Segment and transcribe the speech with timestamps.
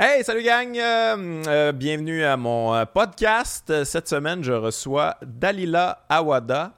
[0.00, 0.78] Hey, salut gang!
[0.78, 3.82] Euh, euh, bienvenue à mon euh, podcast.
[3.82, 6.70] Cette semaine, je reçois Dalila Awada,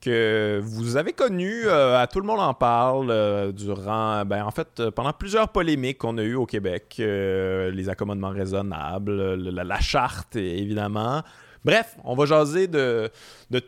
[0.00, 5.12] que vous avez connu, à tout le monde en parle, durant, ben, en fait, pendant
[5.12, 6.94] plusieurs polémiques qu'on a eues au Québec.
[6.96, 11.22] les accommodements raisonnables, la, charte, évidemment.
[11.66, 13.10] Bref, on va jaser de,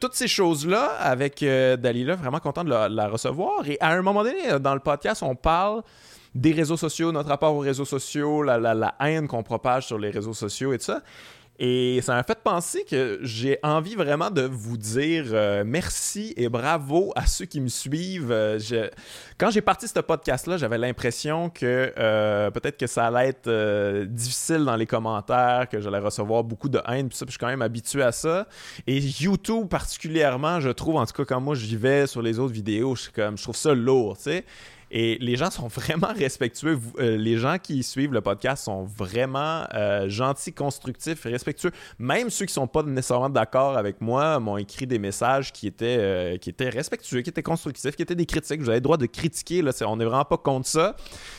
[0.01, 2.15] toutes ces choses-là avec Dalila.
[2.15, 3.69] Vraiment content de la, recevoir.
[3.69, 5.83] Et à un moment donné, dans le podcast, on parle
[6.35, 10.11] des réseaux sociaux, notre rapport aux réseaux sociaux, la, la, haine qu'on propage sur les
[10.11, 11.03] réseaux sociaux et tout ça.
[11.61, 16.49] Et ça m'a fait penser que j'ai envie vraiment de vous dire euh, merci et
[16.49, 18.33] bravo à ceux qui me suivent.
[18.33, 18.59] Euh,
[19.39, 24.65] quand j'ai parti ce podcast-là, j'avais l'impression que euh, peut-être que ça allait être difficile
[24.65, 27.47] dans les commentaires, que j'allais recevoir beaucoup de haine, puis ça, puis je suis quand
[27.47, 28.49] même habitué à ça.
[28.89, 32.53] Et YouTube particulièrement, je trouve, en tout cas quand moi j'y vais sur les autres
[32.53, 34.45] vidéos, je, comme, je trouve ça lourd, tu sais.
[34.97, 36.79] Et les gens sont vraiment respectueux.
[37.01, 41.73] Euh, les gens qui suivent le podcast sont vraiment euh, gentils, constructifs, respectueux.
[41.99, 45.67] Même ceux qui ne sont pas nécessairement d'accord avec moi m'ont écrit des messages qui
[45.67, 48.61] étaient, euh, qui étaient respectueux, qui étaient constructifs, qui étaient des critiques.
[48.61, 49.63] Vous avez le droit de critiquer.
[49.63, 50.95] Là, on n'est vraiment pas contre ça.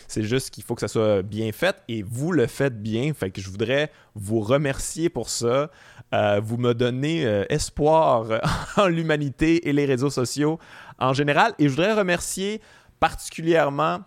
[0.09, 3.13] C'est juste qu'il faut que ça soit bien fait et vous le faites bien.
[3.13, 5.71] Fait que je voudrais vous remercier pour ça.
[6.11, 8.41] vous me donnez espoir
[8.77, 10.59] en l'humanité et les réseaux sociaux
[10.99, 11.53] en général.
[11.59, 12.61] Et je voudrais remercier
[12.99, 13.99] particulièrement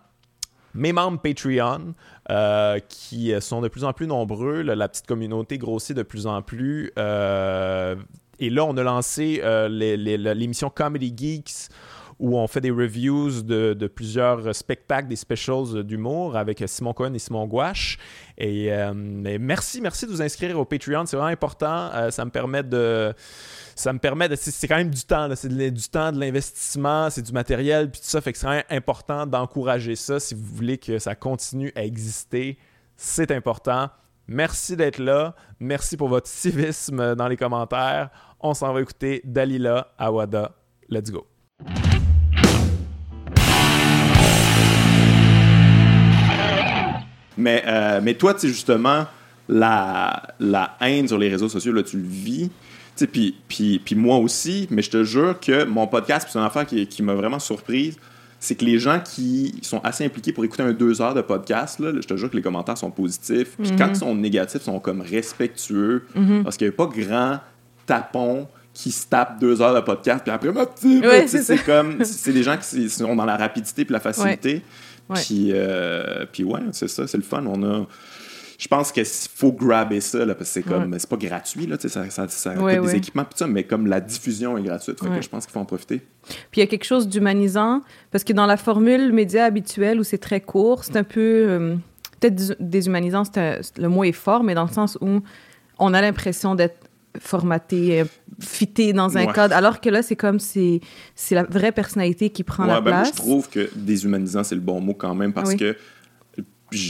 [0.73, 1.93] mes membres Patreon,
[2.29, 4.61] euh, qui sont de plus en plus nombreux.
[4.61, 6.91] la petite communauté grossit de plus en plus.
[6.97, 7.95] Euh,
[8.39, 11.69] et là, on a lancé euh, l'émission Comedy Geeks
[12.19, 17.19] où on fait des reviews de, plusieurs spectacles, des specials d'humour avec Simon Cohen et
[17.19, 17.97] Simon Gouache.
[18.37, 18.69] Et,
[19.39, 21.89] merci, merci de vous inscrire au Patreon, c'est vraiment important.
[22.11, 23.13] ça me permet de
[23.79, 24.35] ça me permet de.
[24.35, 28.07] C'est quand même du temps, c'est du temps, de l'investissement, c'est du matériel, puis tout
[28.07, 28.19] ça.
[28.19, 32.57] Fait que c'est vraiment important d'encourager ça si vous voulez que ça continue à exister.
[32.97, 33.89] C'est important.
[34.27, 35.33] Merci d'être là.
[35.61, 38.09] Merci pour votre civisme dans les commentaires.
[38.41, 40.51] On s'en va écouter Dalila Awada.
[40.89, 41.25] Let's go.
[47.37, 49.05] Mais, euh, mais toi, tu sais, justement,
[49.47, 52.51] la, la haine sur les réseaux sociaux, là, tu le vis.
[53.07, 56.65] Puis, puis, puis moi aussi, mais je te jure que mon podcast, c'est une affaire
[56.65, 57.97] qui, qui m'a vraiment surprise,
[58.39, 61.79] c'est que les gens qui sont assez impliqués pour écouter un deux heures de podcast,
[61.79, 63.57] là, je te jure que les commentaires sont positifs.
[63.61, 63.93] Puis quand mhm.
[63.93, 66.05] ils sont négatifs, ils sont comme respectueux.
[66.15, 66.43] Mhm.
[66.43, 67.39] Parce qu'il n'y a pas grand
[67.85, 72.31] tapon qui se tapent deux heures de podcast, puis après, ma petite, c'est comme, c'est
[72.31, 74.61] des gens qui sont dans la rapidité puis la facilité.
[75.15, 77.43] Puis, euh, puis ouais, c'est ça, c'est le fun.
[77.45, 77.87] On a
[78.59, 81.77] je pense qu'il faut grabber ça, là, parce que c'est comme, c'est pas gratuit, là,
[81.79, 85.29] ça, ça, ça des équipements, ça, mais comme la diffusion est gratuite, fait que je
[85.29, 86.01] pense qu'il faut en profiter.
[86.51, 87.81] Puis il y a quelque chose d'humanisant,
[88.11, 91.75] parce que dans la formule média habituelle où c'est très court, c'est un peu, euh,
[92.19, 93.23] peut-être déshumanisant,
[93.77, 95.21] le mot est fort, mais dans le sens où
[95.79, 98.05] on a l'impression d'être formaté, euh,
[98.41, 100.81] fité dans un cadre, alors que là, c'est comme c'est
[101.31, 103.07] la vraie personnalité qui prend la ben place.
[103.07, 105.77] Moi, je trouve que déshumanisant, c'est le bon mot quand même, parce que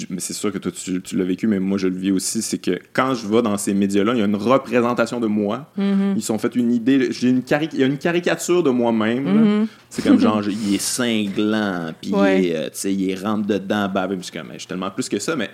[0.10, 2.58] mais c'est sûr que toi, tu, l'as vécu, mais moi, je le vis aussi, c'est
[2.58, 5.72] que quand je vais dans ces médias-là, il y a une représentation de moi.
[5.78, 6.14] Mm-hmm.
[6.16, 7.42] Ils sont fait une idée, j'ai une
[7.72, 9.64] il y a une caricature de moi-même.
[9.64, 9.68] Mm-hmm.
[9.90, 14.32] C'est comme genre, il est cinglant, puis il, euh, il rentre dedans, bah, je suis
[14.32, 15.50] comme, je suis tellement plus que ça, mais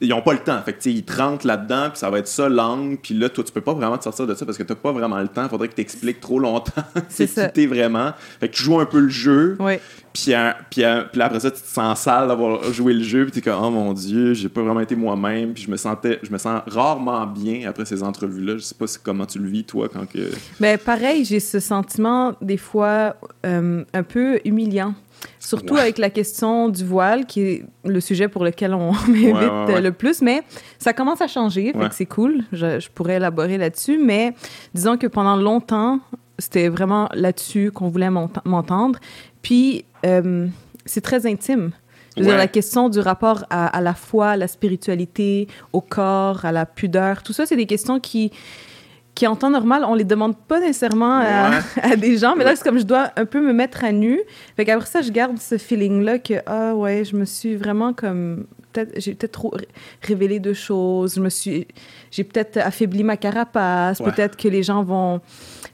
[0.00, 0.60] ils n'ont pas le temps.
[0.62, 3.44] Fait que, ils te rentrent là-dedans, puis ça va être ça langue, puis là, toi,
[3.44, 5.28] tu peux pas vraiment te sortir de ça parce que tu n'as pas vraiment le
[5.28, 5.44] temps.
[5.44, 6.82] Il faudrait que tu expliques trop longtemps.
[7.08, 7.50] c'est ça.
[7.68, 8.12] vraiment.
[8.40, 9.56] Fait que tu joues un peu le jeu.
[10.12, 10.32] Puis,
[10.70, 13.42] puis, puis après ça, tu te sens sale d'avoir joué le jeu, puis tu es
[13.42, 16.38] comme, oh mon Dieu, j'ai pas vraiment été moi-même, puis je me sentais, je me
[16.38, 18.56] sens rarement bien après ces entrevues-là.
[18.56, 20.30] Je sais pas comment tu le vis, toi, quand que.
[20.60, 24.94] Ben, pareil, j'ai ce sentiment, des fois, euh, un peu humiliant.
[25.46, 29.90] Surtout avec la question du voile, qui est le sujet pour lequel on m'invite le
[29.90, 30.20] plus.
[30.20, 30.42] Mais
[30.76, 32.42] ça commence à changer, fait que c'est cool.
[32.52, 33.96] Je, pourrais élaborer là-dessus.
[33.96, 34.34] Mais
[34.74, 36.00] disons que pendant longtemps,
[36.40, 38.98] c'était vraiment là-dessus qu'on voulait m'entendre.
[39.40, 40.48] Puis, euh,
[40.84, 41.70] c'est très intime.
[42.16, 45.80] Je veux dire, la question du rapport à, à, la foi, à la spiritualité, au
[45.80, 48.32] corps, à la pudeur, tout ça, c'est des questions qui,
[49.16, 52.62] qui en temps normal, on les demande pas nécessairement à, des gens, mais là, c'est
[52.62, 54.20] comme je dois un peu me mettre à nu.
[54.56, 58.46] Fait qu'après ça, je garde ce feeling-là que, ah ouais, je me suis vraiment comme.
[58.72, 59.54] Peut-être, j'ai peut-être trop
[60.02, 61.14] révélé de choses.
[61.14, 61.66] Je me suis.
[62.10, 64.02] J'ai peut-être affaibli ma carapace.
[64.02, 65.20] Peut-être que les gens vont.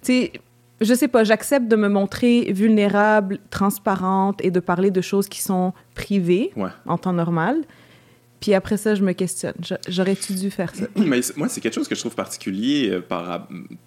[0.02, 0.32] Tu sais,
[0.80, 5.42] je sais pas, j'accepte de me montrer vulnérable, transparente et de parler de choses qui
[5.42, 6.52] sont privées
[6.86, 7.56] en temps normal.
[8.42, 9.54] Puis après ça, je me questionne.
[9.88, 10.86] J'aurais-tu dû faire ça?
[10.96, 13.46] Mais moi, c'est quelque chose que je trouve particulier euh, par,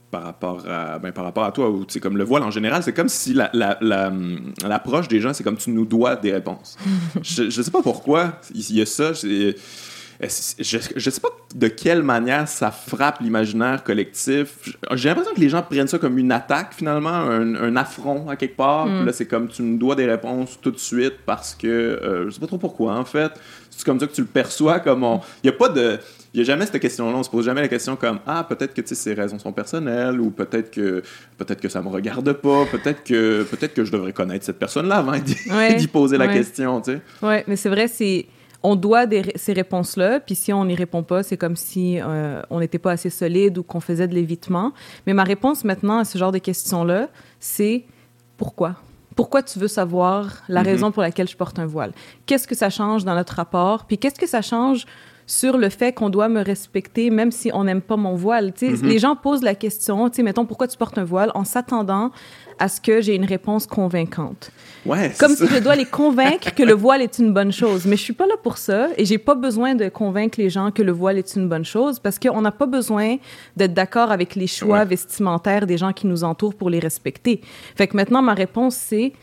[0.09, 1.71] par, rapport, à, ben, par rapport à toi.
[1.89, 5.43] C'est comme le voile en général, c'est comme si l'approche la, la, des gens, c'est
[5.43, 6.77] comme tu nous dois des réponses.
[7.21, 9.11] je, je sais pas pourquoi il y a ça.
[9.11, 9.53] je
[10.21, 14.77] ne sais pas de quelle manière ça frappe l'imaginaire collectif.
[14.93, 18.55] J'ai l'impression que les gens prennent ça comme une attaque, finalement, un, affront à quelque
[18.55, 18.87] part.
[18.87, 19.05] Mm.
[19.05, 22.31] là, c'est comme tu me dois des réponses tout de suite parce que euh, je
[22.31, 23.33] sais pas trop pourquoi, en fait.
[23.75, 24.79] C'est comme ça que tu le perçois.
[24.79, 25.03] comme
[25.43, 25.99] Il n'y a pas de.
[26.33, 27.15] Il n'y a jamais cette question-là.
[27.15, 30.31] On se pose jamais la question comme Ah, peut-être que ces raisons sont personnelles ou
[30.31, 31.01] peut-être que
[31.37, 34.97] peut-être que ça me regarde pas, peut-être que peut-être que je devrais connaître cette personne-là
[34.97, 36.81] avant d'y poser la question.
[36.81, 37.01] Tu sais.
[37.21, 38.25] Oui, mais c'est vrai, c'est
[38.63, 39.05] on doit
[39.35, 42.93] ces réponses-là, puis si on n'y répond pas, c'est comme si euh, on n'était pas
[42.93, 44.73] assez solide ou qu'on faisait de l'évitement.
[45.05, 47.85] Mais ma réponse maintenant à ce genre de questions-là, c'est
[48.37, 48.75] pourquoi?
[49.15, 50.65] Pourquoi tu veux savoir la mm-hmm.
[50.65, 51.93] raison pour laquelle je porte un voile?
[52.25, 53.85] Qu'est-ce que ça change dans notre rapport?
[53.85, 54.85] Puis qu'est-ce que ça change
[55.27, 58.49] sur le fait qu'on doit me respecter même si on n'aime pas mon voile?
[58.49, 58.83] Mm-hmm.
[58.83, 62.11] Les gens posent la question, mettons, pourquoi tu portes un voile en s'attendant
[62.59, 64.51] à ce que j'ai une réponse convaincante.
[64.85, 67.85] Ouais, Comme si je dois les convaincre que le voile est une bonne chose.
[67.85, 70.71] Mais je suis pas là pour ça et j'ai pas besoin de convaincre les gens
[70.71, 73.17] que le voile est une bonne chose parce qu'on n'a pas besoin
[73.57, 77.41] d'être d'accord avec les choix vestimentaires des gens qui nous entourent pour les respecter.
[77.75, 79.13] Fait que maintenant, ma réponse, c'est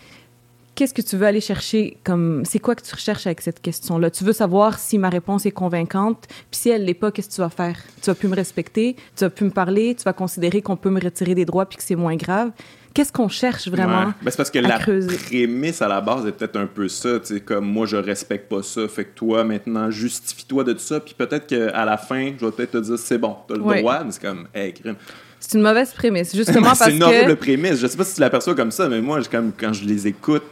[0.75, 3.99] qu'est-ce que tu veux aller chercher comme c'est quoi que tu recherches avec cette question
[3.99, 7.29] là tu veux savoir si ma réponse est convaincante puis si elle l'est pas qu'est-ce
[7.29, 7.79] que tu vas faire?
[8.01, 10.91] Tu vas plus me respecter tu vas plus me parler tu vas considérer qu'on peut
[10.91, 12.51] me retirer des droits puis que c'est moins grave.
[12.95, 16.57] Qu'est-ce qu'on cherche vraiment ben, c'est parce que la prémisse à la base est peut-être
[16.57, 19.91] un peu ça tu sais comme moi je respecte pas ça fait que toi maintenant
[19.91, 23.19] justifie-toi de tout ça puis peut-être qu'à la fin je vais peut-être te dire c'est
[23.19, 24.97] bon t'as le droit mais c'est comme hey crime
[25.43, 26.85] c'est une mauvaise prémisse, justement parce que...
[26.85, 27.81] C'est une horrible prémisse.
[27.81, 30.45] Je sais pas si tu l'aperçois comme ça, mais moi, comme, quand je les écoute,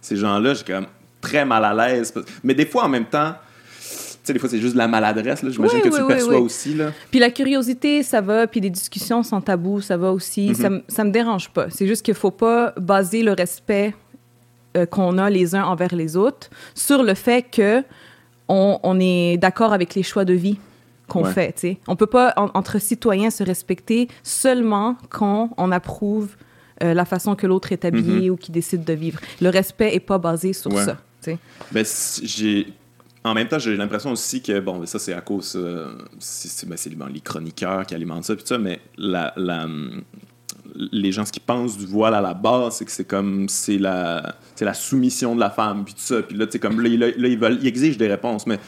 [0.00, 0.86] ces gens-là, j'ai comme
[1.20, 2.12] très mal à l'aise.
[2.42, 3.34] Mais des fois, en même temps,
[3.78, 3.88] tu
[4.24, 5.44] sais, des fois, c'est juste de la maladresse.
[5.48, 6.90] J'imagine que tu le perçois aussi, là.
[7.12, 8.48] Puis la curiosité, ça va.
[8.48, 10.56] Puis les discussions sans tabou, ça va aussi.
[10.56, 11.70] Ça, ça me dérange pas.
[11.70, 13.94] C'est juste qu'il faut pas baser le respect
[14.76, 17.84] euh, qu'on a les uns envers les autres sur le fait que
[18.48, 20.58] on, on est d'accord avec les choix de vie
[21.12, 21.78] qu'on fait, tu sais.
[21.86, 26.36] On peut pas, entre citoyens, se respecter seulement quand on approuve
[26.82, 28.30] euh, la façon que l'autre est habillé mhm.
[28.30, 29.20] ou qui décide de vivre.
[29.40, 30.98] Le respect est pas basé sur ça.
[31.70, 31.84] Ben,
[32.22, 32.66] j'ai
[33.24, 35.52] en même temps, j'ai l'impression aussi que, bon, ça, c'est à cause.
[35.54, 36.76] Euh, c'est ben,
[37.12, 39.66] les chroniqueurs qui alimentent ça, puis ça, mais la, la,
[40.74, 43.48] les gens, ce qu'ils pensent du voile à la base, c'est que c'est comme.
[43.48, 46.22] C'est la, la soumission de la femme, puis tout ça.
[46.22, 48.58] Puis là, tu comme là, ils, veulent, ils exigent des réponses, mais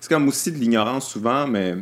[0.00, 1.76] c'est comme aussi de l'ignorance souvent, mais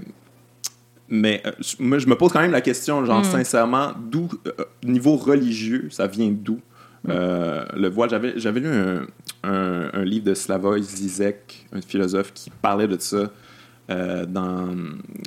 [1.09, 3.25] mais euh, moi, je me pose quand même la question, genre, hmm.
[3.25, 4.53] sincèrement, d'où, euh,
[4.85, 6.61] niveau religieux, ça vient d'où?
[7.09, 9.07] Euh, le voile, j'avais, j'avais lu un,
[9.43, 13.31] un, livre de Slavoj Zizek, un philosophe, qui parlait de ça
[13.89, 14.77] dans,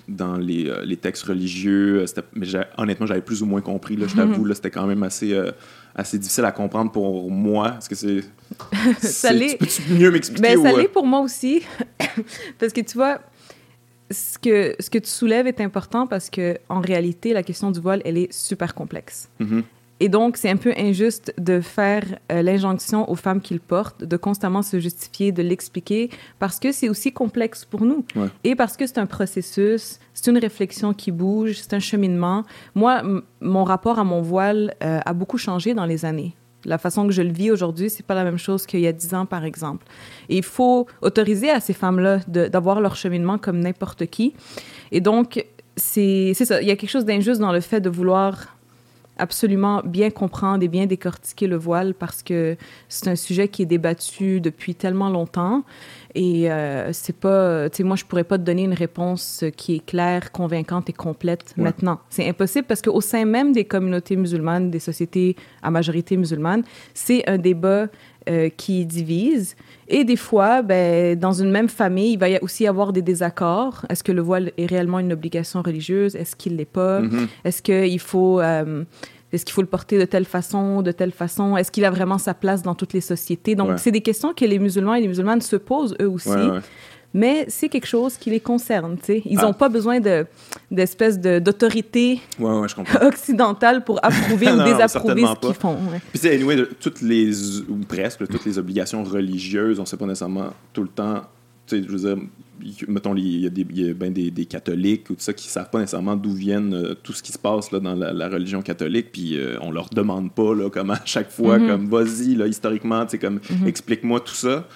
[0.08, 2.06] dans les, les, textes religieux.
[2.36, 2.46] mais
[2.78, 5.36] honnêtement, j'avais plus ou moins compris, là, je t'avoue, là, c'était quand même assez,
[5.96, 7.76] assez difficile à comprendre pour moi.
[7.78, 8.24] Est-ce que c'est...
[9.00, 9.58] ça l'est...
[9.58, 10.56] Peux-tu mieux m'expliquer?
[10.56, 11.64] Ben, ça l'est pour moi aussi.
[12.60, 13.20] Parce que tu vois,
[14.12, 17.80] ce que, ce que tu soulèves est important parce que en réalité, la question du
[17.80, 19.30] voile, elle est super complexe.
[19.40, 19.64] Mm-hmm.
[20.02, 24.04] Et donc, c'est un peu injuste de faire euh, l'injonction aux femmes qui le portent,
[24.04, 26.10] de constamment se justifier, de l'expliquer,
[26.40, 28.04] parce que c'est aussi complexe pour nous.
[28.44, 32.46] Et parce que c'est un processus, c'est une réflexion qui bouge, c'est un cheminement.
[32.74, 33.04] Moi,
[33.42, 36.36] mon rapport à mon voile euh, a beaucoup changé dans les années.
[36.66, 38.94] La façon que je le vis aujourd'hui, c'est pas la même chose qu'il y a
[38.94, 39.86] dix ans, par exemple.
[40.30, 44.34] Et il faut autoriser à ces femmes-là d'avoir leur cheminement comme n'importe qui.
[44.92, 45.46] Et donc,
[45.78, 46.60] c'est ça.
[46.60, 48.58] Il y a quelque chose d'injuste dans le fait de vouloir
[49.22, 52.58] absolument bien comprendre et bien décortiquer le voile parce que
[52.90, 55.64] c'est un sujet qui est débattu depuis tellement longtemps
[56.16, 59.76] et euh, c'est pas, tu sais, moi je pourrais pas te donner une réponse qui
[59.76, 62.00] est claire, convaincante et complète maintenant.
[62.10, 66.64] C'est impossible parce qu'au sein même des communautés musulmanes, des sociétés à majorité musulmane,
[66.94, 67.88] c'est un débat
[68.30, 69.56] euh, qui divise.
[69.92, 73.86] Et des fois, ben, dans une même famille, il va y aussi avoir des désaccords.
[73.90, 76.16] Est-ce que le voile est réellement une obligation religieuse?
[76.16, 77.02] Est-ce qu'il l'est pas?
[77.02, 77.28] Mm-hmm.
[77.44, 78.40] Est-ce qu'il faut...
[78.40, 78.86] Euh,
[79.34, 81.56] est-ce qu'il faut le porter de telle façon, de telle façon?
[81.56, 83.56] Est-ce qu'il a vraiment sa place dans toutes les sociétés?
[83.56, 86.30] Donc, c'est des questions que les musulmans et les musulmanes se posent eux aussi.
[87.14, 89.22] Mais c'est quelque chose qui les concerne, tu sais.
[89.26, 89.54] Ils n'ont ah.
[89.54, 90.26] pas besoin de,
[90.70, 92.22] d'espèce de, d'autorité
[93.02, 95.78] occidentale pour approuver ou désapprouver ce qu'ils font.
[96.12, 100.06] Puis, c'est anyway, toutes les, ou presque, toutes les obligations religieuses, on ne sait pas
[100.06, 101.22] nécessairement tout le temps,
[101.68, 102.24] tu sais, je veux dire,
[102.88, 103.64] mettons, il y a, des,
[103.94, 107.14] ben des, des, catholiques ou tout ça qui savent pas nécessairement d'où viennent euh, tout
[107.14, 110.54] ce qui se passe là, dans la, religion catholique, puis euh, on leur demande pas
[110.56, 111.68] là, comme à chaque fois, mm-hmm.
[111.68, 113.68] comme vas-y, historiquement, comme mm-hmm.
[113.68, 114.68] explique-moi tout ça.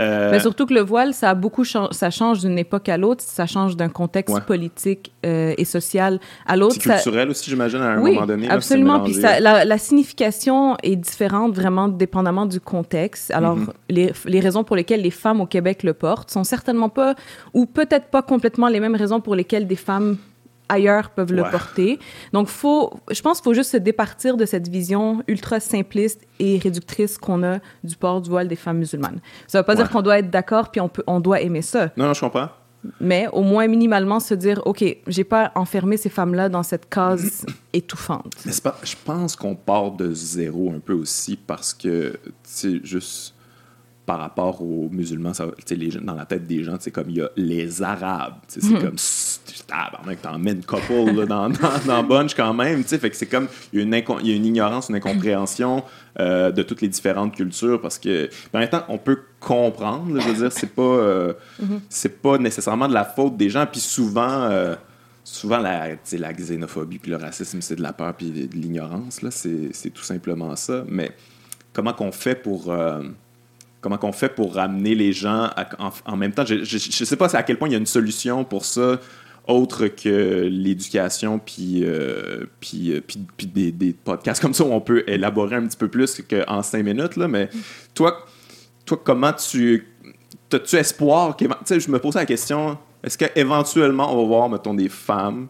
[0.00, 3.22] Euh, Mais surtout que le voile, ça a beaucoup ça change d'une époque à l'autre,
[3.26, 6.76] ça change d'un contexte politique euh, et social à l'autre.
[6.80, 8.48] C'est culturel aussi, j'imagine, à un moment donné.
[8.48, 9.00] Absolument.
[9.00, 13.30] Puis la, la, signification est différente vraiment dépendamment du contexte.
[13.32, 13.68] Alors, mm-hmm.
[13.90, 17.14] les, les, raisons pour lesquelles les femmes au Québec le portent sont certainement pas,
[17.52, 20.16] ou peut-être pas complètement les mêmes raisons pour lesquelles des femmes
[20.68, 21.98] ailleurs peuvent le porter.
[22.32, 26.58] Donc, faut, je pense qu'il faut juste se départir de cette vision ultra simpliste et
[26.58, 29.20] réductrice qu'on a du port du voile des femmes musulmanes.
[29.46, 31.62] Ça ne veut pas dire qu'on doit être d'accord puis on, peut, on doit aimer
[31.62, 31.90] ça.
[31.96, 32.48] Non, non, je comprends.
[33.00, 37.46] Mais au moins minimalement se dire, OK, j'ai pas enfermé ces femmes-là dans cette case
[37.72, 38.34] étouffante.
[38.44, 43.34] Mais pas, je pense qu'on part de zéro un peu aussi parce que, c'est juste
[44.04, 47.20] par rapport aux musulmans, ça, les, dans la tête des gens, c'est comme il y
[47.20, 48.34] a les Arabes.
[48.48, 48.80] C'est hmm.
[48.80, 52.82] comme, t'en mets une couple là, dans, dans, dans, Bunch quand même.
[52.82, 55.84] Fait que c'est comme, il y, a une il y a une ignorance, une incompréhension
[56.18, 60.20] euh, de toutes les différentes cultures parce que, en même temps, on peut comprendre.
[60.20, 61.32] je veux dire, c'est pas, euh,
[61.62, 61.80] mm-hmm.
[61.88, 63.66] c'est pas nécessairement de la faute des gens.
[63.70, 64.74] Puis souvent, euh,
[65.22, 69.20] souvent la, la xénophobie puis le racisme, c'est de la peur puis de, l'ignorance.
[69.30, 70.82] C'est tout simplement ça.
[70.88, 71.12] Mais
[71.72, 72.72] comment qu'on fait pour
[73.82, 75.50] comment qu'on fait pour ramener les gens
[76.06, 76.46] en, même temps.
[76.46, 78.98] Je ne sais pas à quel point il y a une solution pour ça
[79.48, 83.02] autre que l'éducation puis, euh, euh, puis,
[83.36, 86.62] puis des, des, podcasts comme ça où on peut élaborer un petit peu plus qu'en
[86.62, 87.16] cinq minutes.
[87.16, 87.50] Là, mais
[87.94, 88.24] toi,
[88.86, 89.88] toi comment tu...
[90.52, 91.34] As-tu espoir.
[91.38, 95.48] Je me posais la question, est-ce qu'éventuellement on va voir, mettons, des femmes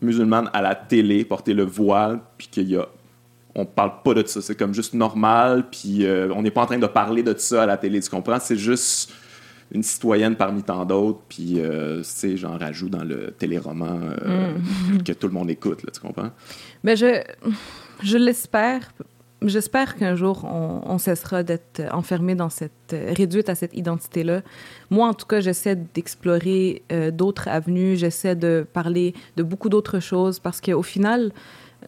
[0.00, 2.88] musulmanes à la télé porter le voile puis qu'il y a
[3.54, 4.40] on parle pas de ça.
[4.40, 7.64] C'est comme juste normal, puis euh, on n'est pas en train de parler de ça
[7.64, 8.38] à la télé, tu comprends?
[8.40, 9.12] C'est juste
[9.72, 14.54] une citoyenne parmi tant d'autres, puis euh, c'est genre rajout dans le téléroman euh,
[14.92, 15.02] mm.
[15.02, 16.30] que tout le monde écoute, là, tu comprends?
[16.82, 17.22] Mais je,
[18.02, 18.92] je l'espère.
[19.44, 22.70] J'espère qu'un jour, on, cessera d'être enfermé dans cette...
[22.92, 24.42] réduite à cette identité-là.
[24.88, 30.38] Moi, en tout cas, j'essaie d'explorer d'autres avenues, j'essaie de parler de beaucoup d'autres choses,
[30.38, 31.32] parce qu'au final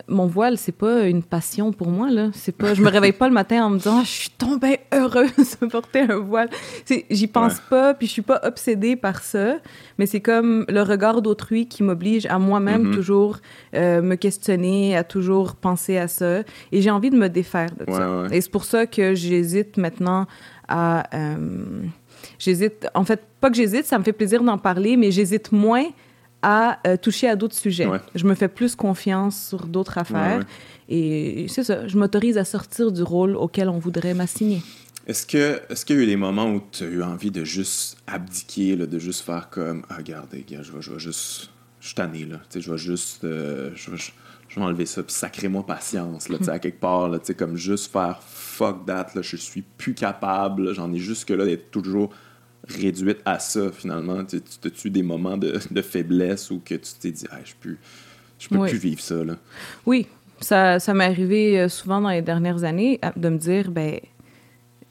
[0.08, 2.30] mon voile, c'est pas une passion pour moi là.
[2.32, 4.80] C'est pas, je me réveille pas le matin en me disant, ah, je suis tombée
[4.92, 6.48] heureuse de porter un voile.
[7.10, 9.56] J'y pense pas, puis je suis pas obsédée par ça.
[9.98, 12.94] Mais c'est comme le regard d'autrui qui m'oblige à moi-même mm-hmm.
[12.94, 13.38] toujours
[13.74, 16.40] euh, me questionner, à toujours penser à ça.
[16.72, 18.24] Et j'ai envie de me défaire de ça.
[18.30, 20.26] Et c'est pour ça que j'hésite maintenant
[20.68, 21.04] à.
[21.14, 21.82] Euh,
[22.38, 22.86] j'hésite.
[22.94, 25.86] En fait, pas que j'hésite, ça me fait plaisir d'en parler, mais j'hésite moins
[26.44, 27.88] à euh, toucher à d'autres sujets.
[28.14, 30.44] Je me fais plus confiance sur d'autres affaires.
[30.90, 34.62] Et c'est ça, je m'autorise à sortir du rôle auquel on voudrait m'assigner.
[35.06, 37.44] Est-ce que est qu'il y a eu des moments où tu as eu envie de
[37.44, 41.50] juste abdiquer, de juste faire comme ah, regardez, gars, je vais, je vais juste.
[41.80, 42.40] Je suis tanné, là.
[42.54, 43.24] je vais juste.
[43.24, 43.96] Euh, je, vais,
[44.48, 48.22] je vais enlever ça, puis sacrez-moi patience, là, à quelque part, là, comme juste faire
[48.22, 52.10] fuck that, là, je suis plus capable, j'en ai jusque là d'être toujours
[52.68, 54.24] réduite à ça, finalement?
[54.24, 57.76] Tu as-tu des moments de, faiblesse ou que tu t'es dit, ah, je peux,
[58.38, 59.22] je peux plus vivre ça?
[59.22, 59.36] Là?
[59.86, 60.06] Oui,
[60.40, 63.98] ça, ça m'est arrivé euh, souvent dans les dernières années de me dire, ben,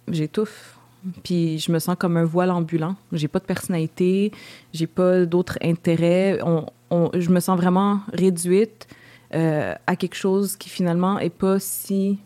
[0.07, 0.77] j'étouffe.
[1.23, 2.95] Puis je me sens comme un voile ambulant.
[3.11, 4.31] J'ai pas de personnalité,
[4.73, 6.39] j'ai pas d'autres intérêts.
[6.43, 8.87] On, je me sens vraiment réduite
[9.33, 12.19] euh, à quelque chose qui finalement est pas si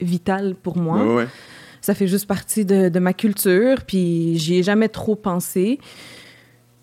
[0.00, 1.14] vital pour moi.
[1.14, 1.28] ouais
[1.88, 5.78] ça fait juste partie de, ma culture, puis j'y ai jamais trop pensé.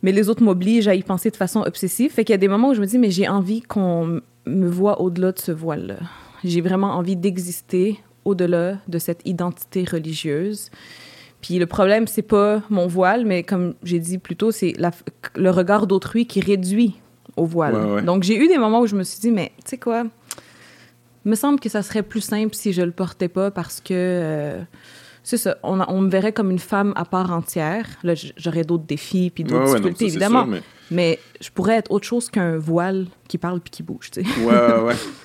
[0.02, 2.12] Mais les autres m'obligent à y penser de façon obsessive.
[2.12, 4.68] Fait qu'il y a des moments où je me dis, mais j'ai envie qu'on me
[4.68, 5.98] voit au-delà de ce voile-là.
[6.44, 10.72] J'ai vraiment envie d'exister au-delà de cette identité religieuse.
[11.40, 14.74] Puis le problème, c'est pas mon voile, mais comme j'ai dit plus tôt, c'est
[15.36, 16.96] le regard d'autrui qui réduit
[17.38, 18.04] au voile.
[18.04, 20.06] Donc j'ai eu des moments où je me suis dit, mais tu sais quoi,
[21.26, 23.94] il me semble que ça serait plus simple si je le portais pas parce que
[23.94, 24.62] euh,
[25.26, 27.88] c'est ça, on, on, me verrait comme une femme à part entière.
[28.04, 30.46] Là, j'aurais d'autres défis puis d'autres difficultés, évidemment.
[30.46, 30.62] mais...
[30.92, 31.20] mais...
[31.42, 34.40] je pourrais être autre chose qu'un voile qui parle puis qui bouge, tu sais.
[34.42, 34.96] Ouais, ouais, ouais.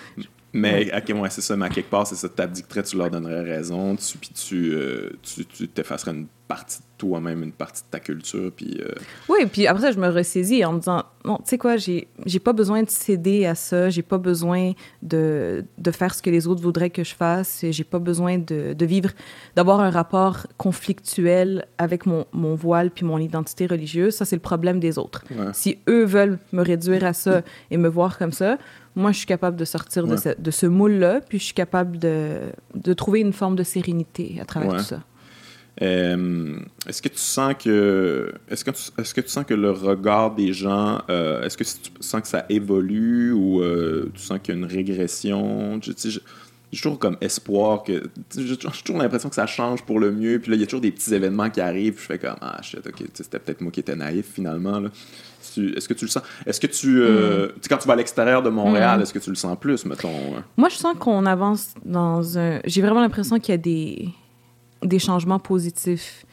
[0.52, 3.42] Mais, ok, ouais, c'est ça, mais à quelque part, c'est ça, t'abdiquerais, tu leur donnerais
[3.42, 7.88] raison, tu, puis tu, euh, tu, tu t'effacerais une partie de toi-même, une partie de
[7.88, 8.80] ta culture, puis...
[8.80, 8.92] Euh,
[9.28, 12.08] oui, puis après ça, je me ressaisis en me disant, non, tu sais quoi, j'ai,
[12.26, 16.30] j'ai pas besoin de céder à ça, j'ai pas besoin de, de faire ce que
[16.30, 19.10] les autres voudraient que je fasse, j'ai pas besoin de, de vivre,
[19.54, 24.42] d'avoir un rapport conflictuel avec mon, mon voile puis mon identité religieuse, ça, c'est le
[24.42, 25.22] problème des autres.
[25.52, 28.58] Si eux veulent me réduire à ça et me voir comme ça,
[28.96, 31.98] moi, je suis capable de sortir de ce, de ce moule-là, puis je suis capable
[31.98, 32.40] de,
[32.74, 35.02] de, trouver une forme de sérénité à travers tout ça.
[35.82, 39.70] Euh, est-ce que tu sens que est-ce que tu, est-ce que tu sens que le
[39.70, 44.40] regard des gens euh, est-ce que tu sens que ça évolue ou euh, tu sens
[44.42, 45.80] qu'il y a une régression?
[45.80, 48.02] J'ai toujours comme espoir que.
[48.36, 50.38] J'ai toujours l'impression que ça change pour le mieux.
[50.38, 51.94] Puis là, il y a toujours des petits événements qui arrivent.
[51.94, 54.82] Puis je fais comme, ah shit, ok, c'était peut-être moi qui étais naïf finalement.
[55.58, 56.22] Est-ce que tu le sens?
[56.46, 57.00] Est-ce que tu.
[57.02, 57.52] Euh, mm.
[57.68, 59.02] Quand tu vas à l'extérieur de Montréal, mm.
[59.02, 60.10] est-ce que tu le sens plus, mettons?
[60.56, 62.60] Moi, je sens qu'on avance dans un.
[62.64, 64.08] J'ai vraiment l'impression qu'il y a des,
[64.82, 66.24] des changements positifs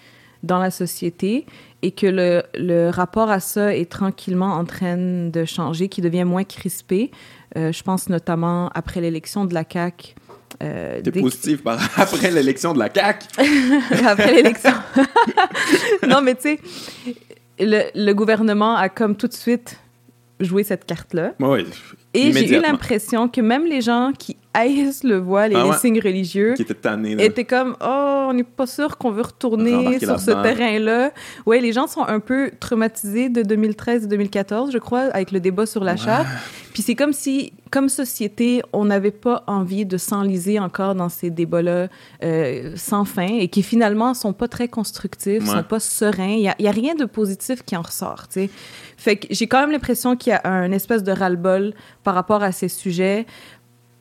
[0.43, 1.45] dans la société
[1.81, 6.23] et que le, le, rapport à ça est tranquillement en train de changer, qui devient
[6.23, 7.11] moins crispé.
[7.55, 10.15] Euh, je pense notamment après l'élection de la CAQ
[10.63, 11.79] euh, T'es positif par...
[11.99, 13.27] après l'élection de la CAQ?
[14.05, 14.73] après l'élection.
[16.07, 16.59] non, mais tu sais,
[17.59, 19.79] le, gouvernement a comme tout de suite
[20.39, 21.33] joué cette carte-là.
[22.17, 25.77] Et j'ai eu l'impression que même les gens qui haïssent le voile et ah les
[25.77, 26.75] signes religieux qui étaient,
[27.19, 31.11] étaient comme «Oh, on n'est pas sûr qu'on veut retourner sur ce terrain-là.»
[31.45, 35.39] Ouais, les gens sont un peu traumatisés de 2013 et 2014, je crois, avec le
[35.39, 36.27] débat sur la charte.
[36.73, 41.29] Puis c'est comme si, comme société, on n'avait pas envie de s'enliser encore dans ces
[41.29, 41.87] débats-là
[42.23, 46.35] euh, sans fin et qui finalement sont pas très constructifs, ne sont pas sereins.
[46.35, 48.49] Il y a, a, rien de positif qui en ressort, tu sais.
[48.97, 51.73] Fait que j'ai quand même l'impression qu'il y a un espèce de ras-le-bol
[52.03, 53.25] par rapport à ces sujets.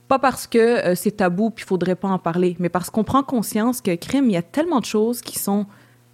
[0.08, 3.04] Pas parce que euh, c'est tabou puis il faudrait pas en parler, mais parce qu'on
[3.04, 5.66] prend conscience que crime, il y a tellement de choses qui sont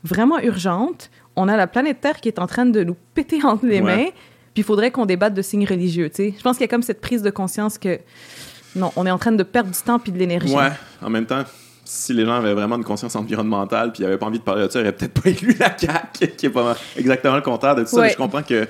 [0.02, 1.10] vraiment urgentes.
[1.36, 4.06] On a la planète Terre qui est en train de nous péter entre les mains.
[4.54, 6.34] Puis il faudrait qu'on débatte de signes religieux, tu sais.
[6.36, 8.00] Je pense qu'il y a comme cette prise de conscience que
[8.76, 10.54] non, on est en train de perdre du temps puis de l'énergie.
[10.54, 11.44] Ouais, en même temps,
[11.92, 14.66] si les gens avaient vraiment une conscience environnementale puis ils n'avaient pas envie de parler
[14.66, 17.74] de ça, ils n'auraient peut-être pas élu la CAQ, qui est pas exactement le contraire
[17.74, 18.00] de tout ça.
[18.00, 18.66] Mais je comprends que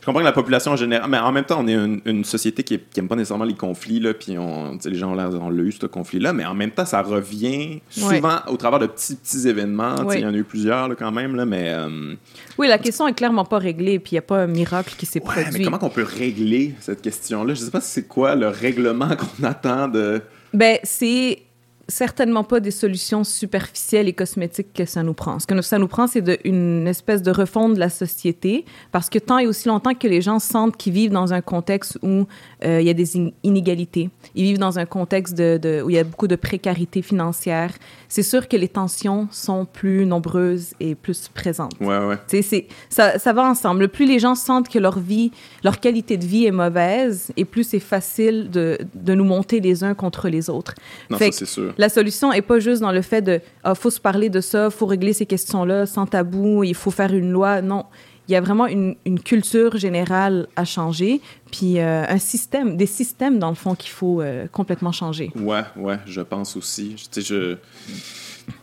[0.00, 2.62] je comprends que la population en général, mais en même temps, on est une, société
[2.62, 6.32] qui n'aime pas nécessairement les conflits, là, puis on, les gens ont, eu ce conflit-là,
[6.32, 10.10] mais en même temps, ça revient souvent au travers de petits, petits événements.
[10.10, 11.68] Il y en a eu plusieurs là, quand même, là, mais...
[11.68, 12.14] Euh,
[12.56, 15.04] oui, la question est clairement pas réglée, puis il n'y a pas un miracle qui
[15.04, 15.44] s'est produit.
[15.52, 17.52] mais comment on peut régler cette question-là?
[17.52, 20.22] Je sais pas si c'est quoi le règlement qu'on attend de...
[20.54, 21.42] Ben, c'est
[21.90, 25.38] certainement pas des solutions superficielles et cosmétiques que ça nous prend.
[25.38, 29.18] Ce que ça nous prend, c'est une espèce de refonte de la société, parce que
[29.18, 32.26] tant et aussi longtemps que les gens sentent qu'ils vivent dans un contexte où
[32.64, 35.98] euh, il y a des inégalités, ils vivent dans un contexte de, où il y
[35.98, 37.72] a beaucoup de précarité financière,
[38.08, 41.72] c'est sûr que les tensions sont plus nombreuses et plus présentes.
[41.80, 42.16] Ouais, ouais.
[42.26, 43.88] C'est, ça, ça va ensemble.
[43.88, 45.32] Plus les gens sentent que leur vie,
[45.64, 49.84] leur qualité de vie est mauvaise, et plus c'est facile de, de nous monter les
[49.84, 50.74] uns contre les autres.
[51.10, 53.88] Non, ça, c'est sûr la solution est pas juste dans le fait de ah, faut
[53.88, 57.62] se parler de ça, faut régler ces questions-là sans tabou, il faut faire une loi.
[57.62, 57.86] Non,
[58.28, 63.38] il y a vraiment une, culture générale à changer, puis euh, un système, des systèmes
[63.38, 65.32] dans le fond qu'il faut euh, complètement changer.
[65.34, 66.96] Ouais, ouais, je pense aussi.
[67.10, 67.56] Sais, je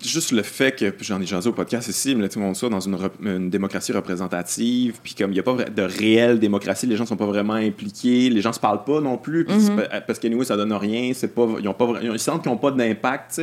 [0.01, 2.69] juste le fait que, j'en ai jasé au podcast ici, mais tout le monde soit
[2.69, 7.03] dans une, démocratie représentative, puis comme il n'y a pas de réelle démocratie, les gens
[7.03, 10.05] ne sont pas vraiment impliqués, les gens se parlent pas non plus, mm-hmm.
[10.05, 12.57] parce que nous, ça donne rien, c'est pas, ils, ont pas, ils sentent qu'ils n'ont
[12.57, 13.41] pas d'impact.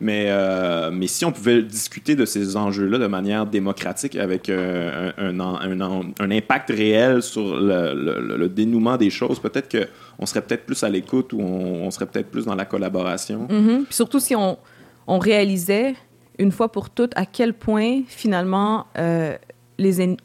[0.00, 5.12] Mais, euh, mais si on pouvait discuter de ces enjeux-là de manière démocratique avec euh,
[5.18, 10.88] un, un, impact réel sur le, dénouement des choses, peut-être qu'on serait peut-être plus à
[10.88, 13.46] l'écoute ou on, serait peut-être plus dans la collaboration.
[13.50, 13.84] Mm-hmm.
[13.84, 14.58] Puis surtout si on
[15.06, 15.94] on réalisait
[16.38, 19.36] une fois pour toutes à quel point finalement euh,
[19.78, 20.16] les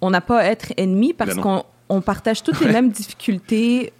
[0.00, 3.92] on n'a pas à être ennemis parce qu'on on partage toutes les mêmes difficultés.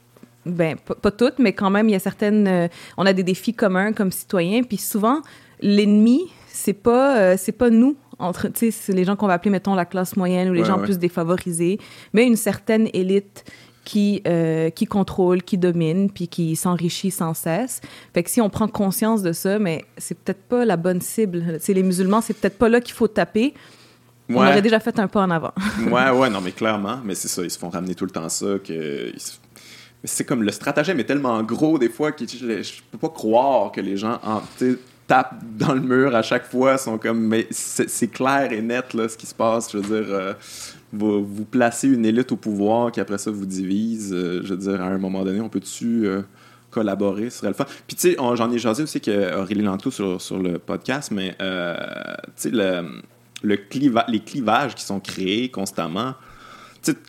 [0.44, 2.46] Ben, pas, toutes, mais quand même, il y a certaines.
[2.46, 4.62] Euh, on a des défis communs comme citoyens.
[4.62, 5.20] Puis souvent,
[5.60, 9.74] l'ennemi, c'est pas, euh, c'est pas nous entre, c'est les gens qu'on va appeler, mettons,
[9.74, 11.78] la classe moyenne ou les gens plus défavorisés,
[12.12, 13.44] mais une certaine élite
[13.86, 17.80] qui, euh, qui contrôle, qui domine, puis qui s'enrichit sans cesse.
[18.12, 21.56] Fait que si on prend conscience de ça, mais c'est peut-être pas la bonne cible.
[21.60, 23.54] C'est les musulmans, c'est peut-être pas là qu'il faut taper.
[24.28, 25.52] On aurait déjà fait un pas en avant.
[25.88, 26.98] ouais, ouais, non, mais clairement.
[27.04, 28.58] Mais c'est ça, ils se font ramener tout le temps ça.
[28.58, 29.12] que
[30.02, 33.70] C'est comme le stratagème est tellement gros des fois que je, je peux pas croire
[33.70, 34.42] que les gens en,
[35.06, 36.76] tapent dans le mur à chaque fois.
[36.76, 39.70] sont comme, mais c'est clair et net là, ce qui se passe.
[39.70, 40.32] Je veux dire, euh,
[40.96, 44.12] vous, vous placez une élite au pouvoir qui après ça vous divise.
[44.12, 46.22] Euh, je veux dire, à un moment donné, on peut-tu euh,
[46.70, 47.30] collaborer?
[47.30, 47.54] Serait le.
[47.54, 51.30] Puis tu sais, j'en ai jasé aussi que Aurélie Lantou sur, sur le podcast, mais
[51.30, 51.44] tu
[52.36, 53.00] sais, le,
[53.42, 53.58] le
[54.08, 56.14] les clivages qui sont créés constamment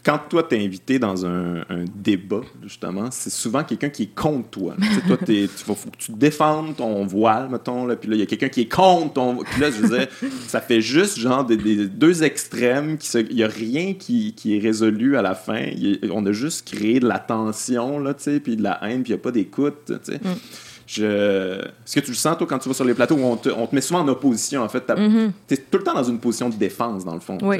[0.03, 1.63] quand toi, t'es invité dans un,
[1.95, 4.75] débat, justement, c'est souvent quelqu'un qui est contre toi.
[5.07, 5.17] toi,
[5.55, 8.71] faut, tu défendes ton voile, mettons, là, puis là, il y a quelqu'un qui est
[8.73, 9.37] contre ton...
[9.37, 10.07] Puis là, je veux
[10.47, 12.97] ça fait juste, genre, des, deux extrêmes.
[13.13, 15.65] Il n'y a rien qui, est résolu à la fin.
[16.11, 18.13] on a juste créé de la tension, là,
[18.43, 19.89] puis de la haine, puis il n'y a pas d'écoute.
[19.89, 20.29] Mm.
[20.88, 21.60] Je...
[21.60, 23.50] Est-ce que tu le sens, toi, quand tu vas sur les plateaux où on te,
[23.50, 24.84] on te met souvent en opposition, en fait?
[25.47, 27.38] Tu es tout le temps dans une position de défense, dans le fond.
[27.41, 27.58] Oui.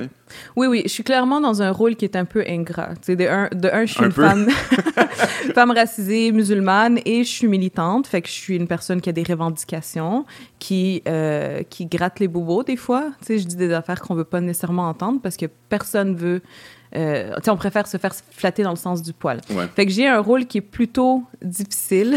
[0.56, 0.82] oui, oui.
[0.86, 2.94] Je suis clairement dans un rôle qui est un peu ingrat.
[3.06, 4.48] de un, de un, je suis une femme,
[5.54, 8.08] femme racisée, musulmane, et je suis militante.
[8.08, 10.26] Fait que je suis une personne qui a des revendications,
[10.58, 13.12] qui, euh, qui gratte les bobos des fois.
[13.22, 16.42] sais, je dis des affaires qu'on veut pas nécessairement entendre parce que personne veut
[16.96, 19.42] euh, on préfère se faire flatter dans le sens du poil.
[19.76, 22.16] Fait que j'ai un rôle qui est plutôt difficile.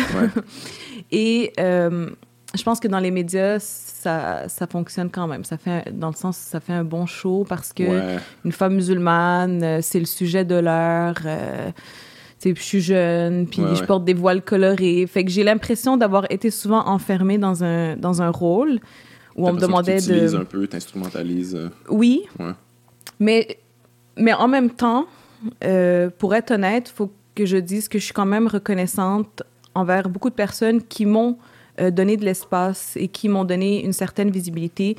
[1.10, 2.10] Et euh,
[2.54, 5.44] je pense que dans les médias, ça, ça fonctionne quand même.
[5.44, 9.62] Ça fait, dans le sens, ça fait un bon show parce que une femme musulmane,
[9.62, 11.16] euh, c'est le sujet de l'heure.
[11.24, 11.70] Euh,
[12.42, 15.06] je suis jeune, puis je porte des voiles colorés.
[15.06, 18.80] Fait que j'ai l'impression d'avoir été souvent enfermée dans un, dans un rôle
[19.36, 20.36] où on me demandait que de.
[20.36, 21.70] un peu, t'instrumentalises.
[21.90, 22.22] Oui.
[23.18, 23.58] Mais
[24.16, 25.06] mais en même temps,
[25.64, 29.42] euh, pour être honnête, il faut que je dise que je suis quand même reconnaissante
[29.74, 31.38] envers beaucoup de personnes qui m'ont
[31.80, 34.96] euh, donné de l'espace et qui m'ont donné une certaine visibilité,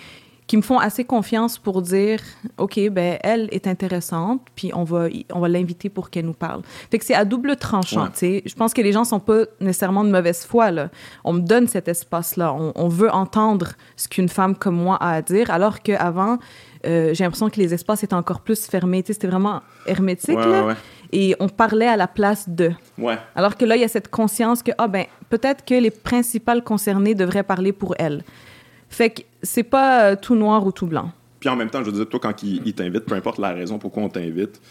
[0.48, 2.20] qui me font assez confiance pour dire
[2.58, 6.62] OK, ben elle est intéressante, puis on va on va l'inviter pour qu'elle nous parle.
[6.90, 8.44] Fait que c'est à double tranchant, tu sais.
[8.46, 10.90] Je pense que les gens sont pas nécessairement de mauvaise foi là.
[11.24, 14.98] On me donne cet espace là, on, on veut entendre ce qu'une femme comme moi
[15.00, 16.38] a à dire alors qu'avant
[16.86, 19.04] euh, j'ai l'impression que les espaces étaient encore plus fermés.
[19.06, 20.36] C'était vraiment hermétique.
[20.36, 20.76] là,
[21.12, 22.72] Et on parlait à la place de.
[22.98, 23.18] Ouais.
[23.36, 26.64] Alors que là, il y a cette conscience que, ah ben, peut-être que les principales
[26.64, 28.24] concernées devraient parler pour elles.
[28.90, 31.12] Fait que c'est pas euh, tout noir ou tout blanc.
[31.40, 33.52] Puis en même temps, je veux dire, toi, quand il, il t'invite, peu importe la
[33.52, 34.62] raison pourquoi on t'invite,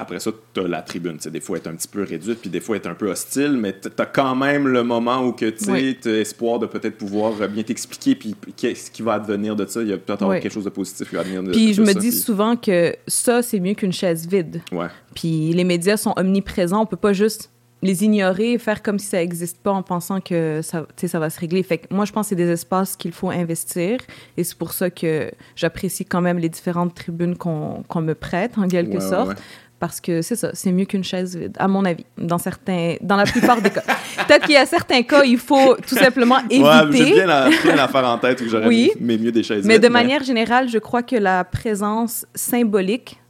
[0.00, 1.16] après ça, tu as la tribune.
[1.16, 3.74] des fois, être un petit peu réduite, puis des fois, être un peu hostile, mais
[3.78, 8.14] tu as quand même le moment où tu as espoir de peut-être pouvoir bien t'expliquer,
[8.14, 9.82] puis qu'est-ce qui va advenir de ça.
[9.82, 11.92] Il y a peut-être quelque chose de positif qui va advenir de, puis je me
[11.92, 14.60] dis souvent que ça, c'est mieux qu'une chaise vide.
[14.72, 14.88] Ouais.
[15.14, 16.82] Puis les médias sont omniprésents.
[16.82, 20.20] On peut pas juste les ignorer, et faire comme si ça n'existe pas en pensant
[20.20, 21.62] que ça, ça va se régler.
[21.62, 24.00] Fait que moi, je pense que c'est des espaces qu'il faut investir
[24.36, 28.66] et c'est pour ça que j'apprécie quand même les différentes tribunes qu'on me prête, en
[28.66, 29.38] quelque sorte
[29.78, 33.16] parce que c'est ça, c'est mieux qu'une chaise vide, à mon avis, dans certains, dans
[33.16, 33.82] la plupart des cas.
[34.26, 36.62] Peut-être qu'il y a certains cas, il faut tout simplement éviter.
[36.62, 39.78] Ouais, j'ai bien la, faire en tête où j'aurais oui, mais mieux des chaises mais
[39.78, 43.20] De manière générale, je crois que la présence symbolique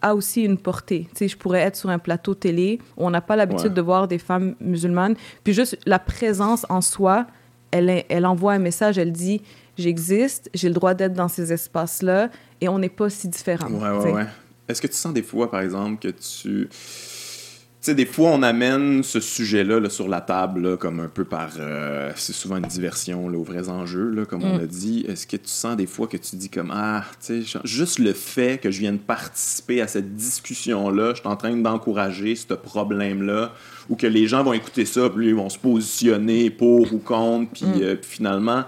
[0.00, 1.08] a aussi une portée.
[1.10, 3.80] Tu sais, je pourrais être sur un plateau télé où on n'a pas l'habitude de
[3.80, 7.26] voir des femmes musulmanes, puis juste la présence en soi,
[7.70, 9.42] elle, elle envoie un message, elle dit
[9.78, 13.70] j'existe, j'ai le droit d'être dans ces espaces-là, et on n'est pas si différents.
[13.70, 14.26] Ouais, ouais, ouais.
[14.68, 16.68] Est-ce que tu sens des fois, par exemple, que tu.
[16.68, 21.50] Tu sais, des fois, on amène ce sujet-là sur la table, comme un peu par.
[21.58, 24.60] Euh, c'est souvent une diversion là, aux vrais enjeux, là, comme on mm.
[24.60, 25.04] a dit.
[25.08, 28.12] Est-ce que tu sens des fois que tu dis comme Ah, tu sais, juste le
[28.12, 33.52] fait que je vienne participer à cette discussion-là, je suis en train d'encourager ce problème-là,
[33.88, 37.50] ou que les gens vont écouter ça, puis ils vont se positionner pour ou contre,
[37.50, 37.82] puis mm.
[37.82, 38.64] euh, finalement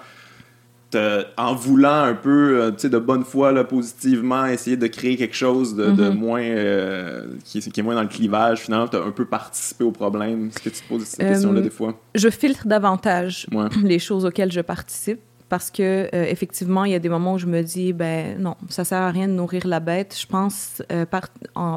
[1.36, 5.16] en voulant un peu, euh, tu sais, de bonne foi, là, positivement, essayer de créer
[5.16, 6.14] quelque chose de, mm-hmm.
[6.14, 9.90] moins, euh, qui, est moins dans le clivage, finalement, tu as un peu participé au
[9.90, 10.48] problème.
[10.48, 11.98] Est-ce que tu te poses cette question-là des fois?
[12.14, 13.46] Je filtre davantage
[13.82, 15.20] les choses auxquelles je participe
[15.54, 18.56] parce que euh, effectivement, il y a des moments où je me dis, ben non,
[18.68, 20.16] ça sert à rien de nourrir la bête.
[20.20, 21.28] Je pense, euh, par,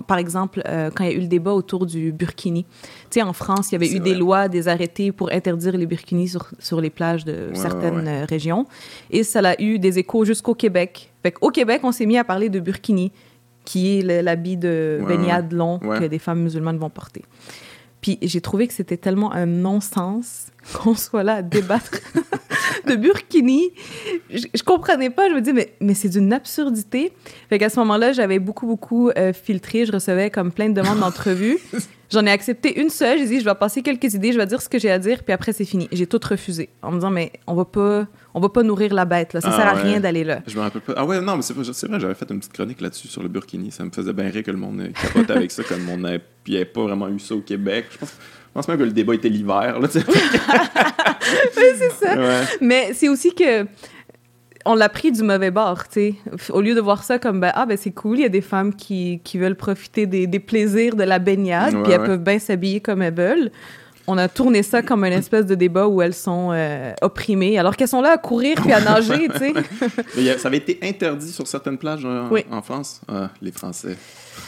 [0.01, 2.63] par exemple, euh, quand il y a eu le débat autour du burkini.
[2.63, 2.71] Tu
[3.11, 6.29] sais, en France, il y avait eu des lois, des arrêtés pour interdire les burkinis
[6.29, 8.65] sur, sur les plages de certaines régions.
[9.11, 11.11] Et ça a eu des échos jusqu'au Québec.
[11.21, 13.11] Fait Au Québec, on s'est mis à parler de burkini,
[13.63, 17.21] qui est l'habit de baignade long que des femmes musulmanes vont porter.
[18.01, 21.91] Puis j'ai trouvé que c'était tellement un non-sens qu'on soit là à débattre
[22.87, 23.71] de burkini.
[24.29, 25.29] Je, je, comprenais pas.
[25.29, 27.13] Je me dis, mais, mais c'est d'une absurdité.
[27.49, 29.85] Fait qu'à ce moment-là, j'avais beaucoup, beaucoup euh, filtré.
[29.85, 31.57] Je recevais comme plein de demandes d'entrevue.
[32.09, 33.17] J'en ai accepté une seule.
[33.19, 35.23] J'ai dit, je vais passer quelques idées, je vais dire ce que j'ai à dire,
[35.23, 35.89] puis après, c'est fini.
[35.91, 39.03] J'ai tout refusé en me disant, mais on va pas, on va pas nourrir la
[39.03, 39.41] bête, là.
[39.41, 40.39] Ça ah sert à rien d'aller là.
[40.47, 40.93] Je me rappelle pas.
[40.95, 43.71] Ah ouais, non, mais c'est vrai, j'avais fait une petite chronique là-dessus sur le burkini.
[43.71, 46.83] Ça me faisait bien rire que le monde capote avec ça, comme on n'avait pas
[46.83, 47.87] vraiment eu ça au Québec.
[47.91, 48.13] Je pense,
[48.57, 49.87] pense même que le débat était l'hiver, oui,
[51.77, 52.15] c'est ça.
[52.59, 53.67] Mais c'est aussi que
[54.65, 56.15] on l'a pris du mauvais bord, tu sais.
[56.49, 58.41] Au lieu de voir ça comme, ben, ah, ben c'est cool, il y a des
[58.41, 62.39] femmes qui, qui veulent profiter des, des, plaisirs de la baignade, puis elles peuvent bien
[62.39, 63.51] s'habiller comme elles veulent.
[64.07, 67.75] On a tourné ça comme une espèce de débat où elles sont euh, opprimées, alors
[67.75, 70.37] qu'elles sont là à courir puis à nager, tu sais.
[70.39, 73.01] ça avait été interdit sur certaines plages en, en France.
[73.07, 73.95] Ah, les Français.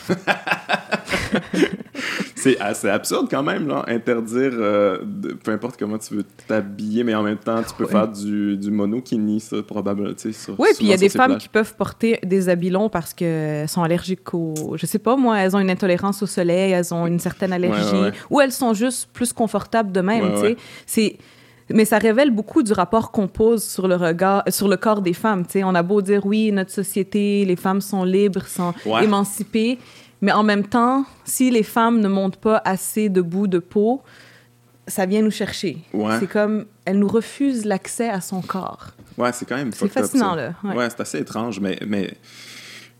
[2.36, 4.98] c'est assez absurde quand même, là, interdire euh,
[5.44, 8.72] peu importe comment tu veux t'habiller, mais en même temps, tu peux faire du, du
[8.72, 10.10] monokini, ça, probablement.
[10.58, 13.70] Oui, puis il y a des femmes qui peuvent porter des habits longs parce qu'elles
[13.70, 14.54] sont allergiques au.
[14.76, 18.18] Je sais pas, moi, elles ont une intolérance au soleil, elles ont une certaine allergie,
[18.30, 20.58] ou elles sont juste plus confortables de même, tu sais.
[20.86, 21.18] C'est
[21.72, 25.14] mais ça révèle beaucoup du rapport qu'on pose sur le regard, sur le corps des
[25.14, 25.44] femmes.
[25.48, 29.78] sais, on a beau dire oui, notre société, les femmes sont libres, sont émancipées,
[30.22, 34.02] mais en même temps, si les femmes ne montent pas assez de bout de peau,
[34.88, 35.78] ça vient nous chercher.
[36.20, 38.88] C'est comme, elle nous refuse l'accès à son corps.
[39.18, 39.72] Ouais, c'est quand même.
[39.72, 40.56] C'est fascinant là.
[40.64, 42.14] Ouais, c'est assez étrange, mais mais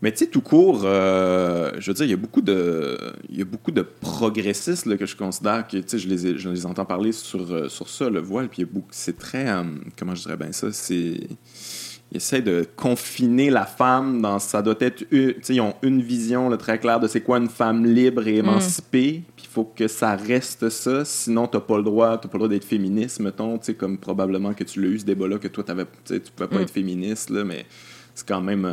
[0.02, 2.96] mais tu sais, tout court, euh, je veux dire, il y a beaucoup de,
[3.28, 6.38] il y a beaucoup de progressistes là, que je considère que, tu sais, je les,
[6.38, 9.62] je les entends parler sur, euh, sur ça, le voile, puis c'est très, euh,
[9.98, 11.20] comment je dirais bien ça, c'est,
[12.12, 15.04] ils essaient de confiner la femme dans, ça doit être,
[15.42, 18.34] sais, ils ont une vision là, très claire de c'est quoi une femme libre et
[18.34, 18.46] mm.
[18.46, 22.34] émancipée, puis il faut que ça reste ça, sinon t'as pas le droit, t'as pas
[22.34, 25.48] le droit d'être féministe, mettons, tu comme probablement que tu l'as eu ce débat-là, que
[25.48, 26.62] toi, t'avais, tu pouvais pas mm.
[26.62, 27.66] être féministe, là, mais
[28.14, 28.64] c'est quand même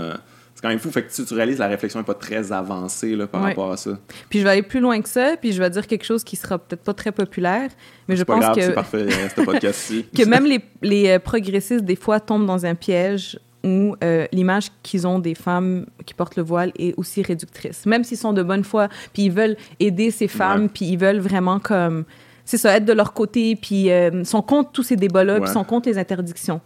[0.58, 0.90] c'est quand même fou.
[0.90, 3.78] Fait que tu, tu réalises la réflexion n'est pas très avancée là, par rapport à
[3.78, 3.92] ça.
[4.28, 6.36] Puis je vais aller plus loin que ça, puis je vais dire quelque chose qui
[6.36, 7.70] sera peut-être pas très populaire,
[8.08, 8.62] mais je pense que.
[8.62, 10.08] C'est parfait, ce podcast-ci.
[10.18, 14.70] que même les, les, euh, progressistes, des fois, tombent dans un piège où euh, l'image
[14.82, 17.86] qu'ils ont des femmes qui portent le voile est aussi réductrice.
[17.86, 21.20] Même s'ils sont de bonne foi, puis ils veulent aider ces femmes, puis ils veulent
[21.20, 22.04] vraiment comme.
[22.46, 25.66] C'est ça, être de leur côté, puis euh, sont contre tous ces débats-là, puis sont
[25.66, 26.62] contre les interdictions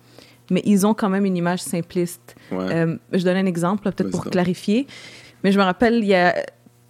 [0.52, 2.36] mais ils ont quand même une image simpliste.
[2.52, 4.86] Euh, je donne un exemple, peut-être pour clarifier.
[5.44, 6.36] Mais je me rappelle, il y a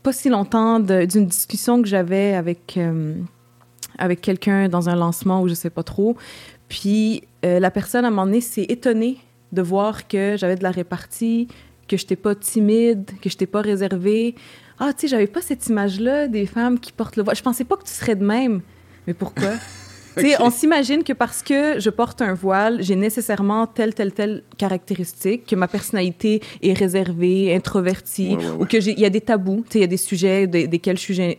[0.03, 3.13] pas si longtemps, d'une discussion que j'avais avec, euh,
[3.99, 6.17] avec quelqu'un dans un lancement où je sais pas trop.
[6.69, 9.19] Puis euh, la personne, à un moment donné, s'est étonnée
[9.51, 11.47] de voir que j'avais de la répartie,
[11.87, 14.33] que je n'étais pas timide, que je n'étais pas réservée.
[14.79, 17.35] Ah, tu sais, j'avais pas cette image-là des femmes qui portent le voile.
[17.35, 18.61] Je pensais pas que tu serais de même.
[19.05, 19.51] Mais pourquoi?
[20.39, 25.45] On s'imagine que parce que je porte un voile, j'ai nécessairement telle, telle, telle caractéristique,
[25.45, 29.87] que ma personnalité est réservée, introvertie, ou qu'il y a des tabous, il y a
[29.87, 31.37] des sujets desquels je suis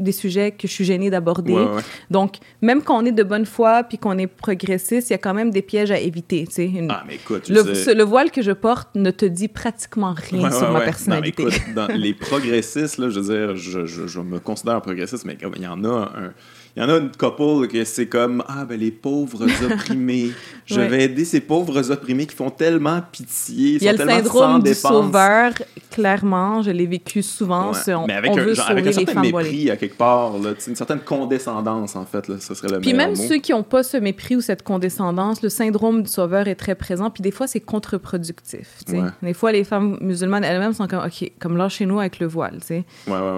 [0.00, 1.66] des sujets que je suis gênée d'aborder.
[2.10, 5.18] Donc, même quand on est de bonne foi puis qu'on est progressiste, il y a
[5.18, 6.46] quand même des pièges à éviter.
[6.58, 6.90] Une...
[6.90, 10.70] Ah, mais écoute, le, le, voile que je porte ne te dit pratiquement rien sur
[10.72, 11.44] ma personnalité.
[11.44, 14.80] Non, mais écoute, dans les progressistes, là, je veux dire, je, je, je me considère
[14.82, 16.32] progressiste, mais il y en a un
[16.76, 20.30] il y en a une couple que c'est comme Ah, ben les pauvres opprimés.
[20.66, 23.76] Je vais aider ces pauvres opprimés qui font tellement pitié.
[23.76, 25.52] Il y a le syndrome du sauveur,
[25.92, 26.62] clairement.
[26.62, 27.70] Je l'ai vécu souvent.
[27.86, 30.98] On, Mais avec, un, veut avec un certain mépris à quelque part, là, une certaine
[30.98, 32.26] condescendance, en fait.
[32.26, 35.42] Là, ce serait le Puis même ceux qui n'ont pas ce mépris ou cette condescendance,
[35.42, 37.08] le syndrome du sauveur est très présent.
[37.08, 38.80] Puis des fois, c'est contre-productif.
[39.22, 42.26] Des fois, les femmes musulmanes elles-mêmes sont comme OK, comme là chez nous avec le
[42.26, 42.58] voile.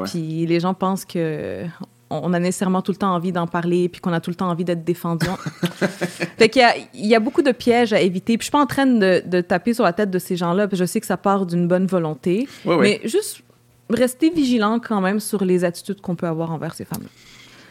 [0.06, 1.66] Puis les gens pensent que
[2.10, 4.48] on a nécessairement tout le temps envie d'en parler, puis qu'on a tout le temps
[4.48, 5.26] envie d'être défendu.
[6.38, 8.38] fait qu'il y a, il y a beaucoup de pièges à éviter.
[8.38, 10.76] Puis je suis pas en train de, taper sur la tête de ces gens-là, puis
[10.76, 12.48] je sais que ça part d'une bonne volonté.
[12.64, 13.42] mais juste
[13.90, 17.08] rester vigilant quand même sur les attitudes qu'on peut avoir envers ces femmes-là.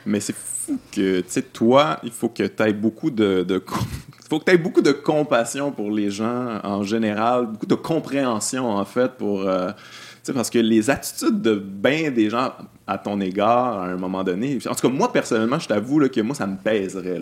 [0.06, 3.64] Mais c'est fou que, tu sais, toi, il faut que tu aies beaucoup de, de
[4.30, 8.70] faut que tu aies beaucoup de compassion pour les gens en général, beaucoup de compréhension
[8.70, 9.72] en fait pour euh,
[10.34, 12.54] parce que les attitudes de bien des gens
[12.88, 16.22] à ton égard à un moment donné, en tout cas, moi personnellement, je t'avoue que
[16.22, 17.22] moi, ça me pèserait.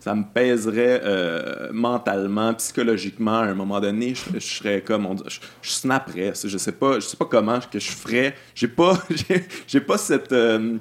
[0.00, 3.38] Ça me pèserait euh, mentalement, psychologiquement.
[3.38, 5.06] À un moment donné, je, serais comme.
[5.28, 6.32] je, snapperais.
[6.44, 8.34] Je sais pas, je sais pas comment que je ferais.
[8.52, 8.98] J'ai pas,
[9.68, 10.32] j'ai pas cette.
[10.32, 10.78] Euh,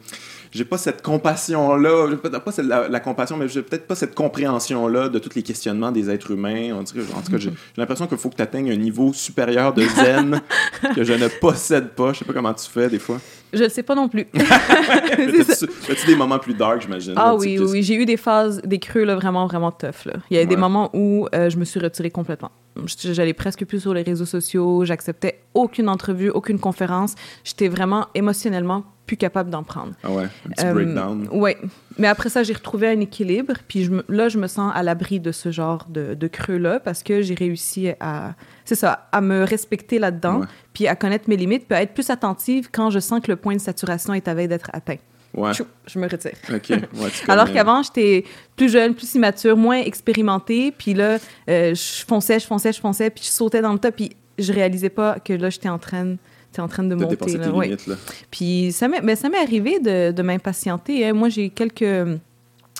[0.52, 5.18] j'ai pas cette compassion-là, pas la, la, compassion, mais j'ai peut-être pas cette compréhension-là de
[5.18, 6.74] tous les questionnements des êtres humains.
[6.74, 10.42] en tout cas, j'ai l'impression qu'il faut que tu atteignes un niveau supérieur de zen
[10.96, 12.14] que je ne possède pas.
[12.14, 13.20] Je sais pas comment tu fais des fois.
[13.54, 14.28] Je ne sais pas non plus.
[14.34, 17.14] As-tu des moments plus dark, j'imagine?
[17.18, 20.06] Ah oui, oui, J'ai eu des phases, des creux là, vraiment, vraiment tough.
[20.06, 20.14] Là.
[20.30, 22.52] Il y a des moments où euh, je me suis retirée complètement.
[22.86, 24.86] J'allais presque plus sur les réseaux sociaux.
[24.86, 27.16] J'acceptais aucune entrevue, aucune conférence.
[27.44, 29.92] J'étais vraiment émotionnellement plus capable d'en prendre.
[30.04, 31.24] Ah ouais, un petit breakdown.
[31.24, 31.52] Euh, oui.
[31.98, 33.56] Mais après ça, j'ai retrouvé un équilibre.
[33.68, 37.04] Puis je là, je me sens à l'abri de ce genre de, de creux-là parce
[37.04, 38.36] que j'ai réussi à,
[38.71, 42.10] c'est ça, à me respecter là-dedans, puis à connaître mes limites, puis à être plus
[42.10, 44.95] attentive quand je sens que le point de saturation est à veille d'être atteint.
[45.34, 45.51] Ouais.
[45.88, 46.38] je me retire.
[46.53, 46.71] OK.
[47.27, 48.23] Alors qu'avant, j'étais
[48.55, 50.71] plus jeune, plus immature, moins expérimentée.
[50.71, 51.17] Puis là,
[51.49, 54.53] euh, je fonçais, je fonçais, je fonçais, puis je sautais dans le tas, puis je
[54.53, 56.15] réalisais pas que là, j'étais en train
[56.57, 57.38] en train de, monter.
[57.38, 57.47] Là.
[57.47, 57.95] Limites, là.
[58.29, 61.05] Puis ça m'est, mais ça m'est arrivé de, de m'impatienter.
[61.05, 61.13] Hein.
[61.13, 62.19] Moi, j'ai quelques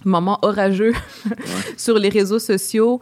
[0.06, 0.94] moments orageux
[1.78, 3.02] sur les réseaux sociaux.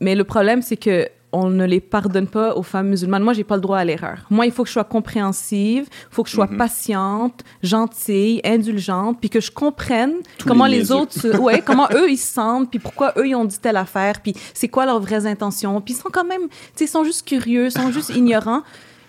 [0.00, 3.22] Mais le problème, c'est que on ne les pardonne pas aux femmes musulmanes.
[3.22, 4.26] Moi, j'ai pas le droit à l'erreur.
[4.30, 6.56] Moi, il faut que je sois compréhensive, il faut que je sois mhm.
[6.56, 10.14] patiente, gentille, indulgente, puis que je comprenne
[10.46, 13.58] comment les, autres, ouais, comment eux ils se sentent, puis pourquoi eux ils ont dit
[13.58, 15.80] telle affaire, puis c'est quoi leurs vraies intentions.
[15.80, 18.62] Puis ils sont quand même, tu sais, ils sont juste curieux, ils sont juste ignorants.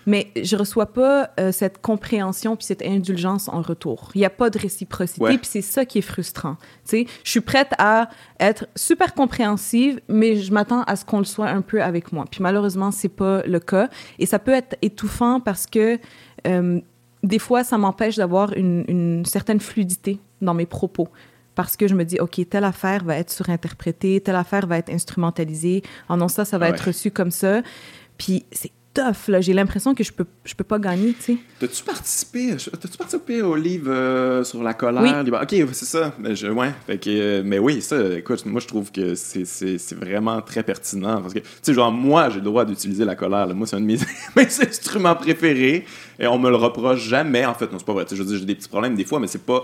[0.06, 4.10] Mais je reçois pas euh, cette compréhension puis cette indulgence en retour.
[4.14, 5.38] Il y a pas de réciprocité, Ouais.
[5.38, 6.56] puis c'est ça qui est frustrant.
[6.84, 8.08] Tu sais, je suis prête à
[8.40, 12.24] être super compréhensive, mais je m'attends à ce qu'on le soit un peu avec moi.
[12.30, 13.88] Puis malheureusement, c'est pas le cas,
[14.18, 15.98] et ça peut être étouffant parce que
[16.46, 16.80] euh,
[17.22, 21.08] des fois, ça m'empêche d'avoir une, une certaine fluidité dans mes propos.
[21.54, 24.90] Parce que je me dis, OK, telle affaire va être surinterprétée, telle affaire va être
[24.90, 25.82] instrumentalisée.
[26.08, 26.72] Ah non, ça, ça va Ouais.
[26.72, 27.60] être reçu comme ça.
[28.16, 29.40] Puis c'est tough, là.
[29.40, 31.36] J'ai l'impression que je peux, je peux pas gagner, tu sais.
[31.58, 35.02] T'as-tu participé, t'as-tu participé au livre euh, sur la colère?
[35.24, 35.30] Oui.
[35.30, 36.14] Ok, c'est ça.
[36.18, 39.44] Mais, je, ouais, fait que, euh, mais oui, ça, écoute, moi je trouve que c'est,
[39.44, 41.20] c'est, c'est vraiment très pertinent.
[41.20, 43.46] Parce que, tu sais, genre, moi, j'ai le droit d'utiliser la colère.
[43.46, 43.54] là.
[43.54, 43.98] Moi, c'est un de mes,
[44.36, 45.84] mes instruments préférés.
[46.18, 47.44] Et on me le reproche jamais.
[47.46, 48.04] En fait, non, c'est pas vrai.
[48.04, 49.62] Tu sais, je veux dire, j'ai des petits problèmes des fois, mais c'est pas.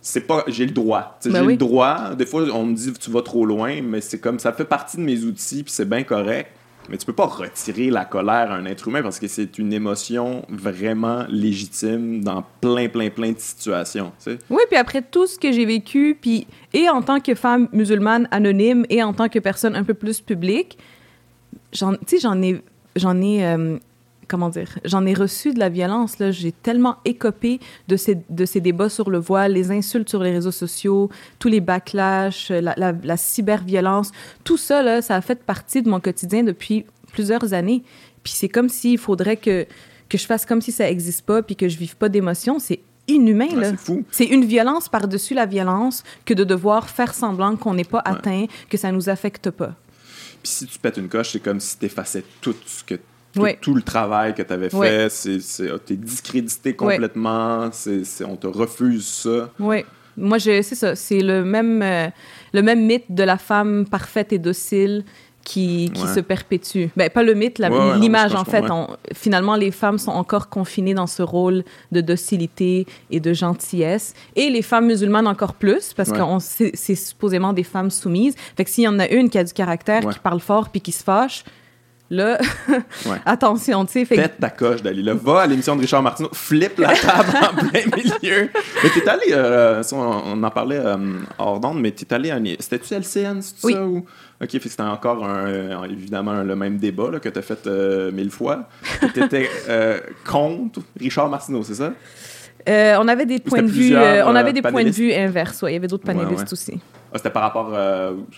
[0.00, 0.42] C'est pas.
[0.48, 1.18] J'ai le droit.
[1.24, 1.52] Ben j'ai oui.
[1.52, 2.14] le droit.
[2.16, 4.96] Des fois, on me dit tu vas trop loin, mais c'est comme ça fait partie
[4.96, 6.50] de mes outils, puis c'est bien correct.
[6.88, 9.72] Mais tu peux pas retirer la colère à un être humain parce que c'est une
[9.72, 14.12] émotion vraiment légitime dans plein, plein, plein de situations.
[14.26, 18.28] Oui, puis après tout ce que j'ai vécu, puis et en tant que femme musulmane
[18.30, 20.78] anonyme et en tant que personne un peu plus publique,
[21.72, 22.62] j'en ai,
[22.96, 23.78] j'en ai, euh,
[24.32, 26.18] comment dire, j'en ai reçu de la violence.
[26.18, 30.22] Là, j'ai tellement écopé de ces, de ces débats sur le voile, les insultes sur
[30.22, 34.10] les réseaux sociaux, tous les backlash, la, la, la cyberviolence,
[34.42, 37.82] tout ça là, ça a fait partie de mon quotidien depuis plusieurs années.
[38.24, 39.66] Puis c'est comme s'il faudrait que
[40.08, 42.58] que je fasse comme si ça existe pas, puis que je vive pas d'émotions.
[42.58, 43.70] C'est inhumain Ouais, là.
[43.70, 44.04] c'est fou.
[44.10, 48.44] C'est une violence par-dessus la violence que de devoir faire semblant qu'on n'est pas atteint,
[48.68, 49.74] que ça nous affecte pas.
[50.42, 52.96] Puis si tu pètes une coche, c'est comme si tu effaçais tout ce que.
[53.32, 53.58] Tout, Ouais.
[53.60, 58.36] tout le travail que tu avais fait, c'est, c'est, t'es discrédité complètement, c'est, c'est- on
[58.36, 59.48] te refuse ça.
[59.58, 59.84] Oui.
[60.18, 60.94] Moi, je- c'est ça.
[60.94, 62.08] C'est le même, euh,
[62.52, 65.04] le même mythe de la femme parfaite et docile
[65.44, 66.14] qui, qui Ouais.
[66.14, 66.84] se perpétue.
[66.96, 68.70] Ben, pas le mythe, la- Ouais, ouais, non, l'image, en fait.
[68.70, 74.12] On- finalement, les femmes sont encore confinées dans ce rôle de docilité et de gentillesse.
[74.36, 76.18] Et les femmes musulmanes encore plus, parce Ouais.
[76.18, 78.34] que c'est, c'est supposément des femmes soumises.
[78.56, 80.80] Fait que s'il y en a une qui a du caractère, qui parle fort puis
[80.82, 81.42] qui se fâche,
[82.12, 82.38] là,
[83.06, 83.16] Ouais.
[83.24, 84.04] attention, tu sais.
[84.04, 85.14] Fait Pète ta coche, Dalila.
[85.14, 88.48] Va à l'émission de Richard Martineau, flippe la table en plein milieu.
[88.82, 90.96] Mais t'es allé, euh, on, on en parlait euh,
[91.38, 92.30] hors d'onde, mais t'es allé.
[92.60, 93.72] C'était-tu LCN, c'est Oui.
[93.72, 93.84] ça?
[93.84, 94.04] Ou...
[94.42, 98.30] Ok, c'était encore un, euh, évidemment le même débat là, que t'as fait euh, mille
[98.30, 98.68] fois.
[99.14, 99.48] T'étais
[100.28, 101.92] contre Richard Martineau, c'est ça?
[102.66, 105.62] On avait des points de vue, on avait des points de vue inverses.
[105.62, 106.52] Ouais, il y avait d'autres panélistes ouais.
[106.52, 106.80] aussi.
[107.14, 107.72] Ah, c'était par rapport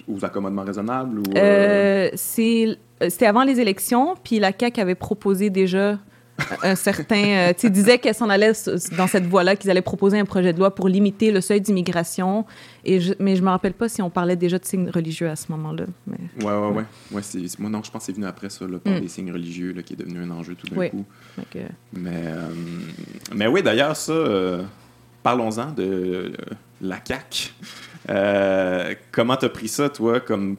[0.08, 1.20] aux accommodements raisonnables?
[1.20, 1.24] Ou,
[2.14, 2.78] c'est,
[3.10, 5.98] c'était avant les élections, puis la CAQ avait proposé déjà
[6.64, 7.24] un certain...
[7.24, 8.50] euh, tu sais, disait qu'elle s'en allait
[8.98, 12.44] dans cette voie-là, qu'ils allaient proposer un projet de loi pour limiter le seuil d'immigration.
[12.84, 15.36] Et je, mais je me rappelle pas si on parlait déjà de signes religieux à
[15.36, 15.84] ce moment-là.
[16.08, 16.84] Mais, Ouais, ouais, ouais.
[17.12, 17.22] ouais
[17.60, 19.00] moi, non, je pense que c'est venu après ça, là, par Mm.
[19.00, 20.90] des signes religieux, là, qui est devenu un enjeu tout d'un Oui.
[20.90, 21.04] coup.
[21.92, 22.48] Mais, euh,
[23.32, 24.64] mais oui, d'ailleurs, ça, euh,
[25.22, 26.32] parlons-en de euh,
[26.88, 27.52] la CAQ.
[28.10, 30.56] Euh, comment t'as pris ça, toi, comme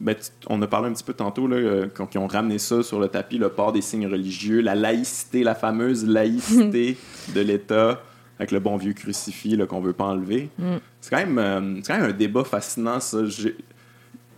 [0.00, 0.14] ben,
[0.48, 3.00] on a parlé un petit peu tantôt là, euh, quand ils ont ramené ça sur
[3.00, 6.96] le tapis, le port des signes religieux, la laïcité, la fameuse laïcité
[7.34, 8.00] de l'État
[8.38, 10.50] avec le bon vieux crucifix qu'on veut pas enlever.
[10.58, 10.76] Mm.
[11.00, 13.18] C'est quand même, euh, quand même un débat fascinant, ça.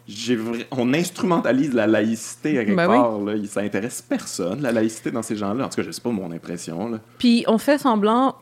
[0.08, 2.96] Vra- on instrumentalise la laïcité à quelque Ben oui.
[2.96, 3.18] part.
[3.20, 3.34] Là.
[3.48, 5.66] Ça intéresse personne, la laïcité dans ces gens-là.
[5.66, 6.88] En tout cas, je sais pas mon impression.
[6.88, 7.00] Là.
[7.18, 8.36] Puis on fait semblant,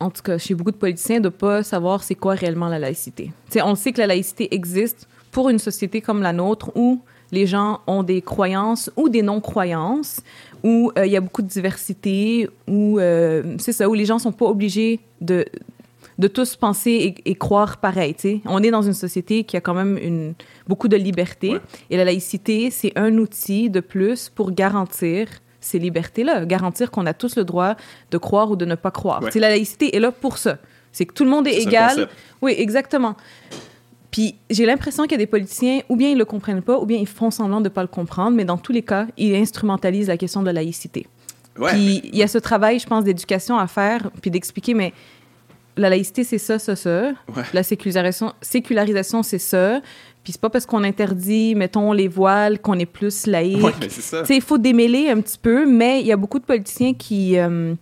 [0.00, 3.32] en tout cas chez beaucoup de politiciens, de pas savoir c'est quoi réellement la laïcité.
[3.46, 7.00] Tu sais, on sait que la laïcité existe pour une société comme la nôtre où
[7.30, 10.22] les gens ont des croyances ou des non-croyances,
[10.62, 14.18] où euh, il y a beaucoup de diversité, où euh, c'est ça, où les gens
[14.18, 15.44] sont pas obligés de
[16.18, 16.90] de tous penser
[17.24, 18.12] et, et croire pareil.
[18.14, 18.40] tu sais.
[18.44, 20.34] On est dans une société qui a quand même une,
[20.66, 21.50] beaucoup de liberté.
[21.50, 21.60] Ouais.
[21.90, 25.28] Et la laïcité, c'est un outil de plus pour garantir
[25.68, 27.76] ces libertés-là, garantir qu'on a tous le droit
[28.10, 29.22] de croire ou de ne pas croire.
[29.22, 29.30] Ouais.
[29.34, 30.58] La laïcité est là pour ça.
[30.92, 32.08] C'est que tout le monde est, égal.
[32.40, 33.14] Oui, exactement.
[34.10, 36.86] Puis j'ai l'impression qu'il y a des politiciens, ou bien ils le comprennent pas, ou
[36.86, 39.34] bien ils font semblant de ne pas le comprendre, mais dans tous les cas, ils
[39.36, 41.06] instrumentalisent la question de la laïcité.
[41.58, 44.92] Ouais, Puis il y a ce travail, je pense, d'éducation à faire, puis d'expliquer, mais
[45.76, 47.10] la laïcité, c'est ça, ça, ça.
[47.36, 47.42] Ouais.
[47.52, 49.80] La sécularisation, sécularisation c'est ça.
[50.28, 53.64] Puis c'est pas parce qu'on interdit, mettons, les voiles qu'on est plus laïque.
[53.64, 54.20] Ouais, mais c'est ça.
[54.20, 56.92] Tu sais, il faut démêler un petit peu, mais il y a beaucoup de politiciens
[56.92, 57.74] qui, euh,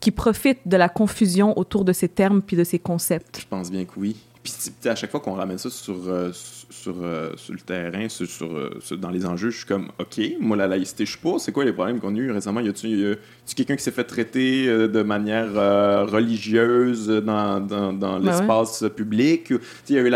[0.00, 3.40] qui profitent de la confusion autour de ces termes puis de ces concepts.
[3.40, 4.16] Je pense bien que oui.
[4.44, 6.30] Puis à chaque fois qu'on ramène ça sur, euh,
[6.68, 9.88] sur, euh, sur le terrain, sur, sur, euh, sur- dans les enjeux, je suis comme,
[9.98, 11.38] OK, moi, la laïcité, je suis pas.
[11.38, 12.60] C'est quoi les problèmes qu'on a eu récemment?
[12.60, 13.16] Y a-tu
[13.56, 15.50] quelqu'un qui s'est fait traiter euh, de manière
[16.10, 19.50] religieuse dans, dans, dans Ben l'espace public?
[19.88, 20.10] Il y a eu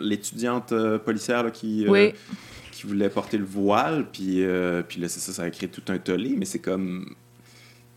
[0.00, 2.12] l'étudiante policière là, qui, Oui.
[2.72, 4.44] qui voulait porter le voile, puis,
[4.88, 7.14] puis là, c'est ça, ça a créé tout un tollé, mais c'est comme.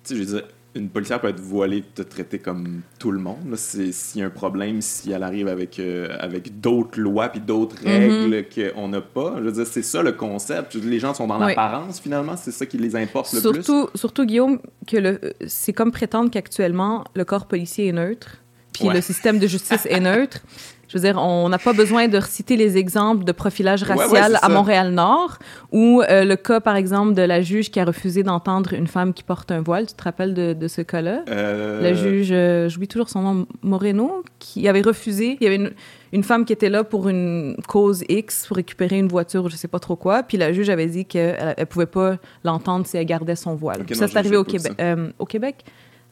[0.04, 3.20] Tu sais, je veux dire, une policière peut être voilée te traiter comme tout le
[3.20, 3.56] monde.
[3.56, 7.76] S'il y a un problème, si elle arrive avec, euh, avec d'autres lois puis d'autres
[7.84, 8.32] Mhm.
[8.32, 9.36] règles qu'on n'a pas.
[9.38, 10.74] Je veux dire, c'est ça le concept.
[10.76, 11.50] Les gens sont dans Oui.
[11.50, 12.36] l'apparence, finalement.
[12.38, 13.64] C'est ça qui les importe le plus.
[13.64, 18.38] Surtout, surtout, Guillaume, que le, c'est comme prétendre qu'actuellement, le corps policier est neutre,
[18.74, 18.96] puis Ouais.
[18.96, 20.40] le système de justice est neutre.
[20.94, 24.04] Je veux dire, on n'a pas besoin de reciter les exemples de profilage Ouais, ouais,
[24.06, 24.48] racial à.
[24.48, 25.40] Montréal-Nord,
[25.72, 29.12] ou euh, le cas, par exemple, de la juge qui a refusé d'entendre une femme
[29.16, 29.88] qui porte un voile.
[29.88, 31.24] Tu te rappelles de, de ce cas-là?
[31.30, 35.38] Euh, La juge, euh, j'oublie toujours son nom, Moreno, qui avait refusé.
[35.42, 35.72] Il y avait une,
[36.12, 39.68] une femme qui était là pour une cause X, pour récupérer une voiture, je sais
[39.68, 40.22] pas trop quoi.
[40.22, 43.82] Puis la juge avait dit qu'elle ne pouvait pas l'entendre si elle gardait son voile.
[43.82, 44.74] Ok, Puis non, ça, c'est arrivé au Québec.
[45.18, 45.66] au Québec?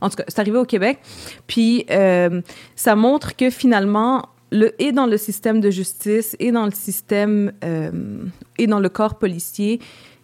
[0.03, 0.97] En tout cas, c'est arrivé au Québec.
[1.45, 2.41] Puis euh,
[2.75, 7.53] ça montre que finalement, le, et dans le système de justice, et dans le système,
[7.63, 7.91] euh,
[8.57, 9.79] et dans le corps policier,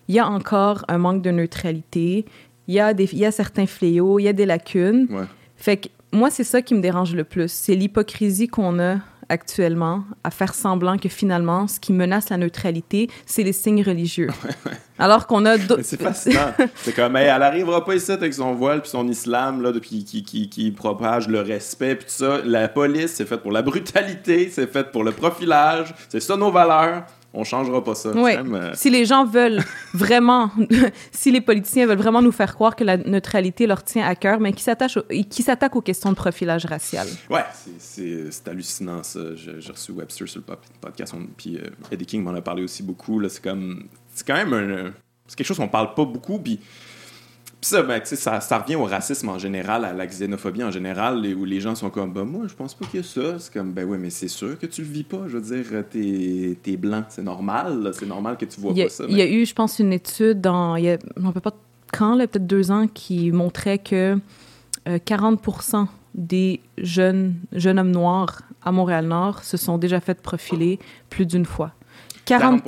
[0.07, 2.25] il y a encore un manque de neutralité.
[2.67, 5.07] Il y, a des, il y a certains fléaux, il y a des lacunes.
[5.09, 5.25] Ouais.
[5.55, 7.51] Fait que moi, c'est ça qui me dérange le plus.
[7.51, 8.97] C'est l'hypocrisie qu'on a
[9.30, 14.30] actuellement à faire semblant que finalement, ce qui menace la neutralité, c'est les signes religieux.
[14.99, 15.57] Alors qu'on a...
[15.57, 16.53] d'autres- c'est fascinant.
[16.75, 20.03] c'est comme, hey, elle arrivera pas ici avec son voile puis son islam, là, puis
[20.03, 22.39] qui, qui, qui propage le respect, puis tout ça.
[22.43, 26.51] La police, c'est fait pour la brutalité, c'est fait pour le profilage, c'est ça nos
[26.51, 27.03] valeurs.
[27.39, 28.11] On changera pas ça.
[28.15, 28.31] Oui.
[28.35, 29.61] Euh, Si les gens veulent
[29.93, 30.49] vraiment,
[31.11, 34.39] si les politiciens veulent vraiment nous faire croire que la neutralité leur tient à cœur,
[34.39, 34.97] mais qui s'attachent,
[35.29, 37.07] qui s'attaquent aux questions de profilage racial.
[37.29, 37.43] Ouais,
[37.77, 39.19] c'est- hallucinant ça.
[39.35, 42.63] J'ai reçu Webster sur le pod- podcast, on- puis euh, Eddie King m'en a parlé
[42.63, 43.19] aussi beaucoup.
[43.19, 43.29] là.
[43.29, 43.83] C'est comme,
[44.15, 44.91] c'est quand même un,
[45.27, 46.39] c'est quelque chose qu'on parle pas beaucoup.
[46.39, 46.59] Puis,
[47.60, 51.26] puis ça, ben, ça, ça revient au racisme en général, à la xénophobie en général,
[51.36, 53.39] où les gens sont comme, ben moi, je pense pas qu'il y a ça.
[53.39, 55.24] C'est comme, ben oui, mais c'est sûr que tu le vis pas.
[55.28, 57.89] Je veux dire, t'es es blanc, c'est normal.
[57.93, 59.05] C'est normal que tu vois Il y, a, pas ça.
[59.10, 61.41] il y a eu, je pense, une étude dans, il y a, je ne sais
[61.41, 61.53] pas
[61.91, 64.20] quand, peut-être deux ans, qui montrait que
[64.88, 70.78] euh, 40% des jeunes, jeunes hommes noirs à Montréal-Nord se sont déjà fait profiler
[71.10, 71.72] plus d'une fois.
[72.26, 72.64] 40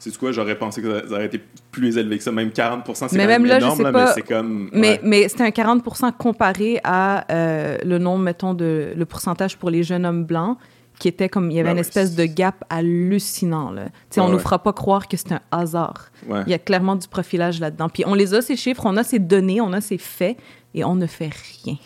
[0.00, 1.40] C'est quoi, j'aurais pensé que ça aurait été
[1.70, 4.06] plus élevé que ça, même 40 c'est même là, je énorme, sais là, pas.
[4.06, 4.70] mais c'est comme...
[4.72, 5.00] Mais, ouais.
[5.02, 5.82] mais c'était un 40
[6.16, 10.56] comparé à euh, le nombre, mettons, de le pourcentage pour les jeunes hommes blancs,
[10.98, 13.70] qui était comme, il y avait Ben une ouais, espèce de gap hallucinant.
[13.70, 13.84] Là.
[13.84, 14.42] Tu sais, Ouais, on ne nous ouais.
[14.42, 16.10] fera pas croire que c'est un hasard.
[16.26, 16.42] Ouais.
[16.46, 17.90] Il y a clairement du profilage là-dedans.
[17.90, 20.38] Puis on les a, ces chiffres, on a ces données, on a ces faits,
[20.74, 21.30] et on ne fait
[21.64, 21.76] rien.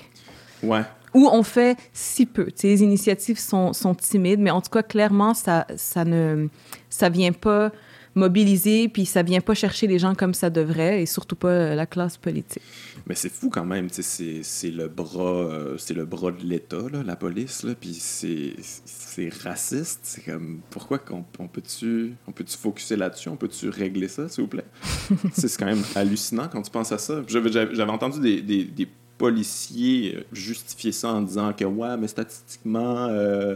[0.62, 0.82] Ouais.
[1.14, 2.46] Ou on fait si peu.
[2.46, 6.48] Tu sais, les initiatives sont, sont timides, mais en tout cas, clairement, ça, ça ne
[6.90, 7.70] ça vient pas
[8.14, 11.74] mobiliser, puis ça vient pas chercher les gens comme ça devrait, et surtout pas euh,
[11.74, 12.62] la classe politique.
[13.06, 16.82] Mais c'est fou quand même, tu c'est- le bras, euh, c'est le bras de l'État,
[17.04, 20.00] la police, là, puis c'est raciste.
[20.02, 24.42] C'est comme, pourquoi qu'on on peut-tu on peut-tu focuser là-dessus, on peut-tu régler ça, s'il
[24.44, 24.64] vous plaît?
[25.08, 27.22] Tu C'est quand même hallucinant quand tu penses à ça.
[27.26, 28.88] J'avais entendu des, des, des
[29.18, 33.54] policiers euh, justifier ça en disant que ouais, mais statistiquement, euh,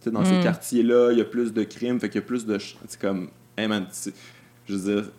[0.00, 0.42] tu sais, dans ces Mm.
[0.42, 3.28] quartiers-là, il y a plus de crimes, fait qu'il y a plus de, c'est comme,
[3.60, 3.86] hey man,
[4.66, 5.10] je veux dire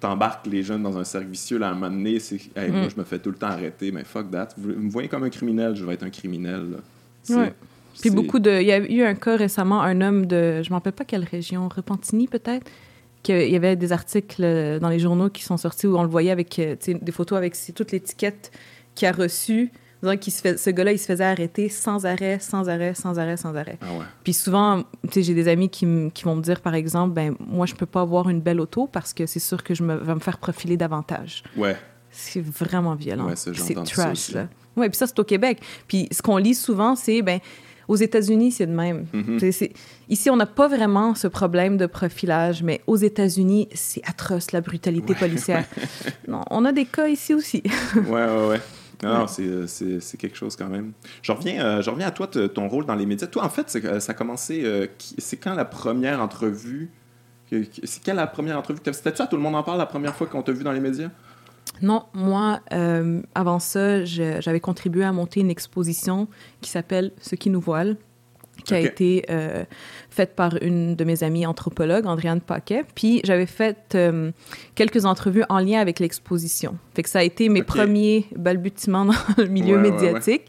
[0.00, 2.86] t'embarques les jeunes dans un cercle vicieux, là, à un moment donné, c'est hey, moi,
[2.86, 2.90] Mm.
[2.90, 4.48] je me fais tout le temps arrêter, mais fuck that.
[4.56, 6.78] Vous me voyez comme un criminel, je vais être un criminel.
[7.28, 7.52] Ouais.
[8.00, 8.60] Puis beaucoup de.
[8.60, 10.62] Il y a eu un cas récemment, un homme de.
[10.62, 12.70] Je ne me rappelle pas quelle région, Repentigny peut-être,
[13.22, 16.08] qu'il y avait des articles euh, dans les journaux qui sont sortis où on le
[16.08, 18.50] voyait avec euh, des photos avec c'est toute l'étiquette
[18.94, 19.70] qu'il a reçue.
[20.02, 23.54] Se fait, ce gars-là, il se faisait arrêter sans arrêt, sans arrêt, sans arrêt, sans
[23.54, 23.78] arrêt.
[23.80, 24.04] Ah ouais.
[24.24, 27.66] Puis souvent, tu sais, j'ai des amis qui, vont me dire, par exemple, ben moi,
[27.66, 30.14] je peux pas avoir une belle auto parce que c'est sûr que je me, vais
[30.14, 31.42] me faire profiler davantage.
[31.56, 31.76] Ouais.
[32.10, 33.26] C'est vraiment violent.
[33.26, 34.48] Ouais, c'est ça trash, là.
[34.76, 35.60] Ouais, puis ça, c'est au Québec.
[35.86, 37.40] Puis ce qu'on lit souvent, c'est, ben
[37.90, 39.06] aux États-Unis, c'est de même.
[39.12, 39.40] Mhm.
[40.08, 44.60] Ici, on n'a pas vraiment ce problème de profilage, mais aux États-Unis, c'est atroce, la
[44.60, 45.64] brutalité policière.
[46.28, 47.64] Non, on a des cas ici aussi.
[47.96, 48.60] ouais, ouais, ouais.
[49.02, 50.92] Non, euh, c'est, quelque chose quand même.
[51.22, 53.26] Je reviens, euh, à toi, ton rôle dans les médias.
[53.26, 54.62] Toi, en fait, que ça a commencé.
[54.64, 54.86] euh,
[55.18, 56.90] c'est quand la première entrevue
[57.50, 60.14] C'est quand la première entrevue que C'était-tu à Tout le monde en parle la première
[60.14, 61.10] fois qu'on t'a vu dans les médias?
[61.82, 66.28] Non, moi, euh, avant ça, j'avais contribué à monter une exposition
[66.60, 67.96] qui s'appelle Ce qui nous voile,
[68.62, 69.64] qui a été euh,
[70.10, 72.84] faite par une de mes amies anthropologues, Andréane Paquet.
[72.94, 74.30] Puis j'avais fait euh,
[74.74, 76.76] quelques entrevues en lien avec l'exposition.
[76.94, 80.42] Fait que ça a été mes premiers balbutiements dans le milieu Ouais, ouais, médiatique.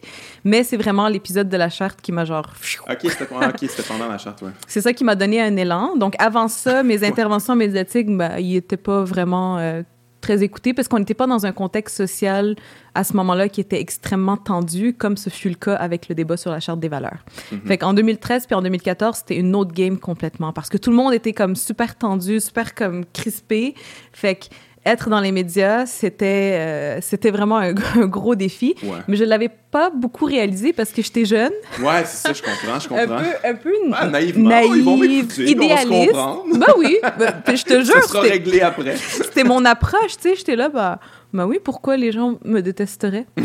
[0.43, 2.51] Mais c'est vraiment l'épisode de la charte qui m'a genre...
[2.89, 4.51] Ok, c'était, ok, c'était pendant la charte, ouais.
[4.67, 5.95] C'est ça qui m'a donné un élan.
[5.95, 9.83] Donc, avant ça, mes interventions médiatiques, ben, ils n'étaient pas vraiment euh,
[10.21, 12.55] très écouté parce qu'on n'était pas dans un contexte social
[12.93, 16.37] à ce moment-là qui était extrêmement tendu, comme ce fut le cas avec le débat
[16.37, 17.25] sur la charte des valeurs.
[17.51, 17.61] Mhm.
[17.65, 20.95] Fait qu'en 2013 puis en 2014, c'était une autre game complètement parce que tout le
[20.95, 23.75] monde était comme super tendu, super comme crispé.
[24.13, 24.45] Fait que
[24.85, 28.75] être dans les médias, c'était euh, c'était vraiment un, un gros défi.
[28.83, 28.97] Ouais.
[29.07, 32.79] Mais je l'avais pas beaucoup réalisé parce que j'étais jeune, Ouais, c'est ça, je comprends,
[32.79, 33.17] je un comprends.
[33.23, 36.13] peu un peu Ah, naïvement, naïve, m'écouter, puis on va se idéaliste.
[36.13, 38.95] Bah oui, bah, je te Ça jure, sera c'était- réglé après.
[38.97, 40.99] c'était mon approche, tu sais, j'étais là bah
[41.33, 43.25] bah oui, pourquoi les gens me détesteraient?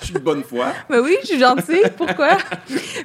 [0.00, 0.72] Je suis de bonne foi.
[0.88, 1.82] Ben oui, je suis gentille.
[1.96, 2.30] Pourquoi?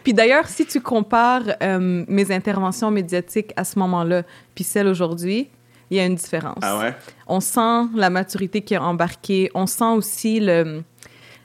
[0.03, 4.23] puis d'ailleurs, si tu compares euh, mes interventions médiatiques à ce moment-là,
[4.55, 5.49] puis celles aujourd'hui,
[5.91, 6.59] il y a une différence.
[6.61, 6.95] Ah ouais?
[7.27, 9.51] On sent la maturité qui est embarquée.
[9.53, 10.83] On sent aussi le,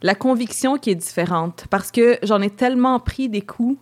[0.03, 1.67] la conviction qui est différente.
[1.71, 3.79] Parce que j'en ai tellement pris des coups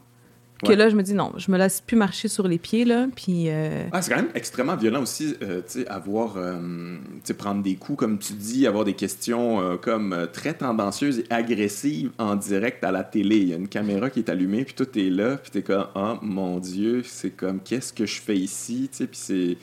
[0.65, 0.75] que Ouais.
[0.75, 3.07] là, je me dis non, je me laisse plus marcher sur les pieds, là.
[3.15, 3.45] Puis.
[3.47, 7.35] euh, Ah, c'est quand même extrêmement violent aussi, euh, tu sais, avoir, euh, tu sais,
[7.35, 12.35] prendre des coups, comme tu dis, avoir des questions comme très tendancieuses et agressives en
[12.35, 13.37] direct à la télé.
[13.37, 15.87] Il y a une caméra qui est allumée, puis tout est là, puis t'es comme,
[15.95, 19.57] oh mon Dieu, c'est comme, qu'est-ce que je fais ici, tu sais, puis c'est,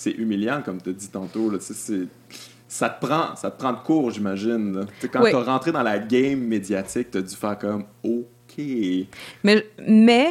[0.00, 2.06] c'est humiliant, comme tu as dit tantôt, là, c'est...
[2.66, 4.86] Ça te prend, ça te prend de cours, j'imagine.
[5.12, 5.32] Quand Oui.
[5.32, 8.62] t'as rentré dans la game médiatique, t'as dû faire comme OK.
[9.42, 10.30] Mais, mais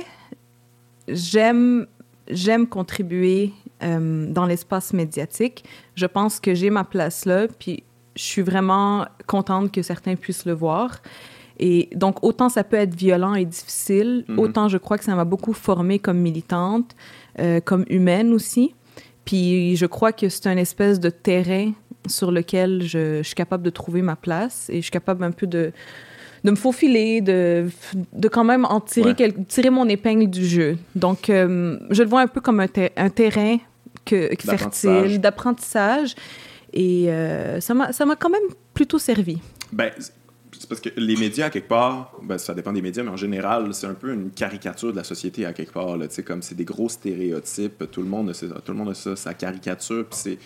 [1.07, 1.85] j'aime,
[2.29, 3.51] j'aime contribuer
[3.83, 5.63] euh, dans l'espace médiatique.
[5.95, 7.83] Je pense que j'ai ma place là, puis
[8.15, 11.01] je suis vraiment contente que certains puissent le voir.
[11.59, 14.39] Et donc, autant ça peut être violent et difficile, Mhm.
[14.39, 16.95] autant je crois que ça m'a beaucoup formée comme militante,
[17.39, 18.73] euh, comme humaine aussi.
[19.29, 21.71] Puis je crois que c'est un espèce de terrain
[22.07, 25.29] sur lequel je, je suis capable de trouver ma place et je suis capable un
[25.29, 25.71] peu de,
[26.43, 27.67] de me faufiler, de,
[28.13, 29.15] de quand même en tirer, Ouais.
[29.15, 30.77] quel- tirer mon épingle du jeu.
[30.95, 33.57] Donc, euh, je le vois un peu comme un, ter- un terrain
[34.03, 36.15] que, fertile, d'apprentissage.
[36.73, 39.37] Et euh, ça m'a ça m'a quand même plutôt servi.
[39.71, 39.91] Ben,
[40.59, 43.15] c'est parce que les médias, à quelque part, ben, ça dépend des médias, mais en
[43.17, 45.97] général, c'est un peu une caricature de la société, à quelque part.
[45.97, 48.93] Là, comme c'est des gros stéréotypes, tout le monde a, ça- tout le monde a
[48.93, 50.37] ça, sa caricature, puis c'est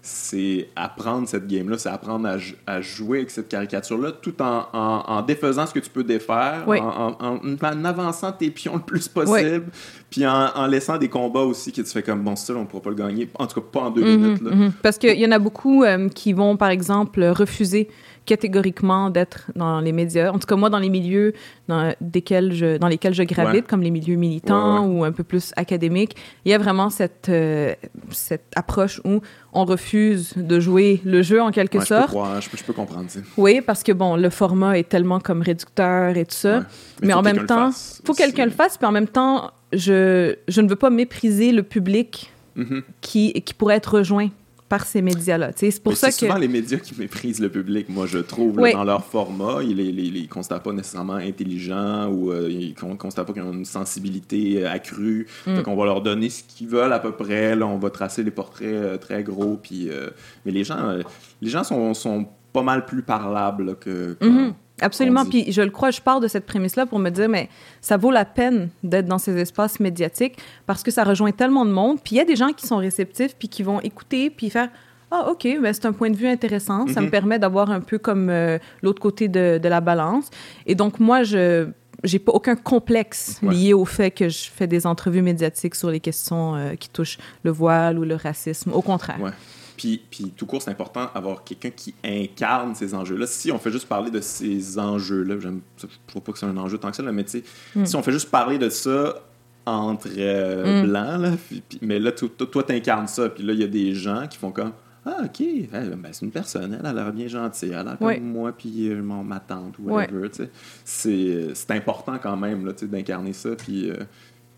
[0.00, 4.66] c'est apprendre cette game-là, c'est apprendre à, jou- à jouer avec cette caricature-là, tout en,
[4.72, 6.78] en, en défaisant ce que tu peux défaire, Oui.
[6.80, 9.66] en, en- avançant tes pions le plus possible,
[10.08, 12.66] puis en, en laissant des combats aussi que tu fais comme bon style, on ne
[12.66, 14.42] pourra pas le gagner, en tout cas pas en deux Mhm, minutes.
[14.42, 14.50] Là.
[14.54, 14.72] mhm.
[14.82, 17.88] Parce qu'il y en a beaucoup euh, qui vont, par exemple, refuser
[18.28, 20.30] catégoriquement d'être dans les médias.
[20.30, 21.32] En tout cas, moi, dans les milieux
[21.66, 23.68] dans, desquels je, dans lesquels je gravite, Ouais.
[23.70, 26.14] comme les milieux militants Ouais, ou un peu plus académiques,
[26.44, 27.74] il y a vraiment cette, euh,
[28.10, 29.20] cette approche où
[29.52, 32.08] on refuse de jouer le jeu en quelque Ouais, je, peux sorte.
[32.08, 33.06] croire, je, peux, je peux comprendre.
[33.38, 36.64] Oui, parce que, bon, le format est tellement comme réducteur et tout ça.
[37.02, 40.34] Mais, en même temps, fasse faut que quelqu'un le fasse, puis en même temps, je,
[40.48, 42.82] je ne veux pas mépriser le public Mhm.
[43.00, 44.30] qui, qui pourrait être rejoint
[44.68, 45.52] par ces médias-là.
[45.56, 46.26] C'est pour Mais ça c'est que...
[46.26, 49.62] souvent les médias qui méprisent le public, moi, je trouve, là, dans leur format.
[49.62, 53.52] Ils les, les, constatent pas nécessairement intelligents ou euh, ils con- constatent pas qu'ils ont
[53.52, 55.26] une sensibilité euh, accrue.
[55.46, 55.56] Mm.
[55.56, 57.56] Donc, on va leur donner ce qu'ils veulent à peu près.
[57.56, 59.58] Là, on va tracer les portraits euh, très gros.
[59.62, 60.10] Puis, euh,
[60.44, 60.98] mais les gens,
[61.40, 64.16] les gens sont, sont pas mal plus parlables que.
[64.20, 64.54] Mhm.
[64.80, 65.24] Absolument.
[65.24, 67.48] Puis je le crois, je pars de cette prémisse-là pour me dire, mais
[67.80, 71.70] ça vaut la peine d'être dans ces espaces médiatiques parce que ça rejoint tellement de
[71.72, 71.98] monde.
[72.02, 74.68] Puis il y a des gens qui sont réceptifs puis qui vont écouter puis faire
[75.10, 76.86] ah ok, ben, c'est un point de vue intéressant.
[76.88, 77.10] Ça me Mhm.
[77.10, 80.28] permet d'avoir un peu comme euh, l'autre côté de, de la balance.
[80.66, 81.68] Et donc moi, je
[82.04, 83.52] j'ai pas aucun complexe Ouais.
[83.54, 87.18] lié au fait que je fais des entrevues médiatiques sur les questions euh, qui touchent
[87.42, 88.70] le voile ou le racisme.
[88.72, 89.18] Au contraire.
[89.20, 89.30] Ouais.
[89.78, 93.26] Puis, puis tout court, c'est important d'avoir quelqu'un qui incarne ces enjeux-là.
[93.26, 96.56] Si on fait juste parler de ces enjeux-là, j'aime- je trouve pas que c'est un
[96.58, 97.44] enjeu tant que ça, là, mais tu sais,
[97.76, 97.86] Mm.
[97.86, 99.22] si on fait juste parler de ça
[99.64, 100.86] entre euh, Mm.
[100.88, 103.68] blancs, là, puis- puis- mais là, toi, toi, t'incarnes ça, puis là, il y a
[103.68, 104.72] des gens qui font comme
[105.06, 108.24] Ah, ok, ben, c'est une personne, elle a l'air bien gentille, elle a l'air comme
[108.24, 110.42] moi, puis euh, mon, ma tante, ou whatever, tu.
[110.84, 113.90] C'est important quand même, tu d'incarner ça, puis.
[113.90, 113.94] euh,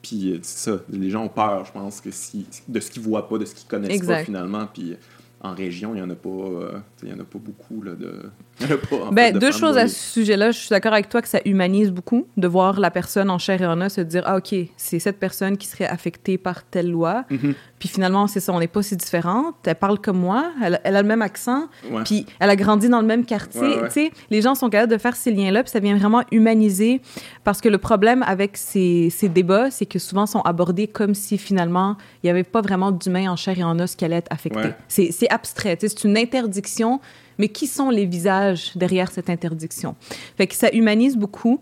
[0.02, 3.02] puis euh, c'est ça, les gens ont peur, je pense, que si, de ce qu'ils
[3.02, 4.66] voient pas, de ce qu'ils connaissent pas finalement.
[4.72, 4.96] Puis
[5.40, 7.94] en région, il y en a pas, euh, il y en a pas beaucoup là,
[7.94, 8.22] de.
[9.12, 10.50] Ben, deux choses à ce sujet-là.
[10.50, 13.60] Je suis d'accord avec toi que ça humanise beaucoup de voir la personne en chair
[13.62, 16.90] et en os se dire Ah, OK, c'est cette personne qui serait affectée par telle
[16.90, 17.24] loi.
[17.30, 17.54] Mhm.
[17.78, 19.54] Puis finalement, c'est ça, on n'est pas si différentes.
[19.64, 22.02] Elle parle comme moi, elle, elle a le même accent, Ouais.
[22.04, 23.60] puis elle a grandi dans le même quartier.
[23.60, 23.86] Ouais, ouais.
[23.88, 27.00] Tu sais, les gens sont capables de faire ces liens-là, puis ça vient vraiment humaniser.
[27.42, 31.38] Parce que le problème avec ces, ces débats, c'est que souvent sont abordés comme si
[31.38, 34.30] finalement, il n'y avait pas vraiment d'humain en chair et en os qui allait être
[34.32, 34.70] affecté.
[34.88, 37.00] C'est c'est abstrait, tu sais, c'est une interdiction,
[37.40, 39.96] mais qui sont les visages derrière cette interdiction?
[40.36, 41.60] Fait que ça humanise beaucoup.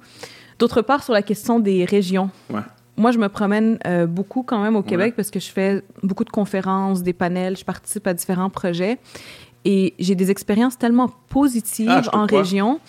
[0.59, 2.31] D'autre part, sur la question des régions.
[2.51, 2.61] Ouais.
[2.97, 5.12] Moi, je me promène euh, beaucoup quand même au Québec Ouais.
[5.12, 8.99] parce que je fais beaucoup de conférences, des panels, je participe à différents projets.
[9.64, 12.41] et j'ai des expériences tellement positives Ah, en crois.
[12.41, 12.81] région.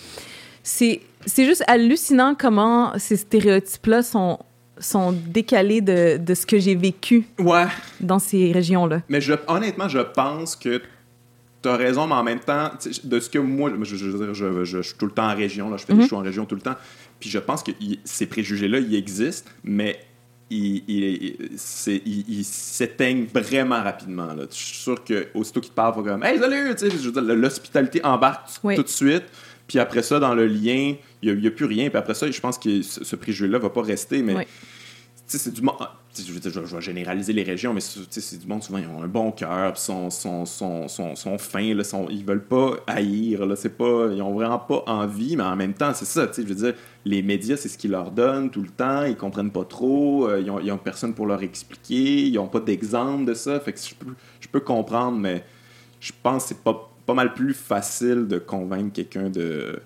[0.63, 4.39] C'est c'est juste hallucinant comment ces stéréotypes-là sont,
[4.79, 7.65] sont décalés de, de ce que j'ai vécu Ouais,
[7.99, 9.01] dans ces régions-là.
[9.09, 10.81] mais je, honnêtement, je pense que
[11.61, 12.71] t'as raison, mais en même temps,
[13.03, 15.35] de ce que moi, je, je, veux dire, je, je- suis tout le temps en
[15.35, 16.01] région, là, je fais Mhm.
[16.01, 16.75] des shows en région tout le temps,
[17.19, 17.71] puis je pense que
[18.05, 19.99] ces préjugés-là, ils existent, mais
[20.51, 24.33] ils, s'éteignent vraiment rapidement.
[24.33, 24.43] Là.
[24.49, 26.75] Je suis sûr que aussitôt qu'ils te parlent, comme Hey, salut!
[26.75, 29.23] Tu sais, je veux dire, l'hospitalité embarque tout- de suite.
[29.67, 31.89] Puis après ça, dans le lien, il n'y a, plus rien.
[31.89, 34.23] Puis après ça, je pense que ce, préjugé-là va pas rester.
[34.23, 34.47] Mais
[35.27, 35.61] c'est du
[36.17, 39.73] Je, vais généraliser les régions, mais c'est du monde, souvent, ils ont un bon cœur,
[39.73, 44.21] puis sont, sont, sont, sont, fins, là, sont, ils veulent pas haïr, là, pas, ils
[44.21, 46.73] ont vraiment pas envie, mais en même temps, c'est ça, je veux dire,
[47.05, 50.41] les médias, c'est ce qu'ils leur donnent tout le temps, ils comprennent pas trop, euh,
[50.41, 53.79] ils, ils ont personne pour leur expliquer, ils ont pas d'exemple de ça, fait que
[53.79, 55.43] je peux, je peux comprendre, mais
[55.99, 59.79] je pense que c'est pas, pas mal plus facile de convaincre quelqu'un de,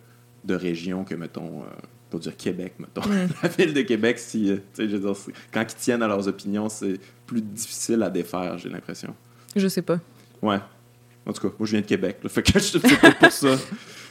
[0.46, 1.66] de région que, mettons, euh,
[2.14, 3.02] pour dire Québec, mettons.
[3.42, 5.16] La ville de Québec, si, euh, je veux dire,
[5.52, 9.16] quand ils tiennent à leurs opinions, c'est plus difficile à défaire, j'ai l'impression.
[9.56, 9.98] Je sais pas.
[10.40, 10.60] Ouais.
[11.26, 13.56] En tout cas, moi, je viens de Québec, là, fait que c'est peut-être pour ça.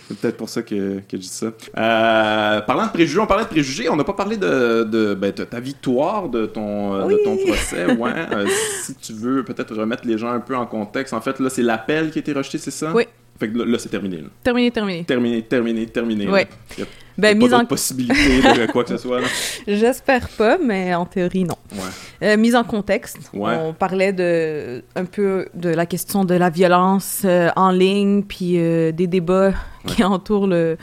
[0.08, 1.46] C'est peut-être pour ça que, que je dis ça.
[1.46, 5.30] Euh, parlant de préjugés, on parlait de préjugés, on n'a pas parlé de, de, ben,
[5.30, 7.86] de ta victoire, de ton, euh, de ton procès.
[7.86, 8.10] Ouais.
[8.32, 8.48] Euh,
[8.82, 11.62] si tu veux peut-être remettre les gens un peu en contexte, en fait, là, c'est
[11.62, 12.92] l'appel qui a été rejeté, c'est ça?
[12.92, 13.04] Oui.
[13.38, 14.18] Fait que là, là, c'est terminé.
[14.18, 14.28] Là.
[14.42, 15.04] Terminé, terminé.
[15.04, 16.28] Terminé, terminé, terminé.
[16.28, 16.46] Ouais.
[16.78, 16.84] Il
[17.18, 17.58] Ben, pas mise en...
[17.58, 19.20] d'autre possibilité de quoi que ce soit.
[19.20, 19.26] Là.
[19.66, 21.56] J'espère pas, mais en théorie, non.
[21.72, 21.78] Ouais.
[22.22, 23.56] Euh, mise en contexte, Ouais.
[23.60, 28.54] on parlait de un peu de la question de la violence euh, en ligne, puis
[28.58, 29.52] euh, des débats
[29.86, 30.76] qui entourent le,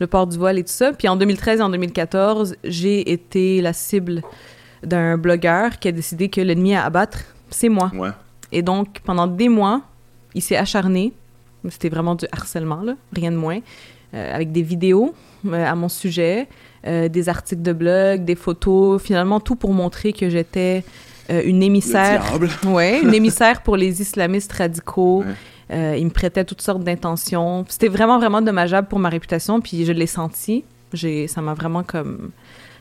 [0.00, 0.92] le port du voile et tout ça.
[0.92, 4.22] Puis en 2013 et en 2014, j'ai été la cible
[4.82, 7.18] d'un blogueur qui a décidé que l'ennemi à abattre,
[7.50, 7.90] c'est moi.
[8.50, 9.82] Et donc, pendant des mois,
[10.34, 11.12] il s'est acharné.
[11.70, 13.60] C'était vraiment du harcèlement, là, rien de moins.
[14.14, 15.14] euh, avec des vidéos
[15.46, 16.48] euh, à mon sujet,
[16.86, 20.84] euh, des articles de blog, des photos, finalement tout pour montrer que j'étais
[21.30, 22.24] une émissaire.
[22.66, 25.18] Ouais, une émissaire pour les islamistes radicaux.
[25.20, 25.34] Ouais.
[25.70, 27.64] Euh, il me prêtait toutes sortes d'intentions.
[27.68, 30.64] C'était vraiment, vraiment dommageable pour ma réputation, puis je l'ai senti.
[30.92, 32.30] J'ai, ça m'a vraiment comme...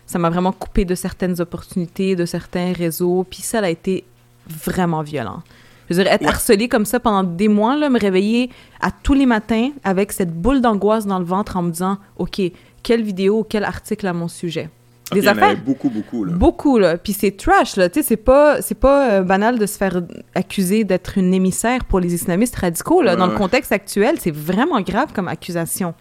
[0.05, 4.05] Ça m'a vraiment coupé de certaines opportunités, de certains réseaux, puis ça a été
[4.47, 5.43] vraiment violent.
[5.89, 8.49] Je veux dire, être harcelé comme ça pendant des mois, là, me réveiller
[8.81, 12.41] à tous les matins avec cette boule d'angoisse dans le ventre en me disant, OK,
[12.83, 14.69] quelle vidéo, quel article à mon sujet?
[15.11, 16.23] Des il y en avait affaires beaucoup, beaucoup.
[16.25, 16.33] Là.
[16.33, 16.97] Beaucoup, là.
[16.97, 17.89] Puis c'est trash, là.
[17.89, 20.01] Tu sais, c'est pas, c'est pas euh, banal de se faire
[20.35, 23.15] accuser d'être une émissaire pour les islamistes radicaux, là.
[23.15, 25.93] Dans le contexte actuel, c'est vraiment grave comme accusation.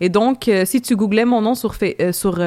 [0.00, 2.38] Et donc, euh, si tu googlais mon nom sur, euh, sur,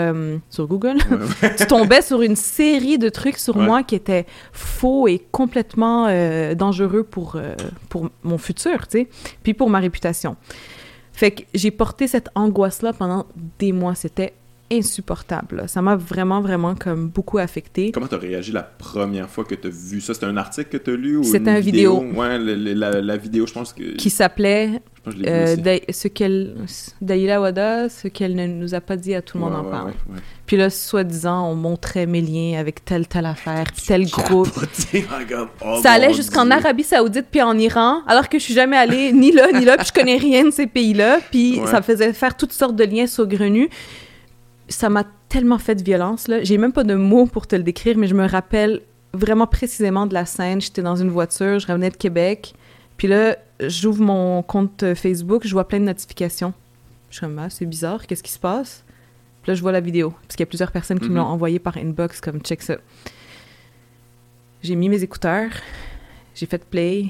[0.49, 0.97] sur Google,
[1.41, 3.66] Ouais, tu tombais sur une série de trucs sur Ouais.
[3.66, 6.08] moi qui étaient faux et complètement
[6.55, 7.38] dangereux pour,
[7.89, 9.08] pour mon futur, tu sais,
[9.43, 10.36] puis pour ma réputation.
[11.12, 13.26] Fait que j'ai porté cette angoisse-là pendant
[13.58, 13.95] des mois.
[13.95, 14.34] C'était
[14.72, 15.57] insupportable.
[15.57, 15.68] là.
[15.68, 17.91] Ça m'a vraiment, vraiment comme beaucoup affecté.
[17.91, 20.13] Comment t'as réagi la première fois que t'as vu ça?
[20.13, 22.03] C'était un article que t'as lu ou C'était une un vidéo?
[22.15, 23.95] Ouais, le- le- la, la vidéo, je pense que...
[23.95, 24.82] Qui s'appelait
[25.26, 25.55] euh,
[25.89, 26.55] ce qu'elle
[27.01, 29.63] Daïla Wada, ce qu'elle ne nous a pas dit à tout le monde Ouais, en
[29.63, 29.88] ouais, parle.
[29.88, 30.20] ouais, ouais.
[30.45, 34.49] Puis là, soi-disant, on montrait mes liens avec telle, telle affaire, tel groupe.
[35.65, 36.49] Oh ça allait jusqu'en.
[36.51, 39.78] Arabie Saoudite puis en Iran, alors que je suis jamais allée ni là ni là,
[39.78, 41.68] puis je connais rien de ces pays-là, puis Ouais.
[41.68, 43.70] ça me faisait faire toutes sortes de liens saugrenus.
[44.70, 46.43] Ça m'a tellement fait de violence là.
[46.43, 48.82] J'ai même pas de mots pour te le décrire, mais je me rappelle
[49.13, 50.59] vraiment précisément de la scène.
[50.61, 52.53] J'étais dans une voiture, je revenais de Québec,
[52.97, 56.53] puis là, j'ouvre mon compte Facebook, je vois plein de notifications.
[57.09, 58.84] Je suis comme ah, c'est bizarre, qu'est-ce qui se passe?
[59.43, 61.18] Puis là, je vois la vidéo, parce qu'il y a plusieurs personnes qui me Mhm.
[61.18, 62.76] l'ont envoyé par inbox comme check ça.
[64.61, 65.51] J'ai mis mes écouteurs,
[66.36, 67.05] j'ai fait play.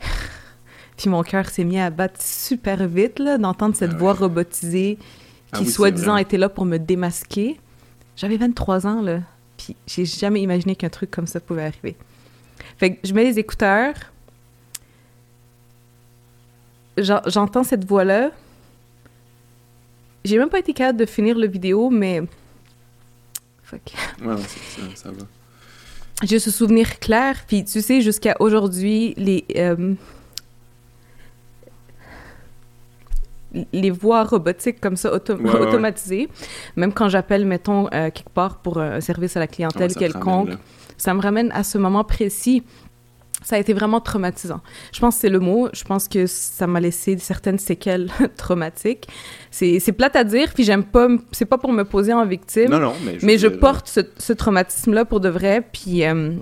[0.96, 3.98] Puis mon cœur s'est mis à battre super vite là, d'entendre cette Ah ouais.
[4.00, 4.98] voix robotisée
[5.56, 7.58] Ah qui oui, soi-disant était là pour me démasquer.
[8.16, 9.20] J'avais 23 ans là,
[9.56, 11.96] puis j'ai jamais imaginé qu'un truc comme ça pouvait arriver.
[12.78, 13.94] Fait que je mets les écouteurs.
[16.98, 18.30] J'en- J'entends cette voix-là.
[20.24, 22.22] J'ai même pas été capable de finir le vidéo, mais...
[23.62, 23.92] Fuck.
[24.24, 24.34] Ouais,
[24.94, 25.24] ça va.
[26.22, 29.94] J'ai ce souvenir clair, puis tu sais, jusqu'à aujourd'hui, les, euh,
[33.72, 35.60] les voix robotiques comme ça, auto- Ouais, ouais, ouais.
[35.66, 36.28] automatisées,
[36.76, 40.24] même quand j'appelle, mettons, euh, quelque part pour un service à la clientèle Ouais, quelconque,
[40.48, 40.58] ramène,
[40.96, 42.62] ça me ramène à ce moment précis.
[43.42, 44.60] Ça a été vraiment traumatisant.
[44.92, 45.68] Je pense que c'est le mot.
[45.72, 49.06] Je pense que ça m'a laissé certaines séquelles traumatiques.
[49.50, 51.06] C'est plate à dire, puis j'aime pas...
[51.32, 52.70] C'est pas pour me poser en victime.
[52.70, 56.32] Non, non, mais je Mais je porte ce, ce traumatisme-là pour de vrai, puis, euh,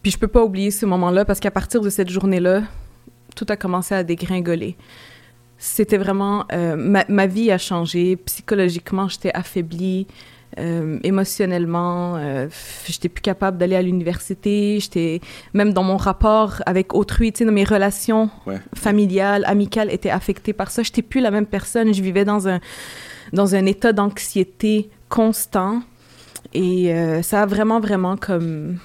[0.00, 2.62] puis je peux pas oublier ce moment-là parce qu'à partir de cette journée-là,
[3.36, 4.76] tout a commencé à dégringoler.
[5.62, 6.46] C'était vraiment...
[6.52, 8.16] euh, ma, ma vie a changé.
[8.16, 10.06] Psychologiquement, j'étais affaiblie.
[10.58, 12.48] Euh, émotionnellement, euh,
[12.86, 14.78] j'étais plus capable d'aller à l'université.
[14.80, 15.20] J'étais
[15.54, 18.58] même dans mon rapport avec autrui, tu sais, dans mes relations Ouais.
[18.74, 20.82] familiales, amicales étaient affectées par ça.
[20.82, 21.94] J'étais plus la même personne.
[21.94, 22.58] Je vivais dans un
[23.32, 25.82] dans un état d'anxiété constant
[26.52, 28.78] et euh, ça a vraiment vraiment comme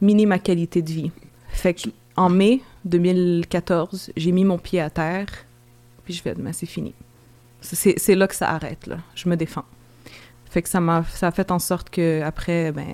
[0.00, 1.10] miné ma qualité de vie.
[1.50, 5.26] Fait que en mai 2014, j'ai mis mon pied à terre
[6.04, 6.94] puis je fais mais c'est fini.
[7.60, 8.98] C'est là que ça arrête là.
[9.14, 9.64] Je me défends.
[10.50, 12.86] Fait que ça m'a ça a fait en sorte que après ben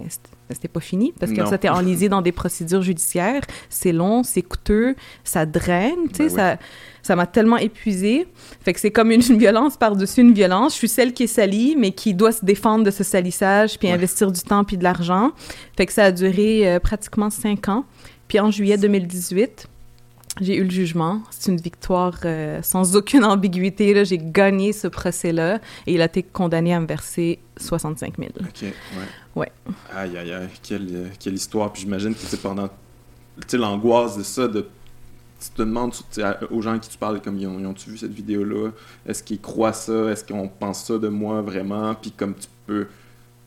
[0.48, 1.46] c'était- pas fini parce que Non.
[1.50, 6.22] ça t'es enlisé dans des procédures judiciaires, c'est long, c'est coûteux, ça draine, tu sais
[6.24, 6.30] Ben oui.
[6.36, 6.58] ça
[7.02, 8.28] ça m'a tellement épuisée.
[8.60, 10.72] Fait que c'est comme une, une violence par-dessus une violence.
[10.74, 13.88] Je suis celle qui est salie, mais qui doit se défendre de ce salissage, puis
[13.88, 13.94] Ouais.
[13.94, 15.30] investir du temps puis de l'argent.
[15.76, 17.84] Fait que ça a duré euh, pratiquement cinq ans.
[18.28, 19.66] Puis en juillet 2018,
[20.40, 21.22] j'ai eu le jugement.
[21.30, 23.92] C'est une victoire euh, sans aucune ambiguïté.
[23.94, 24.04] là.
[24.04, 28.30] J'ai gagné ce procès-là et il a été condamné à me verser 65 000.
[28.40, 28.72] Ok, ouais.
[29.36, 29.52] Ouais.
[29.94, 31.72] Aïe, aïe, aïe, quelle, euh, quelle histoire.
[31.72, 32.68] Puis j'imagine que c'est pendant.
[33.52, 34.66] L'angoisse de ça, de.
[35.40, 36.20] Tu te demandes tu
[36.50, 38.70] aux gens à qui tu parles, comme ils ont, ils vu cette vidéo-là?
[39.06, 40.10] Est-ce qu'ils croient ça?
[40.10, 41.94] Est-ce qu'on pense ça de moi vraiment?
[41.94, 42.86] Puis comme tu peux.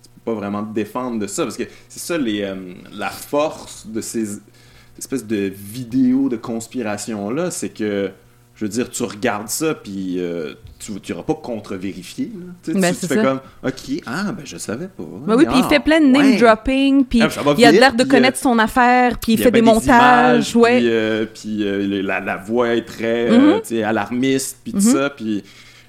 [0.02, 1.44] Tu peux pas vraiment te défendre de ça.
[1.44, 4.40] Parce que c'est ça, les, euh, la force de ces
[4.98, 8.12] espèces de vidéos de conspiration-là, c'est que.
[8.56, 12.26] Je veux dire, tu regardes ça, puis euh, tu n'iras pas contre-vérifier.
[12.36, 12.54] là.
[12.62, 13.24] Tu sais, Ben, tu, tu fais ça.
[13.24, 15.04] comme, OK, ah, ben je savais pas.
[15.26, 16.38] Ben oui, puis il Ah, fait plein de name ouais.
[16.38, 19.50] dropping, puis Ah, il a l'air de puis, connaître euh, son affaire, puis il fait
[19.50, 20.78] des montages, images, ouais.
[20.78, 24.78] Puis, euh, puis, euh, la, la voix est très euh, tu sais, alarmiste, puis tout
[24.78, 24.84] Mhm.
[24.94, 25.10] ça.
[25.10, 25.44] Puis,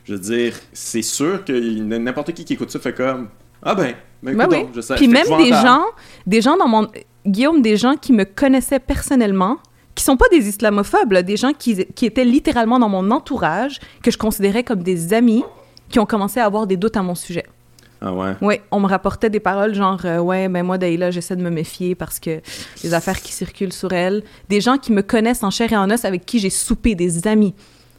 [0.04, 3.28] je veux dire, c'est sûr que n'importe qui qui écoute ça fait comme
[3.62, 3.92] Ah ben,
[4.22, 4.62] ben, Ben écoute oui.
[4.62, 4.94] donc, je sais.
[4.94, 5.82] Puis même des gens,
[6.26, 6.88] des gens dans mon...
[7.26, 9.58] Guillaume, des gens qui me connaissaient personnellement,
[9.94, 13.80] qui sont pas des islamophobes, là, des gens qui, qui étaient littéralement dans mon entourage,
[14.02, 15.44] que je considérais comme des amis,
[15.88, 17.44] qui ont commencé à avoir des doutes à mon sujet.
[18.00, 18.32] Ah ouais?
[18.42, 21.50] Oui, on me rapportait des paroles genre euh, ouais, ben moi Daïla, j'essaie de me
[21.50, 22.40] méfier parce que
[22.82, 25.90] les affaires qui circulent sur elle, des gens qui me connaissent en chair et en
[25.90, 27.54] os avec qui j'ai soupé, des amis.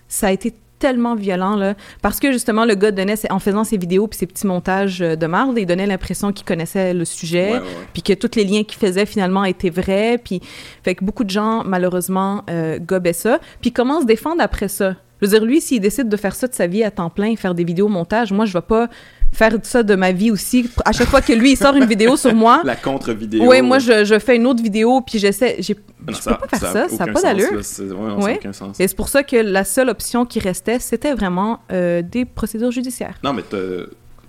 [0.07, 3.77] Ça a été tellement violent là parce que justement le gars donnait en faisant ses
[3.77, 7.61] vidéos puis ses petits montages euh, de marde, il donnait l'impression qu'il connaissait le sujet
[7.93, 10.41] puis que tous les liens qu'il faisait finalement étaient vrais, puis
[10.83, 14.95] fait que beaucoup de gens malheureusement euh, gobaient ça, puis comment se défendre après ça.
[15.21, 17.35] Je veux dire lui s'il décide de faire ça de sa vie à temps plein,
[17.35, 18.89] faire des vidéos montages, moi je vais pas
[19.35, 20.69] faire ça de ma vie aussi.
[20.85, 23.43] À chaque fois que lui il sort une vidéo sur moi, La contre-vidéo.
[23.47, 26.13] oui, moi je, je fais une autre vidéo puis j'essaie, je peux pas
[26.57, 27.51] faire ça, ça a n'a pas d'allure.
[27.53, 28.39] ouais, Ouais.
[28.79, 32.71] Et c'est pour ça que la seule option qui restait, c'était vraiment euh, des procédures
[32.71, 33.15] judiciaires.
[33.23, 33.57] Non, mais t'as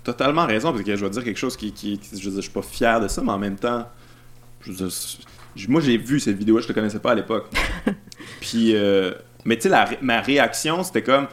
[0.03, 2.49] totalement raison, parce que je vais dire quelque chose qui, qui, qui- je je suis
[2.51, 3.85] pas fier de ça, mais en même temps,
[4.61, 5.17] je veux dire, c'est-
[5.67, 7.47] moi j'ai vu cette vidéo, je te connaissais pas à l'époque.
[8.41, 9.11] Puis, euh,
[9.45, 11.27] mais tu sais, ma réaction, c'était comme, me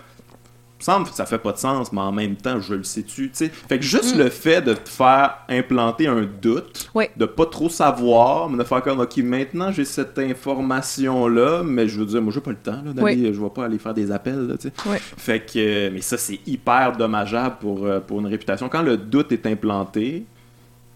[0.78, 3.34] semble que ça fait pas de sens, mais en même temps, je le sais-tu, tu
[3.34, 3.48] sais.
[3.48, 6.98] Fait que juste le fait de te faire implanter un doute, Mm.
[6.98, 7.10] Ouais.
[7.16, 11.98] de pas trop savoir, mais de faire comme, ok, maintenant j'ai cette information-là, mais je
[12.00, 14.10] veux dire, moi j'ai pas le temps là, d'aller, je vais pas aller faire des
[14.10, 14.98] appels, là, tu sais.
[15.16, 18.68] Fait que, mais ça, c'est hyper dommageable pour, euh, pour une réputation.
[18.68, 20.24] Quand le doute est implanté,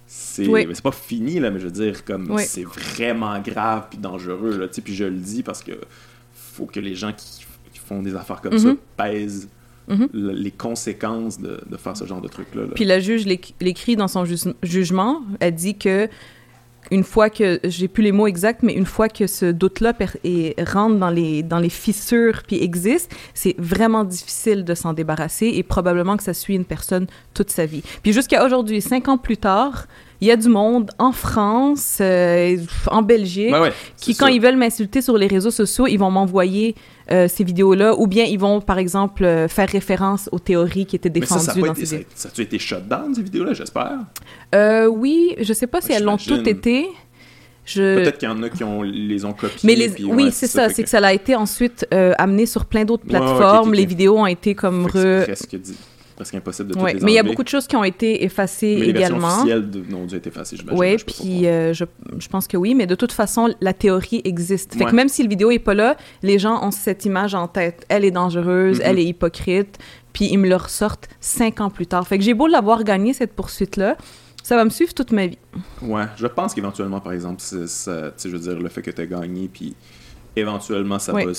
[0.07, 0.67] c'est Oui.
[0.67, 2.43] mais c'est pas fini, là, mais je veux dire, comme Oui.
[2.47, 5.73] c'est vraiment grave puis dangereux, là, tu sais, puis je le dis parce que
[6.35, 8.77] faut que les gens qui, qui font des affaires comme ça Mhm.
[8.97, 9.49] pèsent
[9.89, 10.09] Mhm.
[10.13, 12.63] le- les conséquences de, de faire ce genre de truc-là.
[12.63, 12.69] là.
[12.75, 14.25] Puis la juge l'éc- l'écrit dans son
[14.63, 16.09] jugement, elle dit que
[16.91, 19.93] une fois que j'ai plus les mots exacts, mais une fois que ce doute-là
[20.67, 25.63] rentre dans les dans les fissures puis existe, c'est vraiment difficile de s'en débarrasser et
[25.63, 27.83] probablement que ça suit une personne toute sa vie.
[28.03, 29.87] Puis jusqu'à aujourd'hui, cinq ans plus tard,
[30.21, 32.57] il y a du monde en France, euh,
[32.89, 36.75] en Belgique, ouais, qui, quand ils veulent m'insulter sur les réseaux sociaux, ils vont m'envoyer
[37.13, 40.97] euh, ces vidéos-là, ou bien ils vont, par exemple, euh, faire référence aux théories qui
[40.97, 42.11] étaient ça, défendues ça a dans été, ces vidéos.
[42.15, 43.99] ça a-tu été shut down, ces vidéos-là, j'espère?
[44.91, 46.87] Oui, je sais pas si elles l'ont toutes été.
[47.65, 47.97] Je...
[47.97, 49.61] Peut-être qu'il y en a qui ont, les ont copiées.
[49.63, 50.03] Mais les...
[50.03, 51.87] oui, ouais, c'est ça, c'est que ça a été ensuite
[52.19, 53.73] amené sur plein d'autres ouais, plateformes.
[53.75, 55.25] Les vidéos ont été comme re...
[55.25, 55.77] presque, dit-
[56.19, 57.85] presque impossible de tout Ouais, les Mais il y a beaucoup de choses qui ont
[57.85, 59.35] été effacées Mais les versions également.
[59.39, 60.79] officielles de- n'ont dû être effacées, j'imagine.
[60.81, 61.85] Oui, puis euh, je,
[62.19, 64.75] je pense que oui, mais de toute façon, la théorie existe.
[64.75, 64.91] Fait Ouais.
[64.91, 67.87] que même si le vidéo est pas là, les gens ont cette image en tête.
[67.89, 69.79] Elle est dangereuse, elle est hypocrite,
[70.13, 72.05] puis ils me le ressortent cinq ans plus tard.
[72.09, 73.97] Fait que j'ai beau l'avoir gagné, cette poursuite-là,
[74.43, 75.39] ça va me suivre toute ma vie.
[75.83, 79.07] Ouais, je pense qu'éventuellement, par exemple, ça, je veux dire, le fait que tu as
[79.07, 79.75] gagné, puis
[80.35, 81.25] éventuellement, ça Ouais.
[81.27, 81.33] va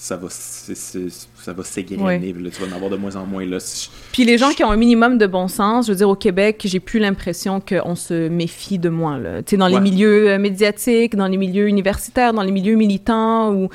[0.00, 3.60] ça va ça va s'égrener, tu vas en avoir de moins en moins là.
[3.60, 6.14] Si- Puis les gens qui ont un minimum de bon sens, je veux dire, au
[6.14, 9.18] Québec, j'ai plus l'impression qu'on se méfie de moi.
[9.18, 9.42] là.
[9.42, 9.80] Tu sais, dans les Ouais.
[9.82, 13.68] milieux euh, médiatiques, dans les milieux universitaires, dans les milieux militants, ou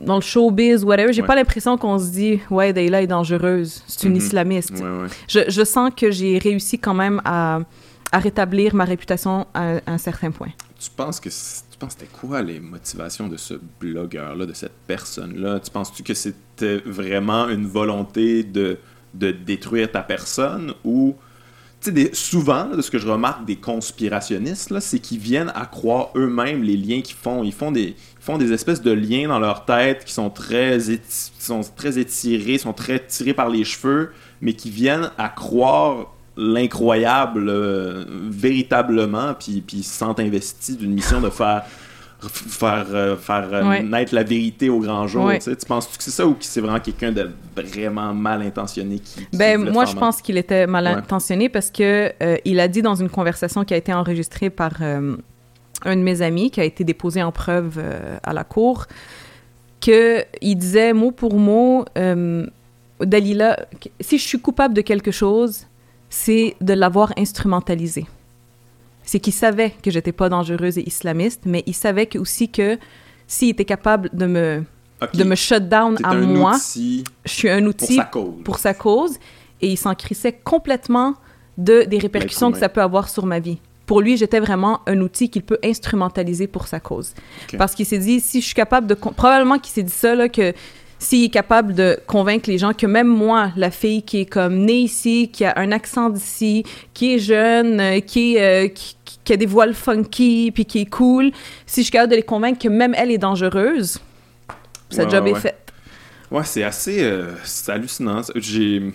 [0.00, 4.02] dans le showbiz, whatever, j'ai pas l'impression qu'on se dit, ouais, Dayla est dangereuse, c'est
[4.08, 4.18] une mhm.
[4.18, 4.82] islamiste.
[5.28, 7.60] Je, je, sens que j'ai réussi quand même à,
[8.10, 10.50] à, rétablir ma réputation à, un certain point.
[10.80, 11.30] Tu penses que
[11.78, 15.60] tu penses c'était quoi les motivations de ce blogueur-là, de cette personne-là?
[15.60, 18.78] Tu penses-tu que c'était vraiment une volonté de,
[19.14, 21.14] détruire ta personne ou
[21.86, 26.64] des, souvent, de ce que je remarque des conspirationnistes, c'est qu'ils viennent à croire eux-mêmes
[26.64, 27.44] les liens qu'ils font.
[27.44, 32.58] Ils font, des, font des espèces de liens dans leur tête qui sont très étirés,
[32.58, 34.10] sont très tirés par les cheveux,
[34.40, 41.20] mais qui viennent à croire l'incroyable euh, véritablement, puis, puis se sentent investis d'une mission
[41.20, 41.64] de faire
[42.20, 45.30] faire, euh, faire euh, naître la vérité au grand jour.
[45.40, 49.26] Tu, penses que c'est ça ou que c'est vraiment quelqu'un de vraiment mal intentionné qui,
[49.32, 52.96] ben, Moi, je pense qu'il était mal intentionné parce que euh, il a dit dans
[52.96, 57.22] une conversation qui a été enregistrée par un de mes amis, qui a été déposé
[57.22, 57.80] en preuve
[58.22, 58.86] à la cour,
[59.80, 60.24] qu'il
[60.56, 61.84] disait mot pour mot
[63.00, 63.56] Dalila,
[64.00, 65.67] si je suis coupable de quelque chose,
[66.10, 68.06] c'est de l'avoir instrumentalisé
[69.08, 72.78] c'est qu'il savait que j'étais pas dangereuse et islamiste, mais il savait aussi que
[73.26, 74.64] s'il était capable de me,
[75.14, 78.74] de me shut down à moi, je suis un outil pour sa cause, pour sa
[78.74, 79.16] cause
[79.62, 81.14] et il s'en crissait complètement
[81.56, 83.58] de, des répercussions que ça peut avoir sur ma vie.
[83.86, 87.14] Pour lui, j'étais vraiment un outil qu'il peut instrumentaliser pour sa cause.
[87.56, 88.92] Parce qu'il s'est dit, si je suis capable de...
[88.92, 90.52] Probablement qu'il s'est dit ça, là, que
[90.98, 94.56] s'il est capable de convaincre les gens que même moi, la fille qui est comme
[94.56, 98.96] née ici, qui a un accent d'ici, qui est jeune, euh, qui, est, euh, qui,
[99.24, 101.30] qui a des voiles funky, puis qui est cool,
[101.66, 104.00] si je suis capable de les convaincre que même elle est dangereuse,
[104.90, 105.56] sa job est fait.
[106.30, 107.32] Ouais, c'est assez euh,
[107.68, 108.22] hallucinant.
[108.34, 108.92] J'ai,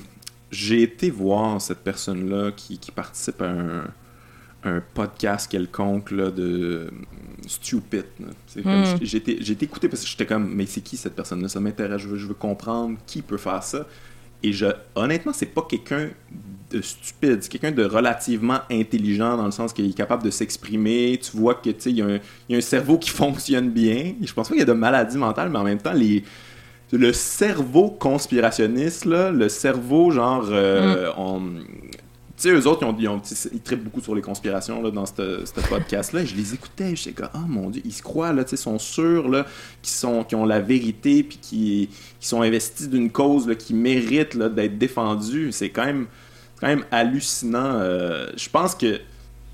[0.51, 3.83] j'ai été voir cette personne-là qui, qui participe à un,
[4.65, 6.89] un podcast quelconque là, de
[7.47, 8.05] stupid.
[8.55, 8.83] Hmm.
[9.01, 11.49] J'ai été écouté parce que j'étais comme, mais c'est qui cette personne-là?
[11.49, 13.85] Ça m'intéresse, je veux, je veux comprendre qui peut faire ça.
[14.41, 16.09] Et je, honnêtement, c'est pas quelqu'un
[16.69, 21.19] de stupide, c'est quelqu'un de relativement intelligent dans le sens qu'il est capable de s'exprimer.
[21.21, 24.13] Tu vois que il y, a un cerveau qui fonctionne bien.
[24.21, 26.23] Je pense pas qu'il y a de maladie mentale, mais en même temps, les,
[26.91, 31.63] le cerveau conspirationniste, là, le cerveau genre euh, mm
[32.43, 33.21] sais, eux autres, ils, ont,
[33.53, 36.25] ils, traitent beaucoup sur les conspirations là, dans ce podcast-là.
[36.25, 38.79] Je les écoutais, je sais que, oh mon Dieu, ils se croient, là, ils sont
[38.79, 39.45] sûrs là,
[39.81, 41.87] qu'ils, sont, ont la vérité, puis qu'ils,
[42.19, 45.51] sont investis d'une cause là, qui mérite là, d'être défendue.
[45.51, 46.07] C'est quand même,
[46.59, 47.75] quand même hallucinant.
[47.79, 48.99] Euh, je pense que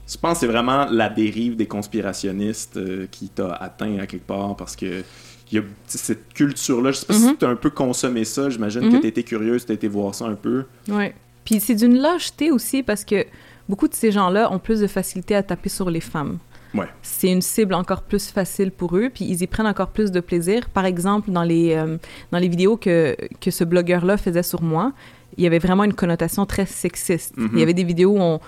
[0.08, 4.26] je pense que c'est vraiment la dérive des conspirationnistes euh, qui t'a atteint à quelque
[4.26, 5.04] part parce que
[5.52, 6.92] il y a cette culture-là.
[6.92, 7.38] Je sais pas si mm-hmm.
[7.38, 8.50] tu as un peu consommé ça.
[8.50, 9.02] J'imagine que mm-hmm.
[9.02, 10.66] tu étais curieuse, tu as été voir ça un peu.
[10.88, 11.14] Ouais.
[11.50, 13.26] Puis c'est d'une lâcheté aussi parce que
[13.68, 16.38] beaucoup de ces gens-là ont plus de facilité à taper sur les femmes.
[16.76, 16.86] Ouais.
[17.02, 20.20] C'est une cible encore plus facile pour eux, puis ils y prennent encore plus de
[20.20, 20.70] plaisir.
[20.70, 21.98] Par exemple, dans les, euh,
[22.32, 24.92] dans les vidéos que, que ce blogueur-là faisait sur moi,
[25.38, 27.34] il y avait vraiment une connotation très sexiste.
[27.38, 27.62] Il y mhm.
[27.62, 28.40] avait des vidéos où on,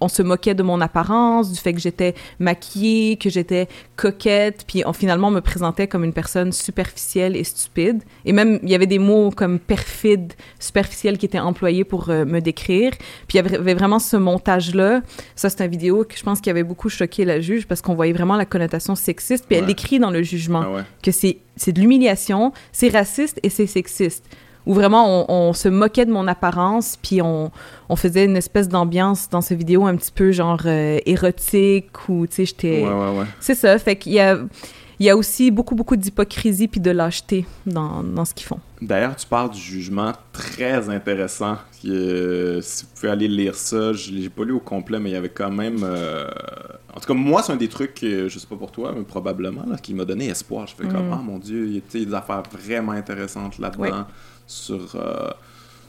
[0.00, 4.82] on, se moquait de mon apparence, du fait que j'étais maquillée, que j'étais coquette, puis
[4.86, 8.02] on finalement me présentait comme une personne superficielle et stupide.
[8.24, 12.24] Et même, il y avait des mots comme perfide, superficiel qui étaient employés pour euh,
[12.24, 12.92] me décrire.
[13.28, 15.02] Puis il y avait vraiment ce montage-là.
[15.36, 17.94] Ça, c'est une vidéo que je pense qui avait beaucoup choqué la juge parce qu'on
[17.94, 19.46] voyait vraiment la connotation sexiste.
[19.46, 21.38] Puis elle écrit dans le jugement ah que c'est
[21.72, 24.24] de l'humiliation, c'est raciste et c'est sexiste
[24.66, 27.50] où vraiment on, se moquait de mon apparence, puis on,
[27.88, 32.26] on faisait une espèce d'ambiance dans ces vidéos un petit peu genre euh, érotique, ou
[32.26, 32.82] tu sais, j'étais...
[32.84, 33.26] Ouais, ouais, ouais.
[33.40, 34.38] C'est ça, fait qu'il y a,
[34.98, 38.60] il y a aussi beaucoup, beaucoup d'hypocrisie puis de lâcheté dans, dans ce qu'ils font.
[38.82, 41.56] D'ailleurs, tu parles du jugement très intéressant.
[41.86, 45.14] Euh, si vous pouvez aller lire ça, je l'ai pas lu au complet, mais il
[45.14, 45.78] y avait quand même...
[45.82, 46.28] Euh,
[46.94, 49.64] en tout cas, moi, c'est un des trucs, je sais pas pour toi, mais probablement,
[49.66, 50.66] là, qui m'a donné espoir.
[50.66, 51.12] Je fais comme, mm.
[51.14, 54.06] ah mon Dieu, il y a des affaires vraiment intéressantes là-dedans
[54.50, 55.30] sur euh,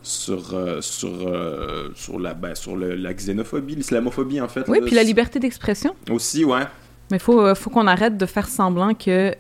[0.04, 4.64] sur, euh, sur, euh, sur, la, ben, sur la xénophobie, l'islamophobie en fait.
[4.68, 5.96] Oui, puis la liberté d'expression.
[6.10, 6.64] Aussi, ouais.
[7.12, 9.36] Mais il faut, faut qu'on arrête de faire semblant que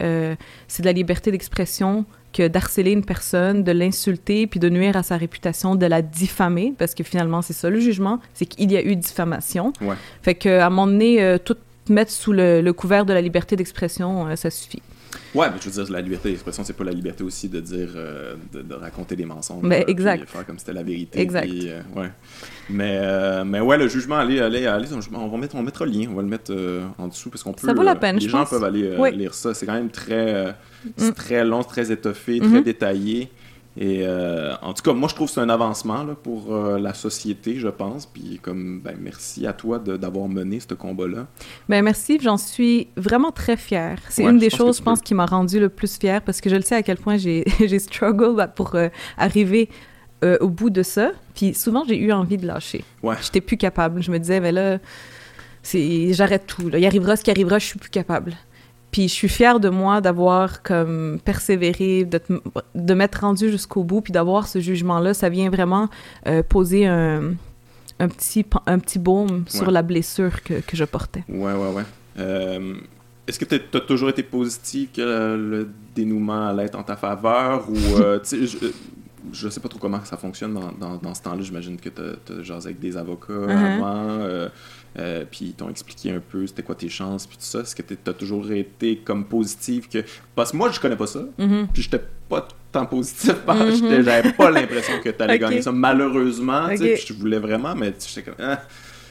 [0.67, 5.03] c'est de la liberté d'expression que d'harceler une personne, de l'insulter, puis de nuire à
[5.03, 8.77] sa réputation, de la diffamer, parce que finalement, c'est ça le jugement, c'est qu'il y
[8.77, 9.73] a eu diffamation.
[9.81, 9.95] Ouais.
[10.21, 11.57] Fait qu'à un moment donné, tout
[11.89, 14.81] mettre sous le, le couvert de la liberté d'expression, ça suffit.
[15.33, 17.89] Ouais, mais je veux dire, la liberté d'expression, c'est pas la liberté aussi de dire,
[17.95, 19.63] euh, de, raconter des mensonges.
[19.63, 20.29] Mais exact.
[20.29, 21.19] faire comme c'était la vérité.
[21.19, 21.49] Exact.
[21.49, 22.11] Euh, ouais.
[22.69, 25.91] Mais, euh, mais ouais, le jugement, allez, allez, allez, on va mettre, on mettra le
[25.91, 26.53] lien, on va le mettre
[26.97, 27.67] en dessous parce qu'on peut.
[27.67, 29.53] Ça vaut la peine, Les gens peuvent aller lire ça.
[29.53, 30.55] C'est quand même très,
[30.97, 31.11] mm.
[31.11, 32.63] très long, très étoffé, très mm-hmm.
[32.63, 33.31] détaillé.
[33.77, 36.77] Et euh, en tout cas, moi, je trouve que c'est un avancement là, pour euh,
[36.77, 38.05] la société, je pense.
[38.05, 41.27] Puis, comme, ben, merci à toi d'avoir mené ce combat-là.
[41.69, 43.99] Ben, merci, j'en suis vraiment très fière.
[44.09, 46.55] C'est une des choses, je pense, qui m'a rendue le plus fière parce que je
[46.55, 47.45] le sais à quel point j'ai
[47.79, 49.69] struggle pour euh, arriver
[50.39, 51.13] au bout de ça.
[51.33, 52.83] Puis, souvent, j'ai eu envie de lâcher.
[53.01, 53.15] Ouais.
[53.23, 54.03] J'étais plus capable.
[54.03, 54.77] Je me disais, mais là,
[55.63, 56.69] j'arrête tout.
[56.69, 56.77] Là.
[56.77, 58.33] Il arrivera ce qui arrivera, je suis plus capable.
[58.91, 62.19] Puis je suis fière de moi d'avoir comme persévéré, de,
[62.75, 65.13] de m'être rendue jusqu'au bout, puis d'avoir ce jugement-là.
[65.13, 65.89] Ça vient vraiment
[66.27, 67.33] euh, poser un,
[67.99, 71.23] un, petit, un petit baume sur la blessure que, que, je portais.
[71.29, 71.83] Ouais, ouais, ouais.
[72.19, 72.75] Euh,
[73.27, 77.69] est-ce que tu as toujours été positif que le dénouement allait être en ta faveur
[77.69, 78.19] ou euh,
[79.31, 81.41] je sais pas trop comment ça fonctionne dans, dans, ce temps-là.
[81.41, 84.49] J'imagine que tu as, jasé avec des avocats avant, euh,
[84.99, 87.59] euh, puis ils t'ont expliqué un peu c'était quoi tes chances, puis tout ça.
[87.61, 90.03] Est-ce que tu as toujours été comme positif que...
[90.35, 91.67] Parce que moi, je connais pas ça, mm-hmm.
[91.73, 94.03] puis j'étais pas tant positif, mm-hmm.
[94.03, 95.71] j'avais pas l'impression que tu allais gagner ça.
[95.71, 98.45] Malheureusement, je voulais vraiment, mais j'étais comme...
[98.45, 98.57] Hein.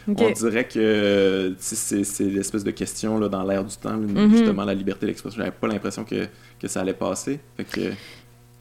[0.09, 4.31] On dirait que c'est l'espèce de question là, dans l'air du temps, mm-hmm.
[4.31, 5.39] justement la liberté d'expression.
[5.39, 6.27] J'avais pas l'impression que,
[6.59, 7.39] que, ça allait passer.
[7.57, 7.81] Fait que...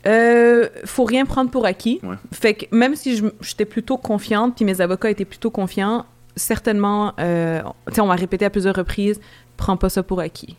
[0.08, 2.00] Euh, faut rien prendre pour acquis.
[2.32, 7.62] Fait que même si j'étais plutôt confiante, puis mes avocats étaient plutôt confiants, certainement, euh,
[7.98, 9.20] on m'a répété à plusieurs reprises,
[9.58, 10.56] prends pas ça pour acquis.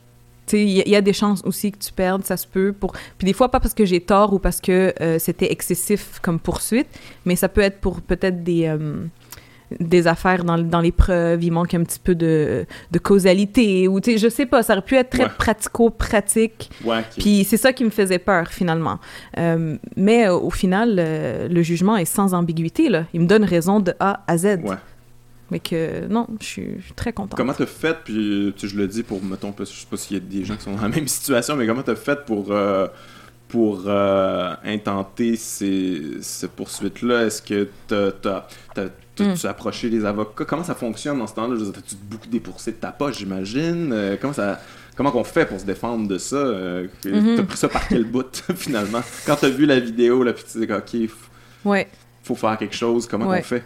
[0.52, 2.72] Il y, a des chances aussi que tu perdes, ça se peut.
[2.72, 2.92] Pour...
[3.18, 6.40] Puis des fois, pas parce que j'ai tort ou parce que euh, c'était excessif comme
[6.40, 6.88] poursuite,
[7.24, 9.04] mais ça peut être pour peut-être des, euh,
[9.78, 14.00] des affaires dans, dans les preuves, il manque un petit peu de, de causalité, ou
[14.00, 16.70] tu sais, je sais pas, ça aurait pu être très pratico-pratique.
[17.18, 18.98] Puis c'est ça qui me faisait peur, finalement.
[19.38, 23.04] Euh, mais euh, au final, euh, le jugement est sans ambiguïté, là.
[23.14, 24.44] Il me donne raison de A à Z.
[24.64, 24.76] Ouais.
[25.50, 27.36] Mais que non, je suis, très contente.
[27.36, 30.20] Comment t'as fait, puis tu, je le dis pour, mettons, je sais pas s'il y
[30.20, 32.54] a des gens qui sont dans la même situation, mais comment t'as fait pour
[33.48, 37.26] pour intenter ces, ces poursuites-là?
[37.26, 38.42] Est-ce que t'as
[38.76, 38.86] Hmm.
[39.34, 40.44] Tu as approché les avocats?
[40.44, 41.56] Comment ça fonctionne dans ce temps-là?
[41.56, 43.92] As-tu beaucoup dépoursé de ta poche, j'imagine?
[43.92, 44.60] Euh, comment ça...
[44.96, 46.36] Comment qu'on fait pour se défendre de ça?
[46.36, 47.36] Euh, mm-hmm.
[47.36, 49.00] T'as pris ça par quel bout, finalement?
[49.24, 51.10] Quand t'as vu la vidéo, là, puis tu dis, OK,
[51.64, 51.88] ouais.
[52.22, 53.64] faut faire quelque chose, comment on fait?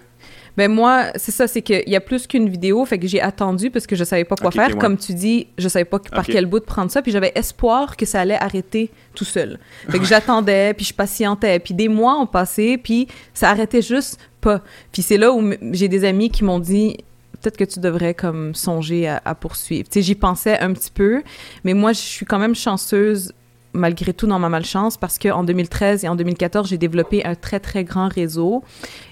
[0.56, 3.70] Ben moi, c'est ça, c'est qu'il y a plus qu'une vidéo, fait que j'ai attendu
[3.70, 4.76] parce que je savais pas quoi faire.
[4.78, 7.96] Comme tu dis, je savais pas par quel bout de prendre ça, puis j'avais espoir
[7.96, 9.58] que ça allait arrêter tout seul.
[9.88, 14.18] Fait que j'attendais, puis je patientais, puis des mois ont passé, puis ça arrêtait juste
[14.40, 14.62] pas.
[14.92, 15.42] Puis c'est là où
[15.72, 16.96] j'ai des amis qui m'ont dit
[17.40, 19.88] peut-être que tu devrais comme songer à, à poursuivre.
[19.88, 21.22] Tu sais, j'y pensais un petit peu,
[21.62, 23.32] mais moi je suis quand même chanceuse
[23.74, 27.60] malgré tout dans ma malchance parce qu'en 2013 et en 2014, j'ai développé un très,
[27.60, 28.62] très grand réseau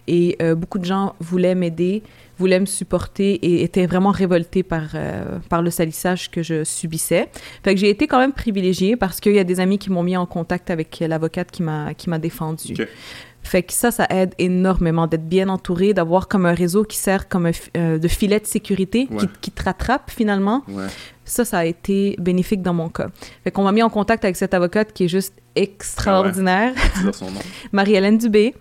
[0.07, 2.03] et euh, beaucoup de gens voulaient m'aider,
[2.39, 7.29] voulaient me supporter et étaient vraiment révoltés par, euh, par le salissage que je subissais.
[7.63, 10.03] Fait que j'ai été quand même privilégiée parce qu'il y a des amis qui m'ont
[10.03, 12.75] mis en contact avec l'avocate qui m'a qui m'a défendu.
[13.43, 17.29] Fait que ça, ça aide énormément d'être bien entouré, d'avoir comme un réseau qui sert
[17.29, 20.63] comme un euh, de filet de sécurité qui, qui, te rattrape finalement.
[21.25, 23.09] Ça, ça a été bénéfique dans mon cas.
[23.45, 26.73] Fait qu'on m'a mis en contact avec cette avocate qui est juste extraordinaire.
[26.97, 27.41] Ah nom.
[27.73, 28.55] Marie-Hélène Dubé.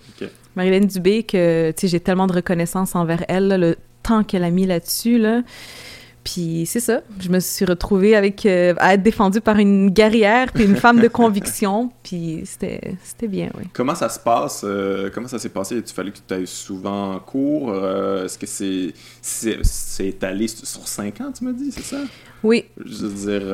[0.55, 5.17] Marie-Hélène Dubé, que j'ai tellement de reconnaissance envers elle, le temps qu'elle a mis là-dessus.
[5.17, 5.41] Là.
[6.23, 10.51] Puis c'est ça, je me suis retrouvée avec euh, à être défendue par une guerrière
[10.53, 13.63] puis une femme de conviction, puis c'était c'était bien, oui.
[13.73, 15.75] Comment ça se passe euh, Comment ça s'est passé?
[15.75, 17.71] Il fallu que tu ailles souvent en cours?
[17.71, 21.97] Euh, Est-ce que c'est c'est étalé sur cinq ans, tu m'as dit, c'est ça?
[22.43, 22.65] Oui.
[22.85, 23.47] Je veux dire,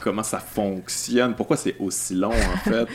[0.00, 1.34] comment ça fonctionne?
[1.34, 2.86] Pourquoi c'est aussi long en fait?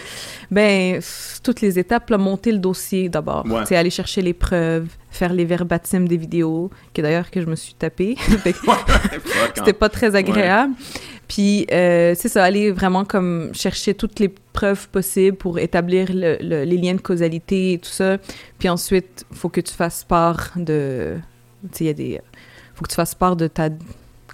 [0.52, 1.00] Ben
[1.44, 5.46] toutes les étapes, là, monter le dossier d'abord, c'est aller chercher les preuves, faire les
[5.46, 8.16] verbatims des vidéos, que d'ailleurs que je me suis tapé.
[9.56, 10.74] C'était pas très agréable.
[11.28, 16.66] Puis euh, c'est ça, aller vraiment comme chercher toutes les preuves possibles pour établir les
[16.66, 18.18] liens de causalité et tout ça.
[18.60, 21.16] Puis ensuite, il faut que tu fasses part de,
[21.72, 22.22] tu sais, il y a des,
[22.76, 23.70] faut que tu fasses part de ta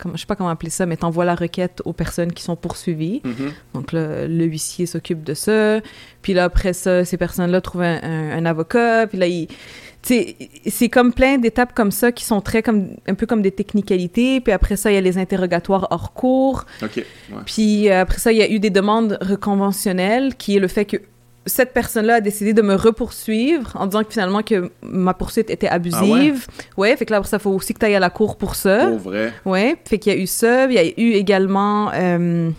[0.04, 2.56] je je sais pas comment appeler ça, mais t'envoies la requête aux personnes qui sont
[2.56, 3.22] poursuivies.
[3.26, 3.52] Mm-hmm.
[3.74, 5.80] Donc le huissier s'occupe de ça.
[6.22, 9.08] Puis là, après ça, ces personnes-là trouvent un, avocat.
[9.08, 9.28] Puis là,
[10.02, 14.42] c'est comme plein d'étapes comme ça qui sont très comme un peu comme des technicalités.
[14.42, 16.66] Puis après ça, il y a les interrogatoires hors cours.
[17.46, 20.86] Puis euh, après ça, il y a eu des demandes reconventionnelles, qui est le fait
[20.86, 20.98] que
[21.46, 25.68] cette personne-là a décidé de me repoursuivre en disant que finalement que ma poursuite était
[25.68, 26.48] abusive.
[26.50, 26.96] Ah ouais?
[26.98, 28.88] fait que là, ça faut aussi que tu ailles à la cour pour ça.
[28.88, 29.34] Pour vrai?
[29.46, 30.66] Ouais, fait qu'il y a eu ça.
[30.66, 31.92] Il y a eu également.
[31.94, 32.52] Euh,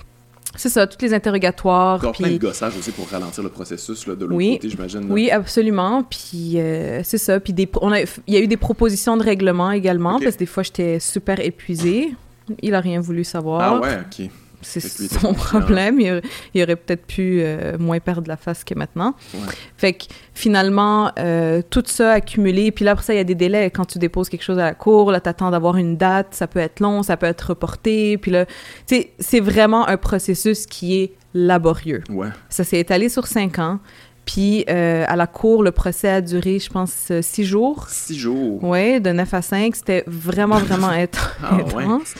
[0.57, 1.97] c'est ça, tous les interrogatoires.
[1.97, 2.25] Encore puis...
[2.25, 5.07] plein de gossage aussi pour ralentir le processus là, de l'autre côté, j'imagine.
[5.09, 6.03] Oui, absolument.
[6.03, 7.39] Puis euh, c'est ça.
[7.39, 7.69] Puis des...
[7.81, 8.01] On a...
[8.01, 11.39] il y a eu des propositions de règlement également, parce que des fois, j'étais super
[11.41, 12.15] épuisée.
[12.63, 13.61] Il a rien voulu savoir.
[13.61, 14.29] Ah ouais, OK.
[14.63, 16.01] C'est son problème.
[16.01, 16.23] Il,
[16.55, 19.15] il aurait peut-être pu euh, moins perdre la face que maintenant.
[19.35, 19.41] Ouais.
[19.77, 20.05] Fait que
[20.35, 23.71] finalement, euh, tout ça accumulé, puis là, après ça, il y a des délais.
[23.71, 26.61] Quand tu déposes quelque chose à la cour, là, t'attends d'avoir une date, ça peut
[26.61, 28.53] être long, ça peut être reporté, puis là, tu
[28.97, 32.03] sais, c'est vraiment un processus qui est laborieux.
[32.11, 32.29] Ouais.
[32.49, 33.79] Ça s'est étalé sur cinq ans.
[34.27, 37.87] Puis euh, à la cour, le procès a duré, je pense, euh, six jours.
[37.89, 38.63] Six jours.
[38.63, 39.75] Oui, de 9 à 5.
[39.75, 41.09] C'était vraiment, vraiment int-
[41.43, 41.83] Ah, ouais.
[41.85, 42.15] intense.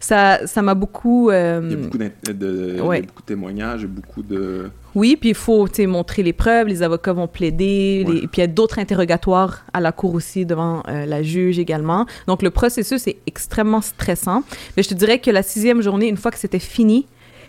[0.00, 1.30] Ça ça m'a beaucoup...
[1.30, 3.02] euh, Il y a beaucoup, de, il y a ouais.
[3.02, 4.70] beaucoup de témoignages, il y a beaucoup de.
[4.94, 8.14] Oui, puis il faut montrer les preuves, les avocats vont plaider, Ouais.
[8.14, 11.58] les- puis il y a d'autres interrogatoires à la cour aussi devant euh, la juge
[11.58, 12.06] également.
[12.28, 14.42] Donc le processus est extrêmement stressant.
[14.76, 17.06] Mais je te dirais que la sixième journée, une fois que c'était fini,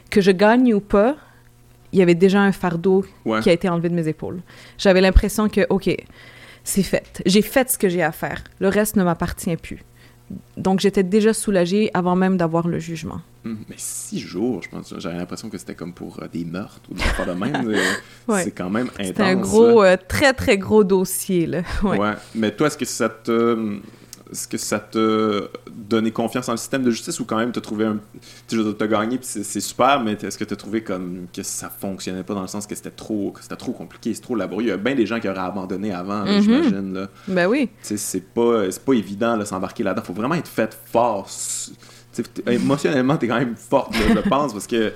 [0.09, 1.15] que je gagne ou pas,
[1.97, 3.41] il y avait déjà un fardeau Ouais.
[3.41, 4.41] qui a été enlevé de mes épaules.
[4.77, 5.89] J'avais l'impression que, OK,
[6.63, 7.21] c'est fait.
[7.25, 8.43] J'ai fait ce que j'ai à faire.
[8.59, 9.79] Le reste ne m'appartient plus.
[10.57, 13.21] Donc j'étais déjà soulagée avant même d'avoir le jugement.
[13.45, 14.93] Hum, Mais six jours, je pense.
[14.97, 17.73] J'avais l'impression que c'était comme pour euh, des meurtres ou des affaires de même.
[18.27, 18.43] Ouais.
[18.43, 19.07] C'est quand même intense.
[19.07, 21.61] C'était un gros, euh, très, très gros dossier, là.
[21.83, 21.97] Ouais.
[21.97, 22.11] Ouais.
[22.35, 23.79] Mais toi, est-ce que ça te.
[24.31, 27.61] Est-ce que ça te donné confiance en le système de justice ou quand même t'as
[27.61, 27.97] trouvé un.
[28.47, 31.69] Tu sais, t'as gagné puis c'est super, mais est-ce que t'as trouvé comme que ça
[31.69, 34.67] fonctionnait pas dans le sens que c'était trop, que c'était trop compliqué, c'est trop laborieux?
[34.67, 36.41] Il y a bien des gens qui auraient abandonné avant, là, Mhm.
[36.41, 36.93] j'imagine.
[36.93, 37.07] Là.
[37.27, 37.69] Ben oui.
[37.81, 40.03] Tu sais, c'est pas, c'est pas évident de s'embarquer là-dedans.
[40.03, 41.27] Faut vraiment être fait fort.
[42.47, 44.91] Émotionnellement, t'es quand même forte, là, je pense, parce que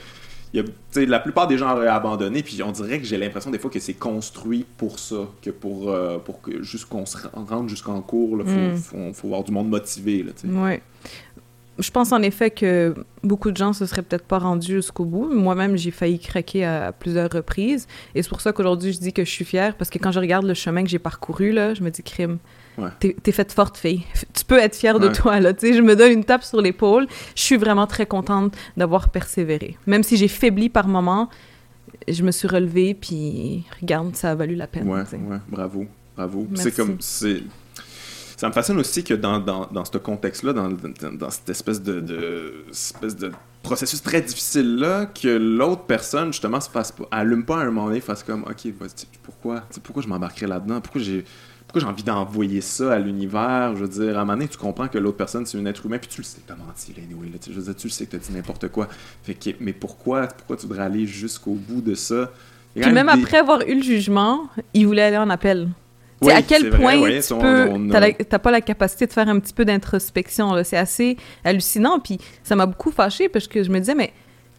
[0.54, 3.60] y a, la plupart des gens auraient abandonné, puis on dirait que j'ai l'impression des
[3.60, 7.45] fois que c'est construit pour ça, que pour, euh, pour que juste qu'on se ren-
[7.45, 8.76] rentre jusqu'en cours, il faut, Mm.
[8.78, 10.24] faut, faut avoir du monde motivé.
[10.24, 10.32] Là.
[10.62, 10.82] Ouais.
[11.80, 12.93] Je pense en effet que
[13.24, 15.30] beaucoup de gens se seraient peut-être pas rendus jusqu'au bout.
[15.34, 17.88] Moi-même, j'ai failli craquer à plusieurs reprises.
[18.14, 20.20] Et c'est pour ça qu'aujourd'hui, je dis que je suis fière parce que quand je
[20.20, 22.38] regarde le chemin que j'ai parcouru, là, je me dis, crime,
[22.78, 22.89] Ouais.
[22.99, 24.03] t'es t'es faite forte, fille.
[24.34, 25.53] Tu peux être fière de toi, là.
[25.53, 27.07] Tu sais, je me donne une tape sur l'épaule.
[27.36, 29.78] Je suis vraiment très contente d'avoir persévéré.
[29.88, 31.30] Même si j'ai faibli par moments,
[32.07, 34.88] je me suis relevée, puis regarde, ça a valu la peine.
[34.88, 36.47] Ouais, ouais, bravo, bravo.
[36.55, 37.43] C'est comme, c'est,
[38.41, 41.99] ça me fascine aussi que dans, dans, dans ce contexte-là, dans, dans, cette espèce de,
[41.99, 47.57] de, espèce de processus très difficile-là, que l'autre personne, justement, se fasse pas, allume pas
[47.57, 51.24] à un moment donné, fasse comme, ok, vas-y, pourquoi, pourquoi je m'embarquerais là-dedans, pourquoi j'ai,
[51.72, 54.57] pourquoi j'ai envie d'envoyer ça à l'univers, je veux dire, à un moment donné, tu
[54.57, 57.01] comprends que l'autre personne, c'est un être humain, puis tu le sais t'as menti, là,
[57.09, 58.89] anyway, là, tu je veux dire, tu le sais que t'as dit n'importe quoi.
[59.24, 62.30] Fait que, mais pourquoi, pourquoi tu voudrais aller jusqu'au bout de ça?
[62.76, 65.69] Puis même des- après avoir eu le jugement, il voulait aller en appel.
[66.22, 69.39] Oui, à quel vrai, point ouais, tu a- t'as pas la capacité de faire un
[69.39, 70.61] petit peu d'introspection.
[70.65, 71.15] C'est assez
[71.45, 71.99] hallucinant.
[71.99, 74.11] Puis ça m'a beaucoup fâchée parce que je me disais, mais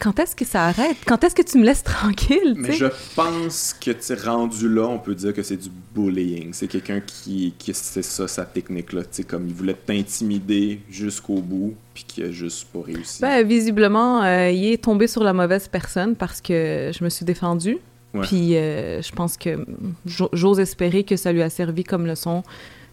[0.02, 0.96] quand est-ce que ça arrête?
[1.06, 2.54] Quand est-ce que tu me laisses tranquille?
[2.56, 6.50] Mais je pense que tu sais, rendu là, on peut dire que c'est du bullying.
[6.52, 10.80] C'est quelqu'un qui, qui c'est ça sa technique là, tu sais comme il voulait t'intimider
[10.90, 13.20] jusqu'au bout puis qui a juste pas réussi.
[13.20, 17.24] Ben, visiblement, euh, il est tombé sur la mauvaise personne parce que je me suis
[17.24, 17.78] défendue.
[18.24, 19.64] Puis euh, je pense que
[20.04, 22.42] j'o- j'ose espérer que ça lui a servi comme leçon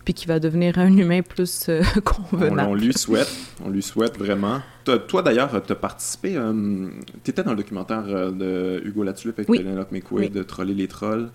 [0.10, 2.62] puis qu'il va devenir un humain plus euh, on, convenable.
[2.72, 3.30] on lui souhaite,
[3.64, 4.60] on lui souhaite vraiment.
[5.08, 6.36] Toi, d'ailleurs, tu as participé,
[7.24, 9.60] tu étais dans le documentaire euh, de Hugo Latulippe avec Oui.
[9.60, 10.30] Penelope McQuaid Oui.
[10.32, 11.30] de Troller les trolls.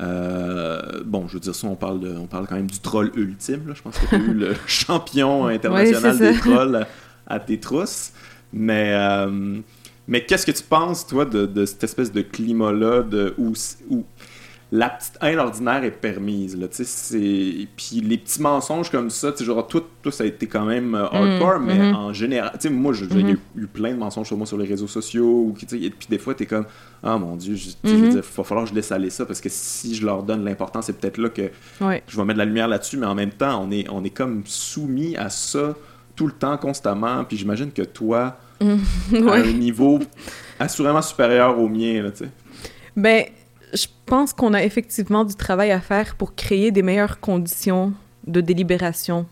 [0.00, 3.12] Euh, bon, je veux dire ça, on parle, de, on parle quand même du troll
[3.14, 3.68] ultime.
[3.68, 3.74] là.
[3.76, 6.88] Je pense que tu eu le champion international des trolls à,
[7.28, 8.10] à tes trousses.
[8.52, 9.60] Mais, euh,
[10.08, 13.52] mais qu'est-ce que tu penses, toi, de, de cette espèce de climat-là de, où,
[13.88, 14.04] où
[14.72, 16.56] la petite haine ordinaire est permise?
[16.56, 17.68] Là, c'est...
[17.76, 21.04] Puis les petits mensonges comme ça, genre, toi, toi, ça a été quand même euh,
[21.06, 21.94] hardcore, Mm, mais mhm.
[21.94, 24.46] en général, tu sais, moi, il y a eu- eu plein de mensonges sur moi
[24.46, 26.66] sur les réseaux sociaux, ou, et puis des fois, t'es comme,
[27.04, 28.08] ah mon Dieu, je, tu sais, je veux Mhm.
[28.10, 30.44] dire, il va falloir que je laisse aller ça, parce que si je leur donne
[30.44, 31.50] l'importance, c'est peut-être là que
[31.80, 32.02] Ouais.
[32.08, 34.10] je vais mettre de la lumière là-dessus, mais en même temps, on est, on est
[34.10, 35.74] comme soumis à ça
[36.16, 38.64] tout le temps, constamment, puis j'imagine que toi, à
[39.34, 40.00] un niveau
[40.58, 42.30] assurément supérieur au mien, là, tu sais.
[42.96, 43.24] Ben,
[43.76, 47.92] je pense qu'on a effectivement du travail à faire pour créer des meilleures conditions
[48.26, 49.26] de délibération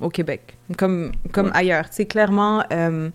[0.00, 1.52] au Québec, comme, comme Ouais.
[1.56, 1.86] ailleurs.
[1.90, 3.08] C'est clairement, euh,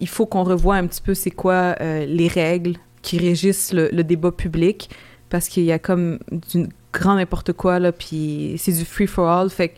[0.00, 3.90] il faut qu'on revoie un petit peu c'est quoi euh, les règles qui régissent le,
[3.92, 4.88] le débat public,
[5.28, 6.18] parce qu'il y a comme
[6.50, 9.50] du grand n'importe quoi, là, puis c'est du free-for-all.
[9.50, 9.74] Fait que,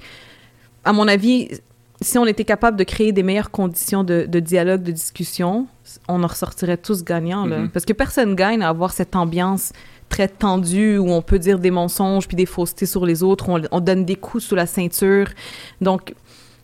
[0.85, 1.49] à mon avis,
[2.01, 5.67] si on était capable de créer des meilleures conditions de, de dialogue, de discussion,
[6.09, 7.47] on en ressortirait tous gagnants.
[7.47, 7.59] Là.
[7.61, 7.71] Mhm.
[7.71, 9.73] Parce que personne gagne à avoir cette ambiance
[10.09, 13.61] très tendue où on peut dire des mensonges puis des faussetés sur les autres, on,
[13.71, 15.29] on donne des coups sous la ceinture.
[15.81, 16.15] Donc,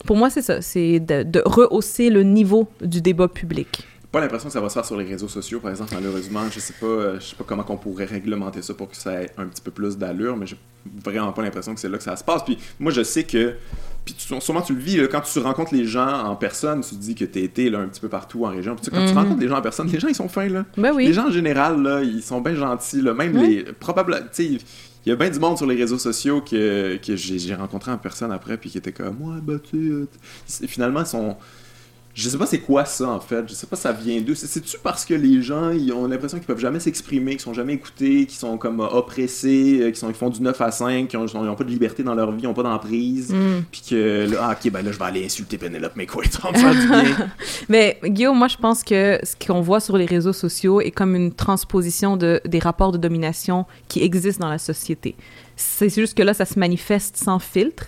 [0.07, 3.87] pour moi, c'est ça, c'est de rehausser le niveau du débat public.
[4.13, 6.43] Pas l'impression que ça va se faire sur les réseaux sociaux, par exemple, malheureusement.
[6.53, 9.23] Je sais pas, euh, je sais pas comment on pourrait réglementer ça pour que ça
[9.23, 10.59] ait un petit peu plus d'allure, mais j'ai
[11.03, 12.45] vraiment pas l'impression que c'est là que ça se passe.
[12.45, 13.55] Puis moi, je sais que
[14.05, 17.15] puis sûrement tu le vis, quand tu rencontres les gens en personne, tu te dis
[17.15, 18.75] que tu été là, un petit peu partout en région.
[18.77, 19.19] Puis quand tu mhm.
[19.19, 20.65] rencontres les gens en personne, les gens ils sont fins là.
[20.77, 21.07] Ben oui.
[21.07, 23.15] Les gens en général là, ils sont bien gentils là.
[23.15, 24.45] Même les probablement, tu sais,
[25.07, 27.99] il y a bien du monde sur les réseaux sociaux que, que j'ai rencontré en
[27.99, 30.07] personne après puis qui étaient comme moi, bah tu
[30.47, 31.37] finalement ils sont
[32.15, 34.35] je sais pas c'est quoi ça en fait, je sais pas ça vient d'où.
[34.35, 37.73] C'est-tu parce que les gens ils ont l'impression qu'ils peuvent jamais s'exprimer, qu'ils sont jamais
[37.73, 41.19] écoutés, qu'ils sont comme oppressés, euh, qu'ils sont ils font du 9 à 5, qu'ils
[41.19, 43.63] ont, pas de liberté dans leur vie, ils ont pas d'emprise, mm.
[43.71, 46.51] puis que là, ah, ok ben là je vais aller insulter Penelope mais quoi, ça
[46.51, 47.31] me du bien.
[47.71, 51.17] mais Guillaume, moi je pense que ce qu'on voit sur les réseaux sociaux est comme
[51.17, 55.17] une transposition de, des rapports de domination qui existent dans la société.
[55.57, 57.87] C'est juste que là ça se manifeste sans filtre.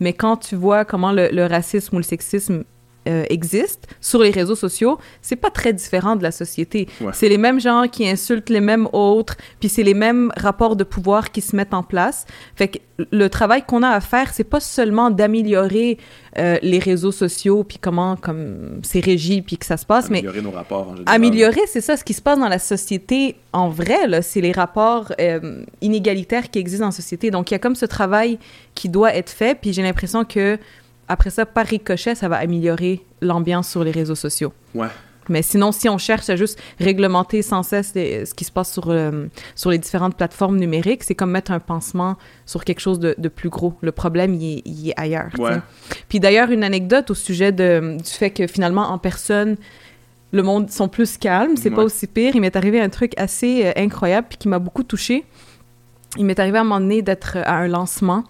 [0.00, 2.64] Mais quand tu vois comment le racisme ou le sexisme
[3.08, 6.88] euh, existe sur les réseaux sociaux, c'est pas très différent de la société.
[7.12, 10.84] C'est les mêmes gens qui insultent les mêmes autres, puis c'est les mêmes rapports de
[10.84, 12.26] pouvoir qui se mettent en place.
[12.56, 12.78] Fait que
[13.10, 15.98] le travail qu'on a à faire, c'est pas seulement d'améliorer
[16.38, 20.38] euh, les réseaux sociaux, puis comment comme c'est régi, puis que ça se passe, améliorer
[20.38, 21.14] mais nos rapports en général.
[21.14, 24.06] améliorer, c'est ça, ce qui se passe dans la société en vrai.
[24.06, 27.30] Là, c'est les rapports euh, inégalitaires qui existent dans la société.
[27.30, 28.38] Donc il y a comme ce travail
[28.74, 30.58] qui doit être fait, puis j'ai l'impression que
[31.08, 34.52] après ça, par ricochet, ça va améliorer l'ambiance sur les réseaux sociaux.
[34.74, 34.88] Ouais.
[35.28, 38.90] Mais sinon, si on cherche à juste réglementer sans cesse ce qui se passe sur,
[38.90, 42.16] euh, sur les différentes plateformes numériques, c'est comme mettre un pansement
[42.46, 43.74] sur quelque chose de, de plus gros.
[43.80, 45.30] Le problème, il est, il est ailleurs.
[45.38, 45.56] Ouais.
[46.08, 49.56] Puis d'ailleurs, une anecdote au sujet de, du fait que finalement, en personne,
[50.32, 52.32] le monde sont plus calmes, c'est pas aussi pire.
[52.34, 55.24] Il m'est arrivé un truc assez euh, incroyable puis qui m'a beaucoup touchée.
[56.16, 58.24] Il m'est arrivé à un moment donné d'être à un lancement.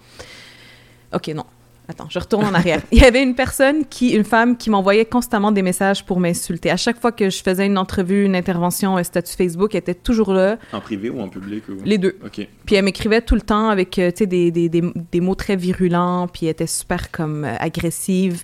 [1.13, 1.45] OK, non.
[1.87, 2.81] Attends, je retourne en arrière.
[2.93, 6.71] Il y avait une personne qui, une femme, qui m'envoyait constamment des messages pour m'insulter.
[6.71, 9.95] À chaque fois que je faisais une entrevue, une intervention, un statut Facebook, elle était
[9.95, 10.57] toujours là.
[10.73, 12.17] En privé ou en public Les deux.
[12.25, 12.49] OK.
[12.65, 14.83] Puis elle m'écrivait tout le temps avec, euh, tu sais, des, des, des,
[15.13, 18.43] des, mots très virulents, puis elle était super comme euh, agressive.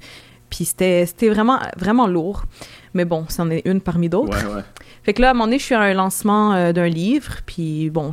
[0.50, 2.44] Puis c'était vraiment, vraiment lourd.
[2.92, 4.36] Mais bon, c'en est une parmi d'autres.
[4.46, 4.62] Ouais, ouais.
[5.02, 7.36] Fait que là, à un moment donné, je suis à un lancement euh, d'un livre,
[7.46, 8.10] puis bon,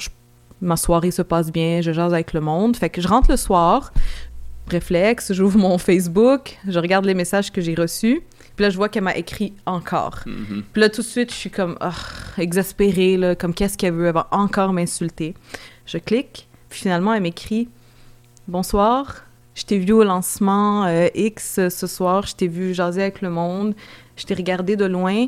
[0.61, 2.77] ma soirée se passe bien, je jase avec le monde.
[2.77, 3.91] Fait que je rentre le soir,
[4.69, 8.21] réflexe, j'ouvre mon Facebook, je regarde les messages que j'ai reçus.
[8.55, 10.19] Puis là, je vois qu'elle m'a écrit encore.
[10.25, 10.63] Mm-hmm.
[10.73, 14.07] Puis là, tout de suite, je suis comme oh, exaspérée, là, comme qu'est-ce qu'elle veut,
[14.07, 15.35] elle va encore m'insulter.
[15.85, 17.69] Je clique, puis finalement, elle m'écrit
[18.47, 23.21] Bonsoir, je t'ai vu au lancement euh, X ce soir, je t'ai vu jaser avec
[23.21, 23.75] le monde,
[24.15, 25.27] je t'ai regardé de loin,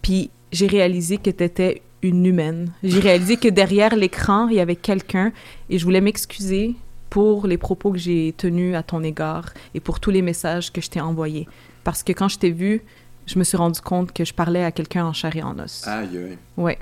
[0.00, 2.72] puis j'ai réalisé que t'étais une humaine.
[2.82, 5.32] J'ai réalisé que derrière l'écran, il y avait quelqu'un,
[5.70, 6.76] et je voulais m'excuser
[7.14, 10.80] pour les propos que j'ai tenus à ton égard et pour tous les messages que
[10.80, 11.46] je t'ai envoyés.
[11.84, 12.82] Parce que quand je t'ai vu,
[13.26, 15.86] je me suis rendu compte que je parlais à quelqu'un en chair et en os.
[15.86, 16.38] Aïe, aïe.
[16.56, 16.76] Ouais.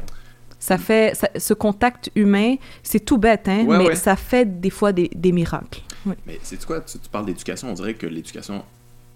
[0.59, 5.11] Ça fait, ce contact humain, c'est tout bête, hein, mais ça fait des fois des,
[5.15, 5.83] des miracles.
[6.07, 8.65] Mais c'est quoi, tu, tu parles d'éducation, on dirait que l'éducation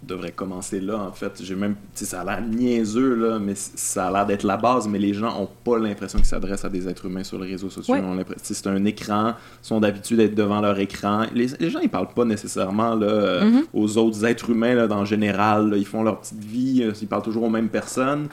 [0.07, 1.43] devrait commencer là, en fait.
[1.43, 4.99] J'ai même, ça a l'air niaiseux, là, mais ça a l'air d'être la base, mais
[4.99, 7.97] les gens ont pas l'impression qu'ils s'adressent à des êtres humains sur les réseaux sociaux.
[8.43, 11.25] C'est un écran, ils sont d'habitude d'être devant leur écran.
[11.35, 13.65] Les, gens, ils parlent pas nécessairement là, mm-hmm.
[13.73, 15.75] aux autres êtres humains, là, dans général.
[15.77, 18.29] ils font leur petite vie, euh, ils parlent toujours aux mêmes personnes.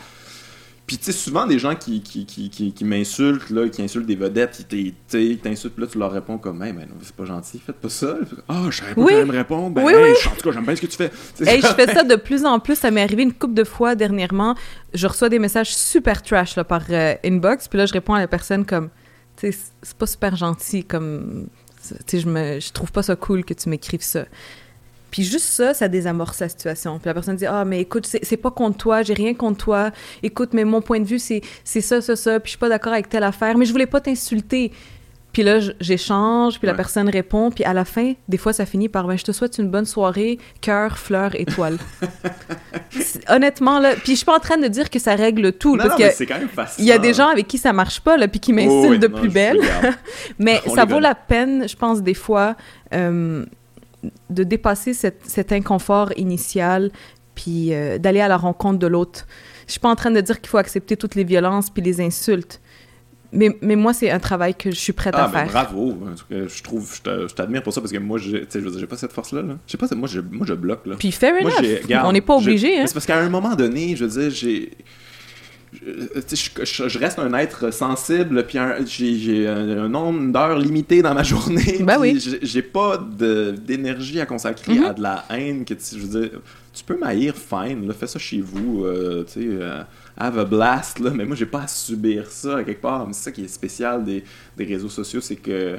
[0.85, 4.17] Puis, tu sais, souvent, des gens qui, qui, qui, qui, m'insultent, là, qui insultent des
[4.17, 4.93] vedettes, qui
[5.41, 8.17] t'insultent, là, tu leur réponds comme, hey, ben, c'est pas gentil, faites pas ça.
[8.49, 9.13] Ah, oh, je savais pas oui.
[9.23, 9.69] me répondre.
[9.75, 10.11] Ben, oui, oui.
[10.27, 11.11] en tout cas, j'aime bien ce que tu fais.
[11.45, 12.75] Hey, je fais ça de plus en plus.
[12.75, 14.55] Ça m'est arrivé une couple de fois dernièrement.
[14.93, 17.69] Je reçois des messages super trash, là, par euh, inbox.
[17.69, 18.89] Puis là, je réponds à la personne comme,
[19.37, 21.47] tu sais, c'est pas super gentil, comme,
[21.81, 24.25] tu sais, je, me, je trouve pas ça cool que tu m'écrives ça.
[25.13, 26.97] Puis juste ça, ça désamorce la situation.
[26.97, 29.91] Puis la personne dit Ah, mais écoute, c'est pas contre toi, j'ai rien contre toi.
[30.23, 32.39] Écoute, mais mon point de vue, c'est ça, ça, ça.
[32.39, 34.71] Puis je suis pas d'accord avec telle affaire, mais je voulais pas t'insulter.
[35.31, 38.89] Puis là, j'échange, puis la personne répond, puis à la fin, des fois, ça finit
[38.89, 41.77] par ben, je te souhaite une bonne soirée, cœur, fleur, étoile.
[43.29, 45.95] Honnêtement, là, puis je suis pas en train de dire que ça règle tout, parce
[45.95, 46.49] que c'est quand même
[46.79, 49.07] il y a des gens avec qui ça marche pas, là, puis qui m'insultent de
[49.07, 49.59] plus belle.
[50.39, 52.55] mais ça vaut la peine, je pense, des fois.
[52.95, 53.45] Euh,
[54.29, 56.91] de dépasser cet inconfort initial,
[57.35, 59.25] puis euh, d'aller à la rencontre de l'autre.
[59.67, 62.01] Je suis pas en train de dire qu'il faut accepter toutes les violences puis les
[62.01, 62.61] insultes.
[63.31, 65.47] Mais, mais moi, c'est un travail que je suis prête à ah, ben, faire.
[65.47, 65.97] bravo.
[66.29, 69.41] Je trouve, je t'admire pour ça parce que moi, je j'ai pas cette force-là.
[69.41, 69.57] Là.
[69.65, 70.85] Je sais pas, moi je, moi, je bloque.
[70.85, 70.95] Là.
[70.99, 72.05] Puis fair enough.
[72.05, 72.79] on n'est pas obligé.
[72.79, 72.83] Hein?
[72.85, 74.71] C'est parce qu'à un moment donné, je veux dire, j'ai
[75.81, 81.79] je, reste un être sensible, puis j'ai un, nombre d'heures limité dans ma journée.
[81.81, 82.19] Ben oui.
[82.41, 84.85] J'ai pas d'énergie à consacrer mm-hmm.
[84.85, 85.65] à de la haine.
[85.65, 86.39] Que, je veux dire,
[86.73, 89.83] tu peux m'haïr, fine, là, fais ça chez vous, euh, tu sais, euh,
[90.17, 93.07] have a blast, là, mais moi, j'ai pas à subir ça à quelque part.
[93.11, 94.23] C'est ça qui est spécial des,
[94.57, 95.77] des réseaux sociaux, c'est que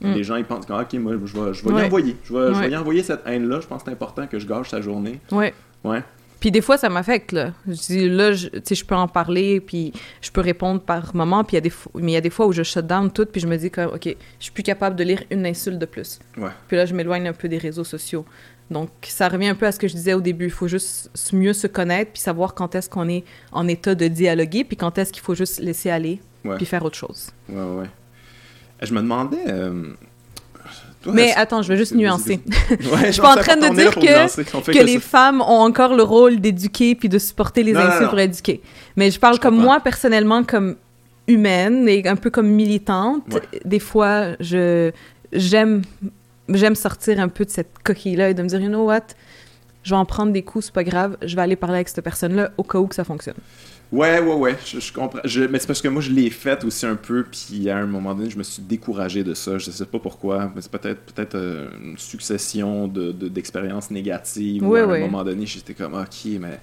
[0.00, 0.12] mm.
[0.12, 2.16] les gens, ils pensent, ok, moi, je vais, je vais y envoyer.
[2.24, 3.60] Je vais, je vais y envoyer cette haine-là.
[3.60, 5.20] Je pense que c'est important que je gâche sa journée.
[5.30, 5.54] Ouais.
[5.84, 6.02] Ouais.
[6.40, 7.52] Puis des fois, ça m'affecte, là.
[7.66, 11.56] Je là, je, je peux en parler, puis je peux répondre par moment, puis il
[11.56, 13.40] y a des mais il y a des fois où je shut down tout, puis
[13.40, 16.18] je me dis que, OK, je suis plus capable de lire une insulte de plus.
[16.36, 16.50] Ouais.
[16.68, 18.24] Puis là, je m'éloigne un peu des réseaux sociaux.
[18.70, 20.46] Donc, ça revient un peu à ce que je disais au début.
[20.46, 24.08] Il faut juste mieux se connaître, puis savoir quand est-ce qu'on est en état de
[24.08, 26.20] dialoguer, puis quand est-ce qu'il faut juste laisser aller,
[26.56, 27.30] puis faire autre chose.
[27.48, 27.90] Ouais, ouais.
[28.82, 29.44] Je me demandais...
[29.48, 29.94] Euh,
[31.12, 32.40] mais attends, je veux juste nuancer.
[32.80, 36.40] je suis pas en train de dire que, que, les femmes ont encore le rôle
[36.40, 38.60] d'éduquer puis de supporter les insultes pour éduquer.
[38.96, 40.76] Mais je parle comme moi, personnellement, comme
[41.26, 43.22] humaine et un peu comme militante.
[43.64, 44.90] Des fois, je
[45.32, 45.82] j'aime
[46.48, 49.00] j'aime sortir un peu de cette coquille-là et de me dire, you know what,
[49.82, 52.02] je vais en prendre des coups, c'est pas grave, je vais aller parler avec cette
[52.02, 53.36] personne-là au cas où que ça fonctionne.
[53.94, 55.20] Ouais, ouais, ouais, je, comprends.
[55.22, 58.12] mais c'est parce que moi, je l'ai fait aussi un peu, puis à un moment
[58.12, 59.56] donné, je me suis découragé de ça.
[59.56, 64.66] Je sais pas pourquoi, mais c'est peut-être peut-être euh, une succession d'expériences de, négatives.
[64.66, 66.58] Ouais, à un moment donné, j'étais comme, ok, mais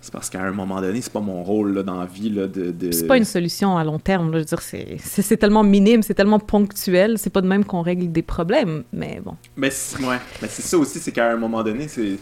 [0.00, 2.48] c'est parce qu'à un moment donné, c'est pas mon rôle là, dans la vie là,
[2.48, 2.72] de.
[2.72, 2.90] de...
[2.90, 4.32] C'est pas une solution à long terme.
[4.32, 7.16] je veux dire, c'est tellement minime, c'est tellement ponctuel.
[7.16, 9.36] C'est pas de même qu'on règle des problèmes, mais bon.
[9.56, 9.70] Mais
[10.00, 12.18] ouais, mais c'est ça aussi, c'est qu'à un moment donné, c'est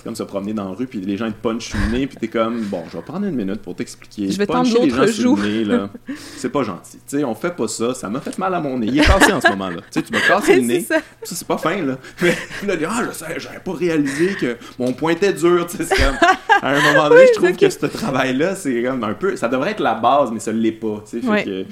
[0.00, 2.06] c'est comme se promener dans la rue, puis les gens te punchent sur le nez,
[2.06, 4.30] puis t'es comme, bon, je vais prendre une minute pour t'expliquer.
[4.30, 5.36] Je vais tendre l'autre joue.
[5.36, 5.90] là,
[6.36, 6.96] c'est pas gentil.
[7.06, 8.86] Tu sais, on fait pas ça, ça m'a fait mal à mon nez.
[8.86, 9.82] Il est cassé en ce moment, là.
[9.82, 10.80] Tu sais, tu m'as cassé le nez.
[10.80, 11.98] Ça, ça c'est pas fin, là.
[12.22, 12.34] Mais
[12.66, 15.96] là, ah, je sais, j'avais pas réalisé que mon point était dur, tu sais, c'est
[15.96, 16.16] comme,
[16.62, 19.72] à un moment donné, je trouve que ce travail-là, c'est comme un peu, ça devrait
[19.72, 21.64] être la base, mais ça l'est pas, tu sais, fait que...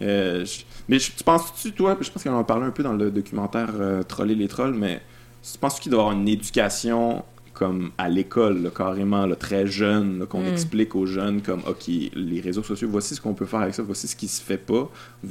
[0.00, 0.44] Euh,
[0.88, 4.02] mais tu penses-tu, toi, je pense qu'on en parlait un peu dans le documentaire euh,
[4.02, 5.00] Troller les trolls, mais
[5.42, 7.24] tu penses qu'il doit y avoir une éducation
[7.58, 10.52] comme à l'école, carrément, très jeune, qu'on mm.
[10.52, 13.82] explique aux jeunes comme, OK, les réseaux sociaux, voici ce qu'on peut faire avec ça,
[13.82, 14.88] voici ce qui se fait pas.
[15.22, 15.28] Tu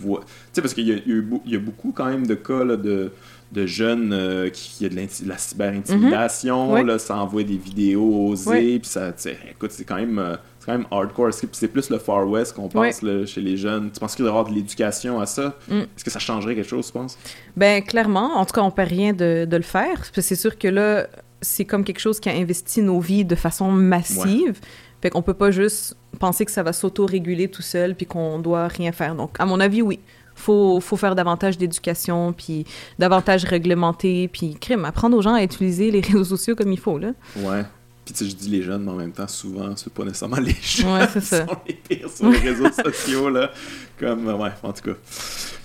[0.52, 3.12] sais, parce qu'il y, y, a beaucoup quand même de cas de,
[3.54, 6.98] de jeunes euh, qui, a de, la cyber-intimidation, mm -hmm.
[6.98, 9.14] ça envoie des vidéos osées, puis ça,
[9.50, 10.20] écoute, c'est quand même...
[10.20, 10.36] Euh,
[10.66, 11.34] quand même hardcore.
[11.34, 13.00] C'est plus le Far West qu'on pense
[13.32, 13.90] chez les jeunes.
[13.90, 15.56] Tu penses qu'il doit y avoir de l'éducation à ça?
[15.70, 15.80] Mm.
[15.96, 17.18] Est-ce que ça changerait quelque chose, tu penses?
[17.56, 18.30] Ben clairement.
[18.36, 19.98] En tout cas, on ne peut rien de, de le faire.
[20.14, 21.08] C'est sûr que là,
[21.42, 24.60] c'est comme quelque chose qui a investi nos vies de façon massive.
[25.02, 28.68] Fait qu'on peut pas juste penser que ça va s'auto-réguler tout seul puis qu'on doit
[28.68, 29.16] rien faire.
[29.16, 30.00] Donc, à mon avis, oui.
[30.36, 32.64] Faut, faut faire davantage d'éducation, puis
[33.00, 37.00] davantage réglementer, puis crime, apprendre aux gens à utiliser les réseaux sociaux comme il faut,
[37.00, 37.14] là.
[37.38, 37.64] Ouais.
[38.06, 40.38] Puis tu sais, je dis les jeunes, mais en même temps, souvent, c'est pas nécessairement
[40.38, 41.46] les jeunes ouais, qui ça.
[41.46, 43.52] sont les pires sur les réseaux sociaux, là.
[44.00, 44.98] Comme, ouais, en tout cas.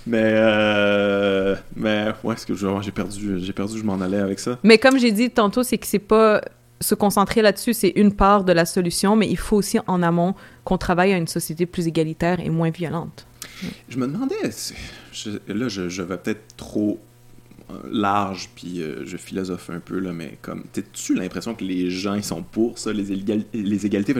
[0.05, 4.59] Mais, euh, mais ouais, ce que j'ai perdu, j'ai perdu, je m'en allais avec ça.
[4.63, 6.41] Mais comme j'ai dit tantôt, c'est que c'est pas
[6.81, 10.35] se concentrer là-dessus, c'est une part de la solution, mais il faut aussi en amont
[10.65, 13.25] qu'on travaille à une société plus égalitaire et moins violente.
[13.87, 16.99] Je me demandais, là, je, je vais peut-être trop
[17.69, 21.89] euh, large, puis euh, je philosophe un peu, là, mais comme, t'as-tu l'impression que les
[21.89, 23.05] gens, ils sont pour ça, les,
[23.53, 24.13] les égalités?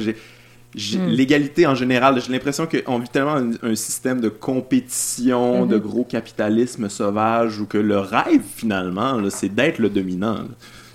[0.76, 1.08] Hmm.
[1.08, 5.82] L'égalité en général, j'ai l'impression qu'on vit tellement un, système de compétition, de mhm.
[5.82, 10.40] gros capitalisme sauvage, où que le rêve, finalement, c'est d'être le dominant.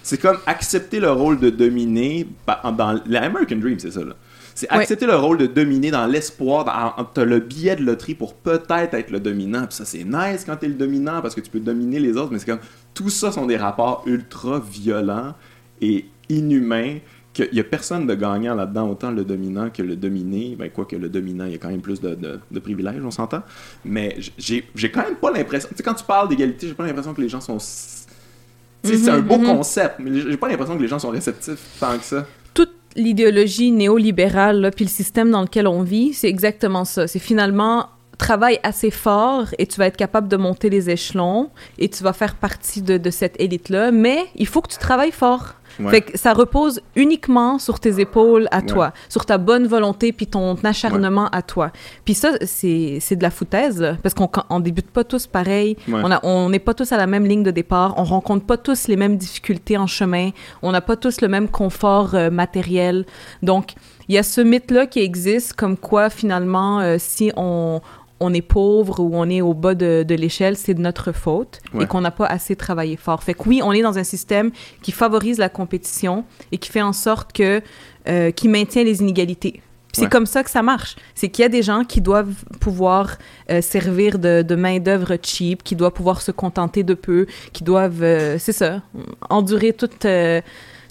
[0.02, 4.00] C'est comme accepter le rôle de dominer dans l'American Dream, c'est ça.
[4.55, 8.94] C'est accepter le rôle de dominer dans l'espoir, t'as le billet de loterie pour peut-être
[8.94, 9.66] être le dominant.
[9.66, 12.32] Puis ça, c'est nice quand t'es le dominant parce que tu peux dominer les autres,
[12.32, 12.59] mais c'est comme
[12.92, 15.34] tout ça sont des rapports ultra violents
[15.80, 16.96] et inhumains
[17.44, 20.56] qu'il n'y a personne de gagnant là-dedans, autant le dominant que le dominé.
[20.59, 23.10] Ben, quoi que le dominant, il y a quand même plus de, de, privilèges, on
[23.10, 23.43] s'entend.
[23.85, 24.62] Mais j'ai
[24.93, 25.69] quand même pas l'impression.
[25.70, 27.59] Tu sais, quand tu parles d'égalité, j'ai pas l'impression que les gens sont.
[27.59, 29.56] Tu sais, c'est un beau mhm, mhm.
[29.56, 32.27] concept, mais j'ai pas l'impression que les gens sont réceptifs tant que ça.
[32.55, 37.06] Toute l'idéologie néolibérale, puis le système dans lequel on vit, c'est exactement ça.
[37.06, 37.89] C'est finalement
[38.19, 42.12] travaille assez fort et tu vas être capable de monter les échelons et tu vas
[42.12, 45.55] faire partie de, de cette élite-là, mais il faut que tu travailles fort.
[45.90, 50.26] Fait que ça repose uniquement sur tes épaules à toi, sur ta bonne volonté puis
[50.26, 51.70] ton acharnement à toi.
[52.05, 55.76] Puis ça, c'est, c'est de la foutaise, parce qu'on on débute pas tous pareil,
[56.22, 58.96] on n'est pas tous à la même ligne de départ, on rencontre pas tous les
[58.96, 60.30] mêmes difficultés en chemin,
[60.62, 63.05] on n'a pas tous le même confort euh, matériel.
[63.42, 63.74] Donc,
[64.09, 67.80] il y a ce mythe-là qui existe, comme quoi finalement, euh, si on,
[68.20, 71.61] on est pauvre ou on est au bas de, de l'échelle, c'est de notre faute
[71.81, 73.23] et qu'on n'a pas assez travaillé fort.
[73.23, 74.51] Fait que oui, on est dans un système
[74.82, 77.62] qui favorise la compétition et qui fait en sorte que,
[78.09, 79.62] euh, qui maintient les inégalités.
[79.93, 80.95] C'est comme ça que ça marche.
[81.15, 83.16] C'est qu'il y a des gens qui doivent pouvoir
[83.51, 88.03] euh, servir de, de main-d'œuvre cheap, qui doivent pouvoir se contenter de peu, qui doivent,
[88.03, 88.82] euh, c'est ça,
[89.28, 90.07] endurer toute.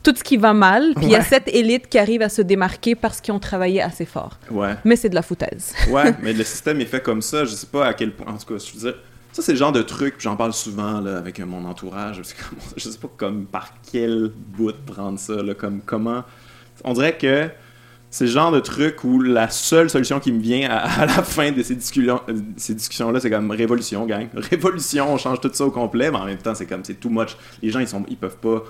[0.08, 2.30] Euh, tout ce qui va mal, puis il y a cette élite qui arrive à
[2.30, 4.38] se démarquer parce qu'ils ont travaillé assez fort.
[4.50, 4.76] Ouais.
[4.86, 5.74] Mais c'est de la foutaise.
[5.90, 7.46] ouais, mais le système est fait comme ça.
[7.46, 8.34] Je sais pas à quel point.
[8.34, 9.00] En tout cas, je veux dire,
[9.34, 12.22] ça, c'est le genre de truc, j'en parle souvent là, avec mon entourage.
[12.78, 16.24] Je sais pas comme par quel bout prendre ça, là, comme comment.
[16.84, 17.50] On dirait que
[18.10, 21.52] c'est le genre de truc où la seule solution qui me vient à, la fin
[21.52, 22.22] de ces discussions,
[22.56, 24.28] ces discussions-là, c'est comme révolution, gang.
[24.34, 27.10] Révolution, on change tout ça au complet, mais en même temps, c'est comme c'est too
[27.10, 27.36] much.
[27.62, 28.64] Les gens, ils sont, ils peuvent pas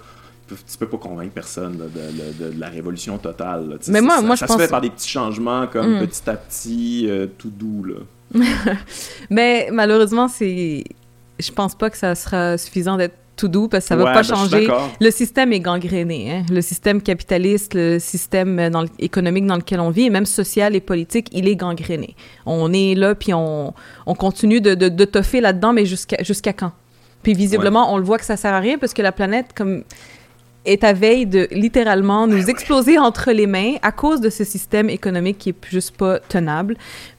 [0.47, 3.79] tu peux pas convaincre personne de, la révolution totale.
[3.87, 6.07] Mais moi, moi, ça je se fait par des petits changements comme hmm.
[6.07, 7.83] petit à petit, euh, tout doux.
[7.83, 7.95] Là.
[9.29, 10.83] Mais malheureusement, c'est,
[11.39, 14.13] je pense pas que ça sera suffisant d'être tout doux parce que ça va pas
[14.15, 14.67] ben, changer.
[14.99, 16.31] Le système est gangréné.
[16.31, 16.45] Hein?
[16.51, 20.81] Le système capitaliste, le système dans économique dans lequel on vit, et même social et
[20.81, 22.15] politique, il est gangréné.
[22.45, 23.73] On est là, puis on,
[24.07, 26.71] on continue de, de, de toffer là-dedans, mais jusqu'à jusqu'à quand?
[27.23, 29.83] Puis visiblement, on le voit que ça sert à rien parce que la planète, comme
[30.67, 34.89] est à veille de littéralement nous exploser entre les mains à cause de ce système
[34.89, 36.77] économique qui est juste pas tenable.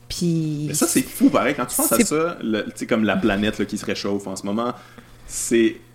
[0.08, 0.66] Puis...
[0.68, 1.54] Mais ça, c'est fou, pareil.
[1.56, 4.36] Quand tu penses à ça, tu sais, comme la planète là, qui se réchauffe en
[4.36, 4.72] ce moment,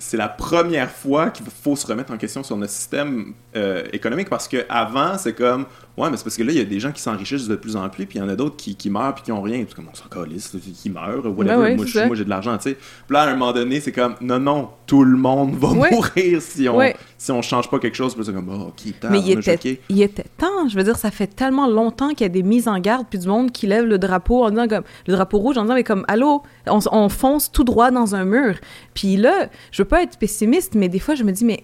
[0.03, 4.29] c'est la première fois qu'il faut se remettre en question sur notre système euh, économique
[4.29, 5.65] parce que avant c'est comme
[5.97, 7.77] ouais mais c'est parce que là il y a des gens qui s'enrichissent de plus
[7.77, 9.63] en plus puis il y en a d'autres qui, qui, meurent puis qui ont rien.
[9.63, 11.75] Tout comme on s'en calisse qui meurent whatever.
[11.75, 12.75] Ben moi, j'ai de l'argent tu sais.
[12.75, 16.41] Puis là à un moment donné c'est comme non non tout le monde va mourir
[16.41, 16.81] si on
[17.17, 18.13] si on change pas quelque chose.
[18.13, 20.67] Puis c'est comme oh, ok mais il était, il était temps.
[20.67, 23.19] Je veux dire ça fait tellement longtemps qu'il y a des mises en garde puis
[23.19, 25.85] du monde qui lève le drapeau en disant comme le drapeau rouge en disant mais
[25.85, 28.55] comme allô on, on fonce tout droit dans un mur.
[28.93, 31.63] Puis là je veux pas être pessimiste mais des fois je me dis mais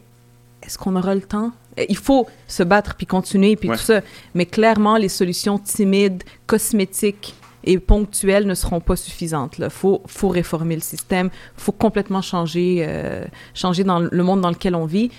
[0.62, 1.52] est-ce qu'on aura le temps?
[1.88, 4.02] Il faut se battre puis continuer puis tout ça.
[4.36, 7.34] Mais clairement, les solutions timides, cosmétiques
[7.64, 9.56] et ponctuelles ne seront pas suffisantes.
[9.58, 11.30] Il faut, faut réformer le système.
[11.58, 15.10] Il faut complètement changer, euh, changer dans le monde dans lequel on vit.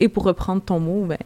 [0.00, 1.16] Et pour reprendre ton mot, ben,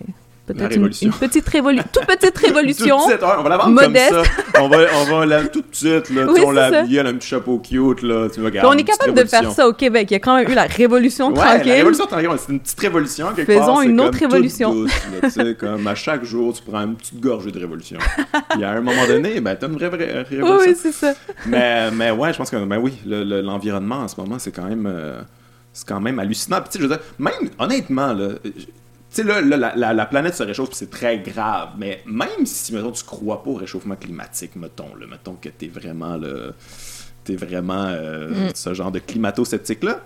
[0.54, 2.98] Peut-être une, petite révolution, toute petite révolution.
[2.98, 4.10] on va la vendre modeste.
[4.10, 4.30] comme ça.
[4.60, 6.26] On va, on va la toute petite, là.
[6.32, 8.28] Oui, on l'a a un petit chapeau cute, là.
[8.32, 10.08] Tu regardes, on est capable de faire ça au Québec.
[10.10, 11.68] Il y a quand même eu la révolution ouais, tranquille.
[11.68, 13.28] La révolution tranquille, c'est une petite révolution.
[13.34, 14.86] Faisons part, une autre révolution.
[15.28, 17.98] Sais, comme à chaque jour, tu prends une petite gorgée de révolution.
[18.50, 20.70] Puis à un moment donné, ben, t'as une vraie, vraie révolution.
[20.70, 21.14] Oui, c'est ça.
[21.46, 24.86] mais, mais ouais, je pense que, ben oui, l'environnement en ce moment, c'est quand même.
[24.86, 25.20] Euh,
[25.72, 26.60] c'est quand même hallucinant.
[26.60, 28.28] Puis, tu sais, je veux dire, même, honnêtement, là,
[29.12, 31.70] sais, là, la, la, planète se réchauffe, c'est très grave.
[31.78, 35.68] Mais même si, mettons, tu crois pas au réchauffement climatique, mettons, là, mettons que t'es
[35.68, 36.54] vraiment, le,
[37.28, 38.50] es vraiment euh, mm.
[38.54, 40.00] ce genre de climato-sceptique-là,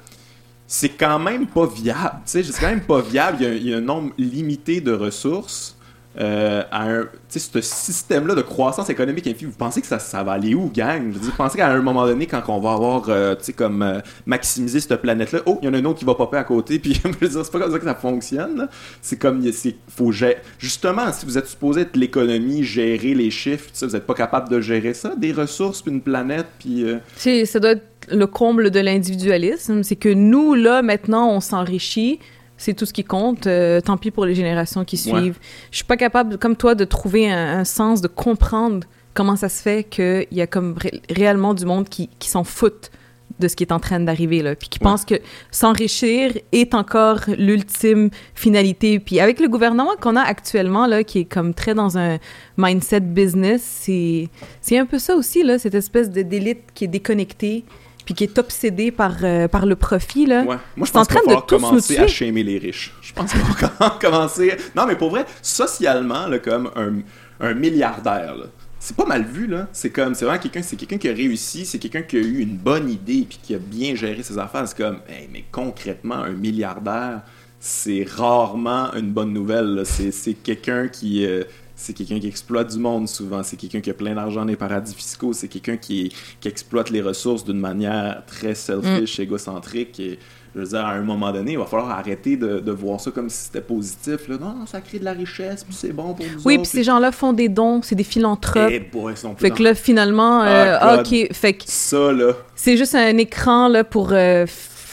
[0.67, 2.21] c'est quand même pas viable.
[2.25, 3.39] Tu sais, c'est quand même pas viable.
[3.43, 5.76] il y, a, un nombre limité de ressources
[6.19, 10.71] euh, à un, ce système-là de croissance économique vous pensez que ça, va aller où,
[10.75, 11.11] gang?
[11.11, 13.45] Je veux dire, vous pensez qu'à un moment donné, quand on va avoir, euh, tu
[13.45, 16.15] sais, comme euh, maximisé cette planète-là, oh, il y en a un autre qui va
[16.15, 18.69] popper à côté, puis je c'est pas comme ça que ça fonctionne.
[19.03, 19.43] C'est comme,
[19.89, 20.13] faut.
[20.59, 24.61] Justement, si vous êtes supposé être l'économie, gérer les chiffres, vous n'êtes pas capable de
[24.61, 26.87] gérer ça, des ressources, puis une planète, puis.
[27.17, 29.83] Ça doit être le comble de l'individualisme.
[29.83, 32.21] C'est que nous, là, maintenant, on s'enrichit
[32.57, 33.47] c'est tout ce qui compte.
[33.47, 35.39] Euh, tant pis pour les générations qui suivent.
[35.71, 39.63] Je suis pas capable, comme toi, de trouver un, sens, de comprendre comment ça se
[39.63, 40.77] fait qu'il y a comme
[41.11, 42.91] réellement du monde qui, qui s'en fout
[43.39, 45.17] de ce qui est en train d'arriver là, puis qui pense que
[45.51, 48.99] s'enrichir est encore l'ultime finalité.
[48.99, 52.19] Puis avec le gouvernement qu'on a actuellement là, qui est comme très dans un
[52.57, 54.29] mindset business, c'est
[54.61, 57.65] c'est un peu ça aussi là, cette espèce d'élite qui est déconnectée
[58.07, 60.43] puis qui est obsédé par, euh, par le profit, là.
[60.45, 60.57] Ouais.
[60.77, 62.95] Moi, je pense qu'il va commencer à shamer les riches.
[63.03, 64.57] Je pense qu'il va commencer...
[64.77, 66.93] Non, mais pour vrai, socialement, là, comme un,
[67.41, 68.45] un milliardaire, là,
[68.79, 69.67] c'est pas mal vu, là.
[69.73, 72.39] C'est comme, c'est vraiment quelqu'un, c'est quelqu'un qui a réussi, c'est quelqu'un qui a eu
[72.39, 74.69] une bonne idée, puis qui a bien géré ses affaires.
[74.69, 77.23] C'est comme, hey, mais concrètement, un milliardaire,
[77.59, 79.83] c'est rarement une bonne nouvelle.
[79.85, 81.27] C'est quelqu'un qui...
[81.27, 81.43] Euh,
[81.77, 84.57] c'est quelqu'un qui exploite du monde souvent, c'est quelqu'un qui a plein d'argent dans les
[84.57, 89.23] paradis fiscaux, c'est quelqu'un qui, qui, exploite les ressources d'une manière très selfish, mm.
[89.23, 90.01] égocentrique.
[90.01, 90.19] Et
[90.55, 93.11] je veux dire, à un moment donné, il va falloir arrêter de, de voir ça
[93.11, 94.27] comme si c'était positif.
[94.27, 94.39] Là.
[94.41, 97.13] Non, ça crée de la richesse, puis c'est bon pour nous Oui, puis ces gens-là
[97.13, 98.71] font des dons, c'est des philanthropes.
[98.73, 101.65] Eh boy, ils sont fait que là, finalement, euh, ah, ok, fait que...
[101.67, 102.33] Ça, là...
[102.55, 104.13] C'est juste un écran, là, pour...
[104.13, 104.47] Euh,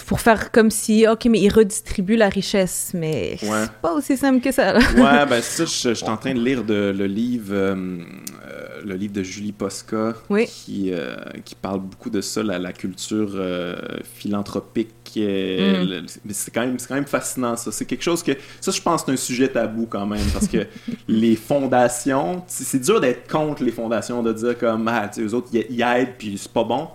[0.06, 4.42] pour faire comme si, OK, mais ils redistribuent la richesse, mais c'est pas aussi simple
[4.42, 4.78] que ça.
[4.78, 8.96] ouais, ben ça, je, suis en train de lire de, le livre, euh, euh, le
[8.96, 10.46] livre de Julie Posca Oui.
[10.48, 11.16] qui, euh,
[11.46, 13.32] qui parle beaucoup de ça, la, la culture
[14.16, 14.90] philanthropique.
[15.16, 16.06] Mm.
[16.26, 17.72] mais c'est quand, même- quand même fascinant, ça.
[17.72, 18.32] C'est quelque chose que.
[18.60, 20.66] Ça, je pense, c'est un sujet tabou quand même, parce que
[21.08, 25.34] les fondations, c'est dur d'être contre les fondations, de dire comme, ah, tu sais, eux
[25.36, 26.88] autres, ils aident, puis c'est pas bon.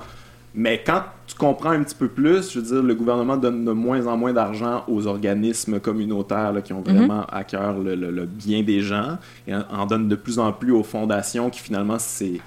[0.61, 3.71] Mais quand tu comprends un petit peu plus, je veux dire, le gouvernement donne de
[3.71, 8.11] moins en moins d'argent aux organismes communautaires là, qui ont vraiment à cœur le, le-
[8.11, 11.99] le bien des gens et en, donne de plus en plus aux fondations qui finalement,
[12.01, 12.41] c'est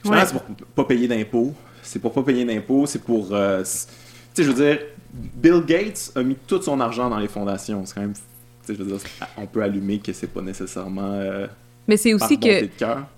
[0.00, 0.26] finalement, Ouais.
[0.28, 1.52] c'est pour pas payer d'impôts.
[1.82, 3.30] C'est pour pas payer d'impôts, c'est pour...
[3.32, 4.78] euh, tu sais, je veux dire,
[5.12, 7.84] Bill Gates a mis tout son argent dans les fondations.
[7.84, 8.12] C'est quand même...
[8.14, 8.20] tu
[8.62, 9.00] sais, je veux dire,
[9.36, 11.48] on peut allumer que c'est pas nécessairement euh,
[11.88, 12.66] Mais c'est aussi que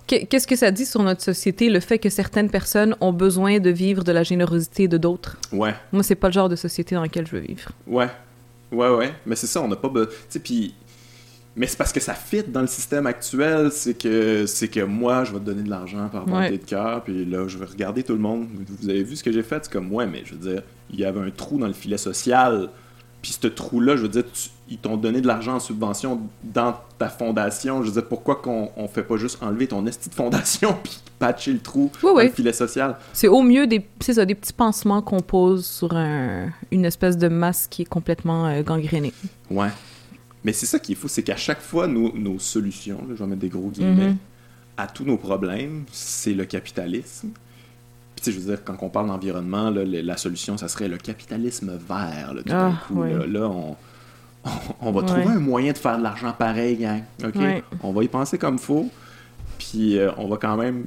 [0.06, 3.70] Qu'est-ce que ça dit sur notre société, le fait que certaines personnes ont besoin de
[3.70, 5.38] vivre de la générosité de d'autres?
[5.52, 5.74] Ouais.
[5.90, 7.70] Moi, c'est pas le genre de société dans laquelle je veux vivre.
[7.86, 8.08] Ouais.
[8.70, 9.12] Ouais, ouais.
[9.26, 9.88] Mais c'est ça, on n'a pas.
[9.90, 10.74] Tu sais, puis.
[11.54, 13.70] Mais c'est parce que ça fit dans le système actuel.
[13.72, 16.58] C'est que, c'est que moi, je vais te donner de l'argent par bonté Ouais.
[16.58, 17.04] de cœur.
[17.04, 18.48] Puis là, je vais regarder tout le monde.
[18.80, 19.60] Vous avez vu ce que j'ai fait?
[19.64, 21.98] C'est comme, ouais, mais je veux dire, il y avait un trou dans le filet
[21.98, 22.70] social.
[23.20, 26.74] Puis ce trou-là, je veux dire, tu- ils t'ont donné de l'argent en subvention dans
[26.98, 27.82] ta fondation.
[27.82, 30.98] Je veux dire, pourquoi qu'on on fait pas juste enlever ton esti de fondation puis
[31.18, 32.24] patcher le trou Oui, dans oui.
[32.24, 32.96] le filet social?
[33.12, 37.28] C'est au mieux des, ça, des petits pansements qu'on pose sur un- une espèce de
[37.28, 39.12] masse qui est complètement euh, gangrénée.
[39.50, 39.68] Ouais.
[40.44, 43.22] Mais c'est ça qui est fou, c'est qu'à chaque fois, nos, nos solutions, là, je
[43.22, 44.16] vais mettre des gros guillemets, Mhm.
[44.76, 47.28] à tous nos problèmes, c'est le capitalisme.
[48.16, 52.34] Puis, je veux dire, quand on parle d'environnement, la solution, ça serait le capitalisme vert.
[52.34, 53.76] Là, tout d'un Ah, coup, Là, on,
[54.80, 55.06] on, va Ouais.
[55.06, 57.02] trouver un moyen de faire de l'argent pareil, gang.
[57.24, 57.34] OK?
[57.36, 57.62] Ouais.
[57.82, 58.88] On va y penser comme faut.
[59.58, 60.86] Puis, euh, on va quand même.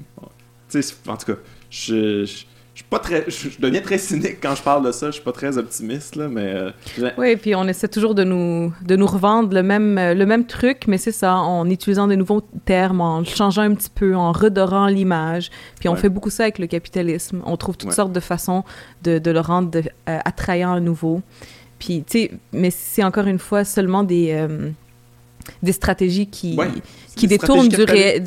[0.69, 2.25] Tu sais, en tout cas, je.
[2.25, 2.43] je
[2.75, 5.05] je suis pas très, je, je deviens très cynique quand je parle de ça.
[5.05, 6.71] Je suis pas très optimiste là, mais euh,
[7.17, 10.45] Oui, puis on essaie toujours de nous, de nous revendre le même, euh, le même
[10.45, 14.33] truc, mais c'est ça, en utilisant de nouveaux termes, en changeant un petit peu, en
[14.33, 15.51] redorant l'image.
[15.79, 15.97] Puis on Ouais.
[15.99, 17.41] fait beaucoup ça avec le capitalisme.
[17.45, 18.65] On trouve toutes sortes de façons
[19.03, 19.79] de, de le rendre de-
[20.09, 21.21] euh, attrayant à nouveau.
[21.79, 24.69] Puis, tu sais, mais c'est encore une fois seulement des, euh,
[25.61, 26.69] des stratégies qui, Ouais,
[27.15, 27.83] qui détournent du,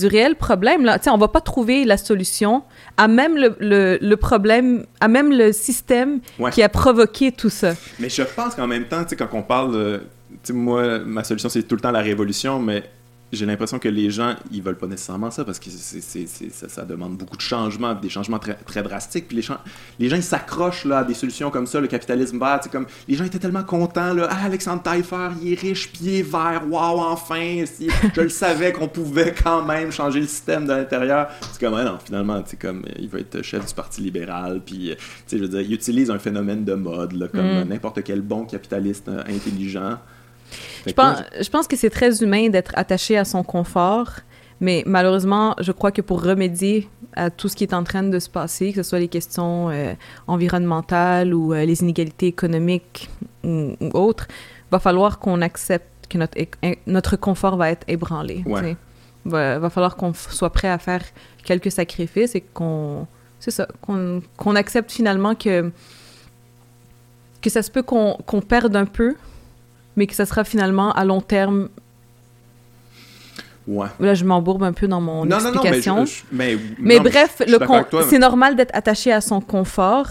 [0.06, 0.84] réel problème.
[0.84, 0.98] Là.
[0.98, 2.62] Tu sais, on va pas trouver la solution
[2.96, 6.50] à même le, le, le problème, à même le système Ouais.
[6.50, 7.74] qui a provoqué tout ça.
[7.98, 10.00] Mais je pense qu'en même temps, tu sais, quand on parle
[10.50, 12.82] moi, ma solution, c'est tout le temps la révolution, mais
[13.32, 16.52] j'ai l'impression que les gens, ils veulent pas nécessairement ça parce que c'est, c'est- c'est-
[16.52, 19.28] ça, ça demande beaucoup de changements, des changements très, très drastiques.
[19.28, 19.58] Puis les gens,
[19.98, 22.60] les gens ils s'accrochent là, à des solutions comme ça, le capitalisme vert.
[22.62, 24.14] sais, Comme, les gens étaient tellement contents.
[24.14, 26.62] Là, ah, Alexandre Taillefer, il est riche, puis il est vert.
[26.68, 27.64] Waouh, enfin!
[27.66, 31.28] si- je le savais qu'on pouvait quand même changer le système de l'intérieur.
[31.52, 34.60] C'est comme, ah non, finalement, comme, il va être chef du Parti libéral.
[34.64, 37.40] Puis, euh, tu sais, je veux dire, il utilise un phénomène de mode, là, comme
[37.64, 37.68] Mm.
[37.68, 39.98] n'importe quel bon capitaliste euh, intelligent.
[40.86, 44.20] Je pense, je pense que c'est très humain d'être attaché à son confort,
[44.60, 48.18] mais malheureusement, je crois que pour remédier à tout ce qui est en train de
[48.18, 49.94] se passer, que ce soit les questions euh,
[50.26, 53.08] environnementales ou euh, les inégalités économiques
[53.44, 54.26] ou, ou autres,
[54.70, 56.18] va falloir qu'on accepte que
[56.86, 58.42] notre, confort va être ébranlé.
[58.46, 58.76] Ouais.
[59.24, 61.02] Va, va falloir qu'on soit prêt à faire
[61.44, 63.06] quelques sacrifices et qu'on
[63.40, 65.70] c'est ça qu'on qu'on accepte finalement que
[67.40, 69.14] que ça se peut qu'on qu'on perde un peu
[69.98, 71.68] mais que ça sera finalement à long terme.
[73.66, 73.88] Ouais.
[74.00, 76.06] Là, je m'embourbe un peu dans mon Non, non, non, mais, explication.
[76.06, 77.58] je- je- mais, mais bref, le
[78.08, 80.06] c'est normal d'être attaché à son confort,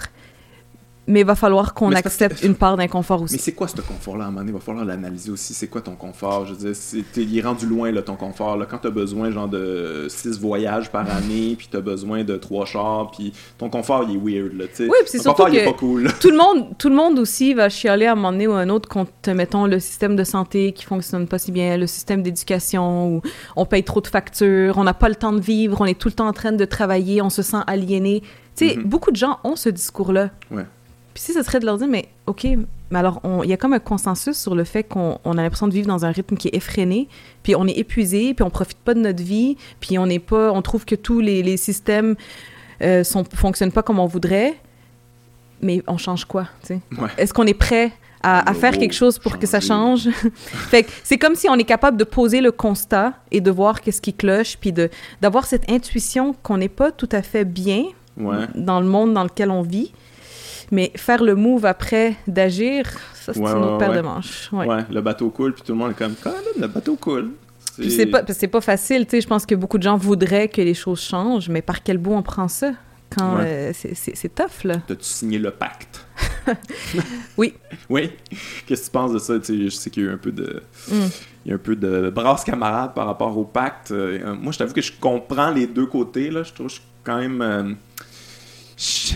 [1.07, 3.37] mais il va falloir qu'on Mais accepte que- une part d'inconfort Mais aussi.
[3.39, 4.25] c'est quoi ce confort-là?
[4.25, 5.53] À un moment donné, il va falloir l'analyser aussi.
[5.53, 6.45] C'est quoi ton confort?
[6.45, 8.57] Je veux dire, il est rendu loin, là, ton confort.
[8.57, 8.65] Là.
[8.69, 13.11] Quand t'as besoin, genre, de six voyages par année, puis t'as besoin de trois chars,
[13.11, 14.83] puis ton confort, il est weird, là, tu sais.
[14.83, 16.07] Oui, puis c'est surtout confort, il est que- pas cool.
[16.19, 18.59] Tout le monde, tout le monde aussi va chialer à un moment donné ou à
[18.59, 22.21] un autre contre, mettons, le système de santé qui fonctionne pas si bien, le système
[22.23, 23.21] d'éducation où
[23.55, 26.09] on paye trop de factures, on n'a pas le temps de vivre, on est tout
[26.09, 28.21] le temps en train de travailler, on se sent aliéné.
[28.55, 28.83] Tu sais, Mhm.
[28.83, 30.31] beaucoup de gens ont ce discours-là.
[30.51, 30.65] Ouais.
[31.17, 32.45] Puis si ce serait de leur dire, mais OK,
[32.91, 35.67] mais alors, il y a comme un consensus sur le fait qu'on on a l'impression
[35.67, 37.07] de vivre dans un rythme qui est effréné,
[37.41, 40.51] puis on est épuisé, puis on profite pas de notre vie, puis on n'est pas,
[40.51, 42.15] on trouve que tous les, les systèmes
[42.83, 44.57] euh, sont, fonctionnent pas comme on voudrait,
[45.59, 46.79] mais on change quoi, tu sais?
[47.01, 47.09] Ouais.
[47.17, 50.07] Est-ce qu'on est prêt à, faire va quelque chose pour que ça change?
[50.69, 53.81] fait que c'est comme si on est capable de poser le constat et de voir
[53.81, 57.85] qu'est-ce qui cloche, puis de d'avoir cette intuition qu'on n'est pas tout à fait bien
[58.17, 58.45] Ouais.
[58.55, 59.93] dans le monde dans lequel on vit.
[60.71, 63.95] Mais faire le move après d'agir, ça, c'est Ouais, une autre ouais, paire ouais.
[63.97, 64.49] de manches.
[64.51, 64.67] Ouais.
[64.91, 67.31] Le bateau coule, puis tout le monde est comme, quand même, le bateau coule.
[67.77, 69.21] Puis c'est pas, c'est pas facile, tu sais.
[69.21, 72.13] Je pense que beaucoup de gens voudraient que les choses changent, mais par quel bout
[72.13, 72.71] on prend ça?
[73.15, 74.77] Quand euh, c'est- c'est c'est tough, là?
[74.85, 76.05] T'as-tu signé le pacte?
[77.37, 77.53] oui.
[77.89, 78.11] Oui.
[78.65, 79.35] Qu'est-ce que tu penses de ça?
[79.47, 80.61] je sais qu'il y a eu un peu de...
[80.91, 80.93] Mm.
[81.45, 83.91] Il y a un peu de brasse camarade par rapport au pacte.
[83.91, 86.29] Euh, moi, je t'avoue que je comprends les deux côtés.
[86.29, 86.43] Là.
[86.43, 87.41] Je trouve que je suis quand même...
[87.41, 87.73] Euh,
[88.75, 89.13] je,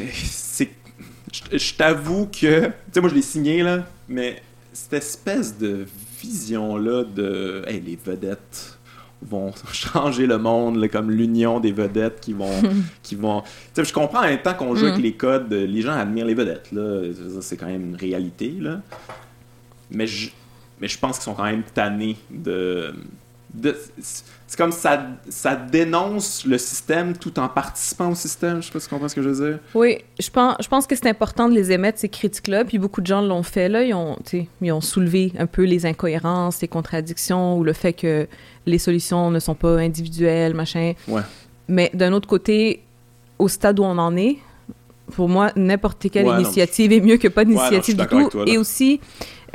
[1.31, 2.65] je t'avoue que...
[2.65, 4.41] Tu sais, moi, je l'ai signé, là, mais
[4.73, 5.85] cette espèce de
[6.21, 7.63] vision-là de...
[7.67, 8.77] Hey, les vedettes
[9.21, 12.61] vont changer le monde, comme l'union des vedettes qui vont.
[13.03, 13.43] qui vont...
[13.75, 15.03] je comprends en même temps qu'on joue avec mm.
[15.03, 16.71] les codes, les gens admirent les vedettes.
[16.71, 17.03] Là.
[17.41, 18.55] C'est quand même une réalité.
[18.59, 18.81] Là.
[19.89, 20.31] Mais, je,
[20.79, 22.93] mais je pense qu'ils sont quand même tannés de.
[23.63, 28.61] C'est comme ça, ça dénonce le système tout en participant au système.
[28.61, 29.59] Je sais pas si tu comprends ce que je veux dire.
[29.73, 32.65] Oui, je pense, je pense que c'est important de les émettre, ces critiques-là.
[32.65, 33.69] Puis beaucoup de gens l'ont fait.
[33.69, 33.83] Là.
[33.83, 34.17] Ils, ont,
[34.61, 38.27] ils ont soulevé un peu les incohérences, les contradictions ou le fait que
[38.65, 40.93] les solutions ne sont pas individuelles, machin.
[41.07, 41.21] Ouais.
[41.67, 42.83] Mais d'un autre côté,
[43.39, 44.37] au stade où on en est,
[45.11, 48.29] pour moi, n'importe quelle initiative est mieux que pas d'initiative du tout.
[48.47, 49.01] et aussi,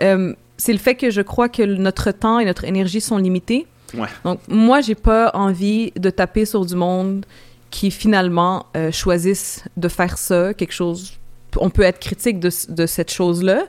[0.02, 3.66] euh, c'est le fait que je crois que notre temps et notre énergie sont limités.
[3.96, 4.08] Ouais.
[4.24, 7.24] Donc, moi, j'ai pas envie de taper sur du monde
[7.70, 11.18] qui finalement euh, choisissent de faire ça, quelque chose.
[11.58, 13.64] On peut être critique de, de cette chose-là,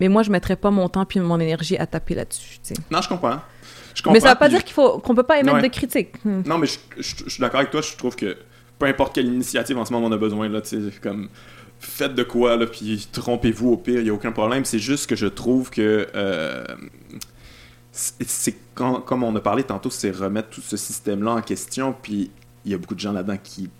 [0.00, 2.58] mais moi, je mettrais pas mon temps puis mon énergie à taper là-dessus.
[2.90, 3.40] Non, je comprends.
[4.10, 6.22] Mais ça veut pas dire qu'il faut qu'on peut pas émettre de critiques.
[6.24, 6.42] Hmm.
[6.44, 7.80] Non, mais je, suis d'accord avec toi.
[7.80, 8.36] Je trouve que
[8.78, 10.60] peu importe quelle initiative en ce moment on a besoin, là,
[11.02, 11.28] comme
[11.80, 14.64] faites de quoi, là, puis trompez-vous au pire, il n'y a aucun problème.
[14.64, 16.64] C'est juste que je trouve que euh,
[17.96, 22.30] c'est comme on a parlé tantôt, c'est remettre tout ce système-là en question, puis
[22.64, 23.70] il y a beaucoup de gens là-dedans qui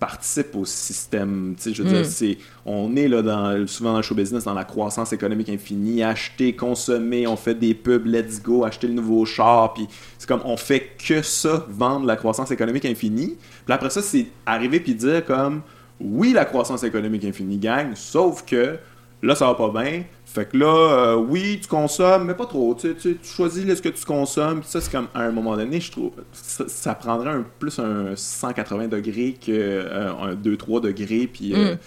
[0.00, 1.54] participe au système.
[1.64, 2.04] Je veux dire, mm.
[2.04, 6.02] c'est, on est là dans, souvent dans le show business, dans la croissance économique infinie,
[6.02, 9.86] acheter, consommer, on fait des pubs, let's go, acheter le nouveau char, puis
[10.18, 13.36] c'est comme, on fait que ça, vendre la croissance économique infinie.
[13.64, 15.62] Puis après ça, c'est arriver puis dire comme,
[16.00, 18.78] oui, la croissance économique infinie gagne, sauf que
[19.22, 22.74] là, ça va pas bien, fait que là, euh, oui, tu consommes, mais pas trop.
[22.74, 24.62] Tu, tu, tu choisis ce que tu consommes.
[24.62, 28.88] ça, c'est comme, à un moment donné, je trouve, ça, prendrait un, plus un 180
[28.88, 31.26] degrés qu'un euh, 2-3 degrés.
[31.26, 31.78] Puis euh, mm.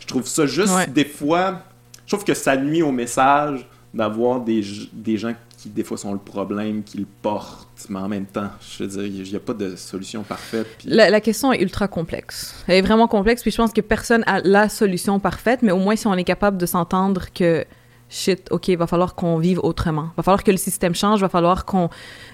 [0.00, 1.62] je trouve ça juste, des fois,
[2.04, 4.62] je trouve que ça nuit au message d'avoir des,
[4.92, 5.34] des gens
[5.64, 7.86] qui, des fois, sont le problème, qui le portent.
[7.88, 10.66] Mais en même temps, je veux dire, il n'y a pas de solution parfaite.
[10.84, 12.54] La, la, question est ultra complexe.
[12.66, 13.40] Elle est vraiment complexe.
[13.40, 15.62] Puis je pense que personne a la solution parfaite.
[15.62, 17.64] Mais au moins, si on est capable de s'entendre que
[18.10, 20.10] shit, OK, il va falloir qu'on vive autrement.
[20.12, 21.88] Il va falloir que le système change, il va falloir qu'on,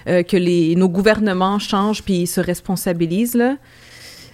[0.09, 3.55] euh, que les, nos gouvernements changent puis se responsabilisent, là.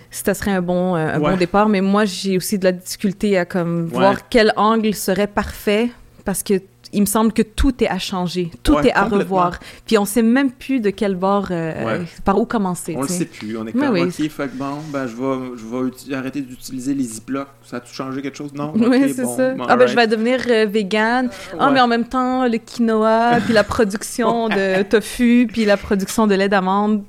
[0.10, 3.38] Ça serait un bon, euh, un bon départ, mais moi, j'ai aussi de la difficulté
[3.38, 5.92] à comme, voir quel angle serait parfait
[6.26, 6.62] parce que
[6.94, 9.60] il me semble que tout est à changer, tout est à revoir.
[9.86, 12.96] Puis on sait même plus de quel bord, euh, par où commencer.
[12.98, 13.58] On le sait plus.
[13.58, 17.48] On est comme, OK, fait bon, ben, je vais, je vais arrêter d'utiliser les Ziplocs.
[17.64, 18.54] Ça a-tu changé quelque chose?
[18.54, 18.74] Non?
[18.76, 19.54] Oui, c'est ça.
[19.68, 21.30] ah, ben, je vais devenir euh, vegan.
[21.60, 26.28] Ah, mais en même temps, le quinoa, puis la production de tofu, puis la production
[26.28, 27.04] de lait d'amande.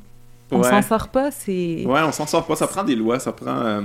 [0.51, 1.85] On s'en sort pas, c'est...
[1.87, 2.57] Ouais, on s'en sort pas.
[2.57, 3.81] Ça prend des lois, ça prend, euh,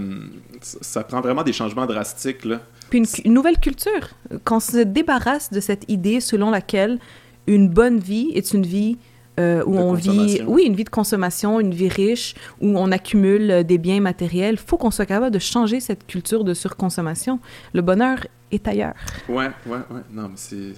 [0.61, 2.60] ça prend vraiment des changements drastiques, là
[2.94, 4.10] une, nouvelle culture.
[4.45, 6.99] Qu'on se débarrasse de cette idée selon laquelle
[7.48, 8.98] une bonne vie est une vie
[9.40, 13.49] euh, où on vit, oui, une vie de consommation, une vie riche, où on accumule
[13.49, 14.56] euh, des biens matériels.
[14.56, 17.40] Il faut qu'on soit capable de changer cette culture de surconsommation.
[17.73, 18.19] Le bonheur
[18.52, 18.94] est ailleurs.
[19.27, 20.02] Ouais, ouais, ouais.
[20.11, 20.73] Non, mais c'est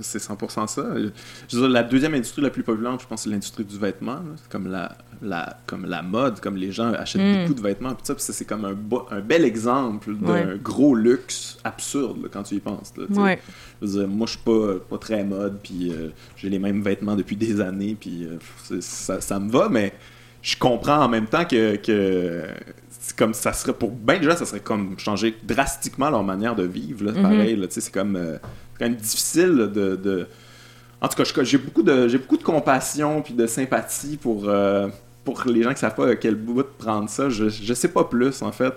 [0.00, 0.86] c'est 100% ça.
[0.96, 4.20] Je veux dire, la deuxième industrie la plus populaire, je pense, c'est l'industrie du vêtement.
[4.48, 7.42] Comme la, la, comme la mode, comme les gens achètent mm.
[7.42, 7.96] beaucoup de vêtements.
[8.02, 8.76] ça, c'est comme un,
[9.10, 12.92] un, bel exemple d'un gros luxe absurde quand tu y penses.
[12.96, 13.40] ouais.
[13.80, 16.82] je veux dire, moi, je suis pas, pas très mode, puis euh, j'ai les mêmes
[16.82, 19.92] vêtements depuis des années, puis euh, ça, ça, me va, mais
[20.42, 22.42] je comprends en même temps que, que
[23.16, 27.04] comme ça serait pour bien déjà ça serait comme changer drastiquement leur manière de vivre
[27.04, 27.22] là, mm-hmm.
[27.22, 28.38] pareil c'est comme euh,
[28.84, 30.26] quand même difficile de,
[31.00, 34.88] En tout cas, j'ai beaucoup de j'ai beaucoup de compassion puis de sympathie pour, euh,
[35.24, 37.28] pour les gens qui savent pas à quel bout de prendre ça.
[37.30, 38.74] Je, je sais pas plus, en fait.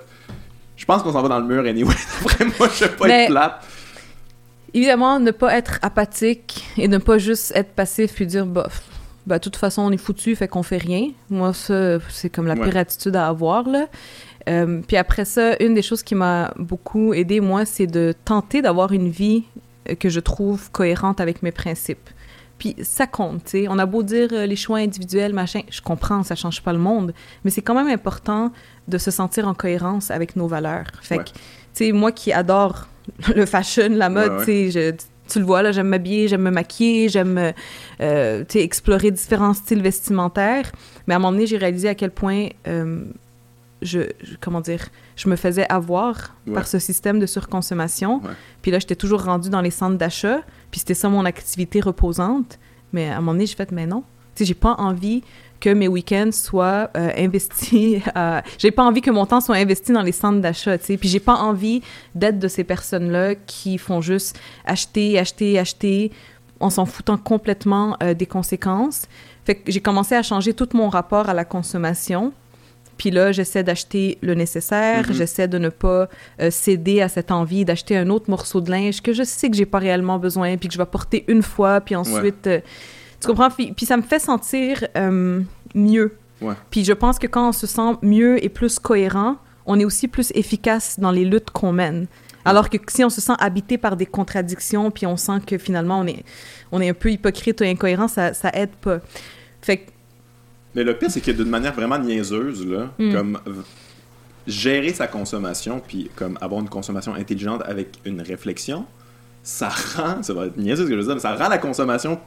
[0.76, 1.94] Je pense qu'on s'en va dans le mur anyway.
[2.22, 3.66] Vraiment, je vais pas être plate.
[4.74, 8.84] Évidemment, ne pas être apathique et ne pas juste être passif puis dire bof.
[9.26, 11.10] Bah, de toute façon, on est foutu, fait qu'on fait rien.
[11.30, 13.88] Moi, ça, c'est comme la pire attitude à avoir, là.
[14.48, 18.62] Euh, puis après ça, une des choses qui m'a beaucoup aidé, moi, c'est de tenter
[18.62, 19.44] d'avoir une vie
[19.96, 22.10] que je trouve cohérente avec mes principes.
[22.58, 23.68] Puis ça compte, tu sais.
[23.70, 26.80] On a beau dire euh, les choix individuels, machin, je comprends, ça change pas le
[26.80, 28.52] monde, mais c'est quand même important
[28.88, 30.88] de se sentir en cohérence avec nos valeurs.
[31.02, 31.34] Fait que, tu
[31.74, 32.88] sais, moi qui adore
[33.36, 34.98] le fashion, la mode, tu sais,
[35.28, 37.54] tu le vois, là, j'aime m'habiller, j'aime me maquiller, j'aime,
[38.02, 40.72] euh, tu sais, explorer différents styles vestimentaires.
[41.06, 43.04] Mais à un moment donné, j'ai réalisé à quel point euh,
[43.82, 44.02] je,
[44.42, 44.86] comment dire,
[45.16, 48.22] je me faisais avoir par ce système de surconsommation.
[48.62, 50.42] Puis là, j'étais toujours rendue dans les centres d'achat,
[50.72, 52.60] puis c'était ça mon activité reposante.
[52.94, 54.04] Mais à un moment donné, j'ai fait, mais non.
[54.36, 55.24] Tu sais, j'ai pas envie
[55.60, 58.02] que mes week-ends soient euh, investis.
[58.60, 60.98] J'ai pas envie que mon temps soit investi dans les centres d'achat, tu sais.
[60.98, 61.82] Puis j'ai pas envie
[62.14, 66.12] d'être de ces personnes-là qui font juste acheter, acheter, acheter,
[66.60, 69.08] en s'en foutant complètement euh, des conséquences.
[69.46, 72.34] Fait que j'ai commencé à changer tout mon rapport à la consommation.
[72.98, 75.14] Puis là, j'essaie d'acheter le nécessaire, mm-hmm.
[75.14, 76.10] j'essaie de ne pas
[76.42, 79.56] euh, céder à cette envie d'acheter un autre morceau de linge que je sais que
[79.56, 82.50] j'ai pas réellement besoin, puis que je vais porter une fois, puis ensuite...
[83.20, 83.50] Tu comprends?
[83.50, 85.42] Puis, ça me fait sentir euh,
[85.74, 86.16] mieux.
[86.70, 90.08] Puis je pense que quand on se sent mieux et plus cohérent, on est aussi
[90.08, 92.08] plus efficace dans les luttes qu'on mène.
[92.46, 96.00] Alors que si on se sent habité par des contradictions, puis on sent que finalement
[96.00, 96.24] on est,
[96.72, 99.00] on est un peu hypocrite ou incohérent, ça, ça aide pas.
[99.62, 99.88] Fait
[100.78, 103.12] Mais le pire, c'est que d'une manière vraiment niaiseuse, là, hmm.
[103.12, 103.40] comme
[104.46, 108.86] gérer sa consommation, puis comme avoir une consommation intelligente avec une réflexion,
[109.42, 111.58] ça rend, ça va être niaiseux ce que je veux dire, mais ça rend la
[111.58, 112.20] consommation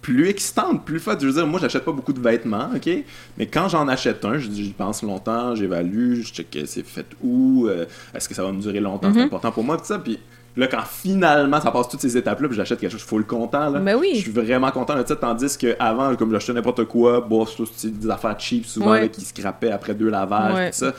[0.00, 1.18] plus excitante, plus fun.
[1.20, 2.88] Je veux dire, moi, j'achète pas beaucoup de vêtements, OK?
[3.36, 7.84] Mais quand j'en achète un, j'y pense longtemps, j'évalue, je check c'est fait où, euh,
[8.14, 9.26] est-ce que ça va me durer longtemps, c'est mhm.
[9.26, 9.98] important pour moi, tout ça.
[9.98, 10.18] Puis
[10.58, 13.22] là, quand finalement ça passe toutes ces étapes-là, puis j'achète quelque chose, je suis le
[13.22, 13.78] content, là.
[13.78, 14.10] Ben oui.
[14.14, 18.10] Je suis vraiment content de ça, tandis qu'avant, comme j'achetais n'importe quoi, bon, c'est des
[18.10, 20.92] affaires cheap souvent, qui se crapaient après deux lavages, tout ça.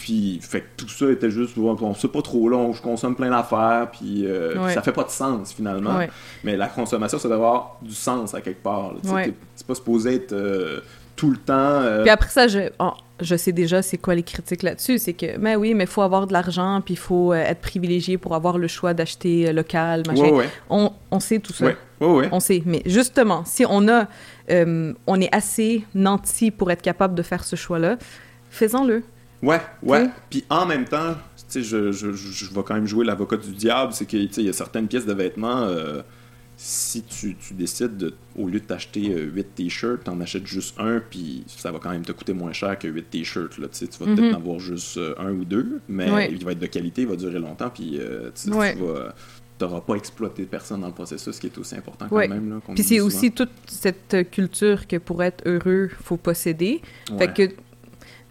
[0.00, 3.88] Puis, fait tout ça était juste, bon, c'est pas trop long, je consomme plein d'affaires,
[3.92, 6.00] puis euh, ça fait pas de sens finalement.
[6.42, 8.94] Mais la consommation, ça doit avoir du sens à quelque part.
[9.54, 10.80] C'est pas supposé être euh,
[11.14, 11.54] tout le temps.
[11.54, 14.98] Euh, puis après ça, je, oh, je sais déjà c'est quoi les critiques là-dessus.
[14.98, 18.18] C'est que, mais oui, mais il faut avoir de l'argent, puis il faut être privilégié
[18.18, 20.48] pour avoir le choix d'acheter local, machin.
[20.68, 21.66] On, on, sait tout ça.
[22.00, 22.62] On sait.
[22.66, 24.08] Mais justement, si on a,
[24.50, 27.96] on est assez nanti pour être capable de faire ce choix-là,
[28.50, 29.02] faisons-le.
[29.44, 30.08] Ouais, ouais.
[30.30, 33.50] Puis en même temps, tu sais, je, je, je, vais quand même jouer l'avocat du
[33.52, 36.02] diable, c'est que, tu sais, il y a certaines pièces de vêtements, euh,
[36.56, 40.78] si tu, tu, décides, de, au lieu de t'acheter 8 euh, t-shirts, t'en achètes juste
[40.78, 43.88] un, puis ça va quand même te coûter moins cher que 8 t-shirts, là, tu
[43.88, 44.34] tu vas peut-être mhm.
[44.34, 47.16] en avoir juste euh, un ou deux, mais il va être de qualité, il va
[47.16, 47.98] durer longtemps, puis
[48.40, 49.14] tu vas
[49.60, 52.60] n'auras pas exploité personne dans le processus, ce qui est aussi important quand même.
[52.74, 56.82] Puis c'est aussi toute cette culture que pour être heureux, faut posséder.
[57.18, 57.48] Fait que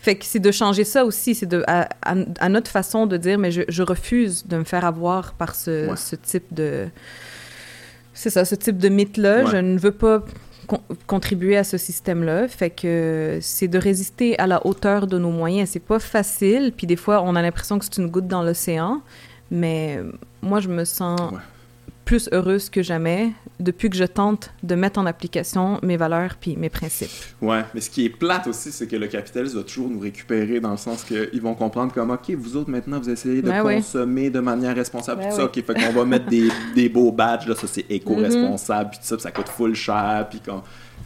[0.03, 3.39] fait que c'est de changer ça aussi, c'est de à, à, notre façon de dire,
[3.39, 6.89] mais je, je, refuse de me faire avoir par ce, ce type de...
[8.14, 9.45] C'est ça, ce type de mythe-là.
[9.45, 10.23] Je ne veux pas
[11.07, 12.48] contribuer à ce système-là.
[12.48, 15.69] Fait que c'est de résister à la hauteur de nos moyens.
[15.69, 19.02] C'est pas facile, puis des fois, on a l'impression que c'est une goutte dans l'océan,
[19.52, 19.99] mais
[20.41, 21.19] moi, je me sens
[22.05, 26.57] plus heureuse que jamais depuis que je tente de mettre en application mes valeurs puis
[26.57, 27.09] mes principes.
[27.41, 30.59] Ouais, mais ce qui est plate aussi, c'est que le capitalisme va toujours nous récupérer
[30.59, 33.61] dans le sens qu'ils vont comprendre comme, OK, vous autres, maintenant, vous essayez de ben
[33.61, 37.11] consommer de manière responsable, ben tout ça, OK, fait qu'on va mettre des, des, beaux
[37.11, 40.61] badges, là, ça c'est éco-responsable, puis tout ça, puis ça coûte full cher, puis qu'on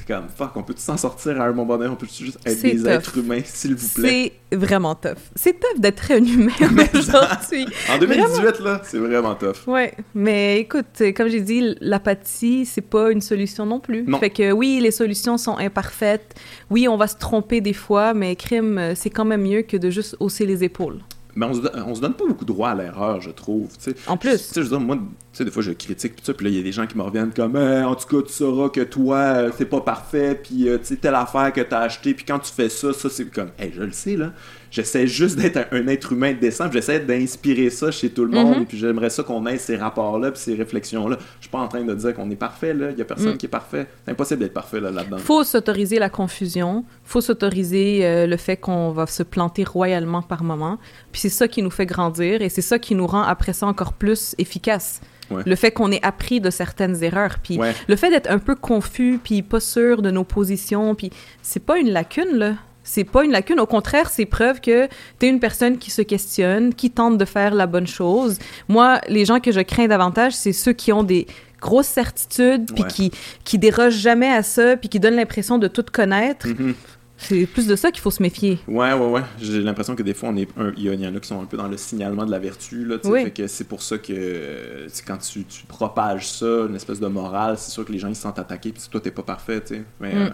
[0.08, 2.88] comme fuck, on peut s'en sortir à un moment donné, on peut juste être des
[2.88, 4.34] êtres humains, s'il vous plaît?
[4.52, 5.18] C'est vraiment tough.
[5.36, 6.54] C'est tough d'être un humain
[6.94, 7.68] aujourd'hui.
[7.90, 9.68] en 2018, là, c'est vraiment tough.
[9.68, 14.04] Ouais, mais écoute, comme j'ai dit, l'apathie, c'est pas une solution non plus.
[14.08, 14.20] Non.
[14.20, 16.36] Fait que oui, les solutions sont imparfaites.
[16.70, 19.90] Oui, on va se tromper des fois, mais crime, c'est quand même mieux que de
[19.90, 21.00] juste hausser les épaules
[21.38, 23.70] mais on se, on se donne pas beaucoup de droit à l'erreur, je trouve.
[24.08, 24.32] En plus.
[24.32, 25.04] Tu sais, je veux dire, moi, tu
[25.34, 27.32] sais, des fois, je critique, puis là, il y a des gens qui me reviennent
[27.32, 30.80] comme, eh, en tout cas, tu sauras que toi, euh, c'est pas parfait, puis euh,
[30.80, 33.52] tu sais, telle affaire que t'as acheté, puis quand tu fais ça, ça, c'est comme,
[33.60, 34.34] hey, je le sais, là.
[34.72, 38.66] J'essaie juste d'être un, être humain décent, j'essaie d'inspirer ça chez tout le monde, mhm.
[38.66, 41.18] puis j'aimerais ça qu'on ait ces rapports-là, puis ces réflexions-là.
[41.38, 42.92] Je suis pas en train de dire qu'on est parfait, là.
[42.92, 43.38] Il y a personne mm.
[43.38, 43.88] qui est parfait.
[44.06, 45.18] C'est impossible d'être parfait, là, là-dedans.
[45.18, 50.44] Faut s'autoriser la confusion, faut s'autoriser euh, le fait qu'on va se planter royalement par
[50.44, 50.78] moment,
[51.12, 53.68] puis c'est ça qui nous fait grandir, et c'est ça qui nous rend après ça
[53.68, 55.02] encore plus efficaces.
[55.30, 59.20] Le fait qu'on ait appris de certaines erreurs, puis le fait d'être un peu confus,
[59.22, 61.12] puis pas sûr de nos positions, puis
[61.42, 62.54] c'est pas une lacune, là.
[62.88, 64.88] C'est pas une lacune, au contraire, c'est preuve que
[65.20, 68.40] tu es une personne qui se questionne, qui tente de faire la bonne chose.
[68.70, 71.28] Moi, les gens que je crains davantage, c'est ceux qui ont des
[71.60, 73.12] grosses certitudes, puis qui,
[73.44, 76.48] qui dérogent jamais à ça, puis qui donnent l'impression de tout connaître.
[76.48, 76.74] Mm-hmm.
[77.18, 78.60] C'est plus de ça qu'il faut se méfier.
[78.70, 79.22] Ouais, ouais, ouais.
[79.42, 80.48] J'ai l'impression que des fois, on est
[80.78, 82.86] il y, en a qui sont un peu dans le signalement de la vertu.
[82.86, 87.08] Là, fait que c'est pour ça que quand tu, tu, propages ça, une espèce de
[87.08, 89.62] morale, c'est sûr que les gens ils se sentent attaqués, puis toi, t'es pas parfait.
[89.66, 89.84] sais.
[90.00, 90.18] Mais, mm.
[90.18, 90.30] euh,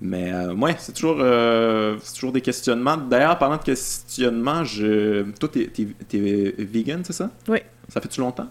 [0.00, 2.96] mais euh, ouais, c'est toujours, euh, toujours des questionnements.
[2.96, 5.22] D'ailleurs, parlant de questionnements, je...
[5.38, 7.30] toi, t'es, es, vegan, c'est ça?
[7.48, 7.58] Oui.
[7.88, 8.48] Ça fait-tu longtemps?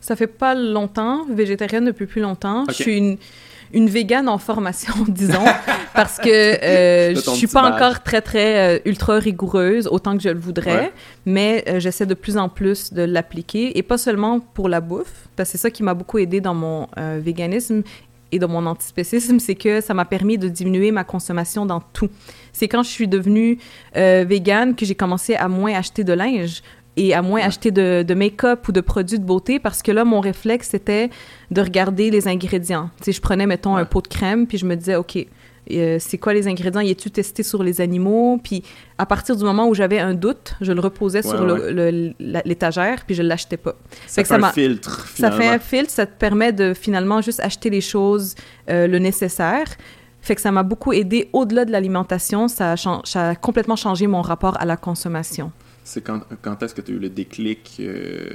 [0.00, 1.24] Ça fait pas longtemps.
[1.30, 2.64] Végétarienne depuis plus longtemps.
[2.68, 3.16] Je suis une
[3.74, 5.44] une végane en formation, disons,
[5.94, 10.28] parce que euh, je suis pas encore très, très euh, ultra rigoureuse, autant que je
[10.30, 10.92] le voudrais,
[11.26, 15.28] mais euh, j'essaie de plus en plus de l'appliquer, et pas seulement pour la bouffe,
[15.36, 16.86] parce que c'est ça qui m'a beaucoup aidé dans mon
[17.18, 17.82] véganisme
[18.32, 22.08] et dans mon antispécisme, c'est que ça m'a permis de diminuer ma consommation dans tout.
[22.52, 23.58] C'est quand je suis devenue
[23.94, 26.62] végane que j'ai commencé à moins acheter de linge
[26.96, 30.04] et à moins acheter de, de make-up ou de produits de beauté parce que là,
[30.04, 31.10] mon réflexe, c'était
[31.50, 32.90] de regarder les ingrédients.
[32.98, 35.18] Tu sais, je prenais, mettons, un pot de crème, puis je me disais, OK,
[35.72, 36.80] euh, c'est quoi les ingrédients?
[36.80, 38.38] Y est-tu testé sur les animaux?
[38.42, 38.62] Puis
[38.98, 41.46] à partir du moment où j'avais un doute, je le reposais sur
[42.18, 43.74] l'étagère, puis je ne l'achetais pas.
[44.06, 47.70] Ça fait, un filtre, Ça fait un filtre, ça te permet de finalement juste acheter
[47.70, 48.34] les choses,
[48.68, 49.66] euh, le nécessaire.
[50.20, 52.48] Fait que ça m'a beaucoup aidé au-delà de l'alimentation.
[52.48, 55.52] Ça, ça, a complètement changé mon rapport à la consommation.
[55.82, 58.30] C'est quand, quand est-ce que tu as eu le déclic euh,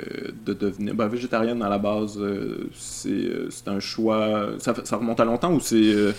[0.46, 2.16] de devenir ben, végétarienne à la base?
[2.20, 4.50] Euh, c'est un choix.
[4.60, 6.14] Ça, ça, remonte à longtemps ou c'est.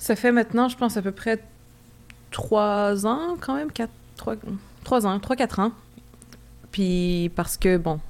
[0.00, 1.38] Ça fait maintenant, je pense, à peu près
[2.30, 4.34] trois ans, quand même, quatre, trois,
[4.82, 5.72] trois ans, trois, quatre ans.
[6.72, 8.00] Puis parce que, bon,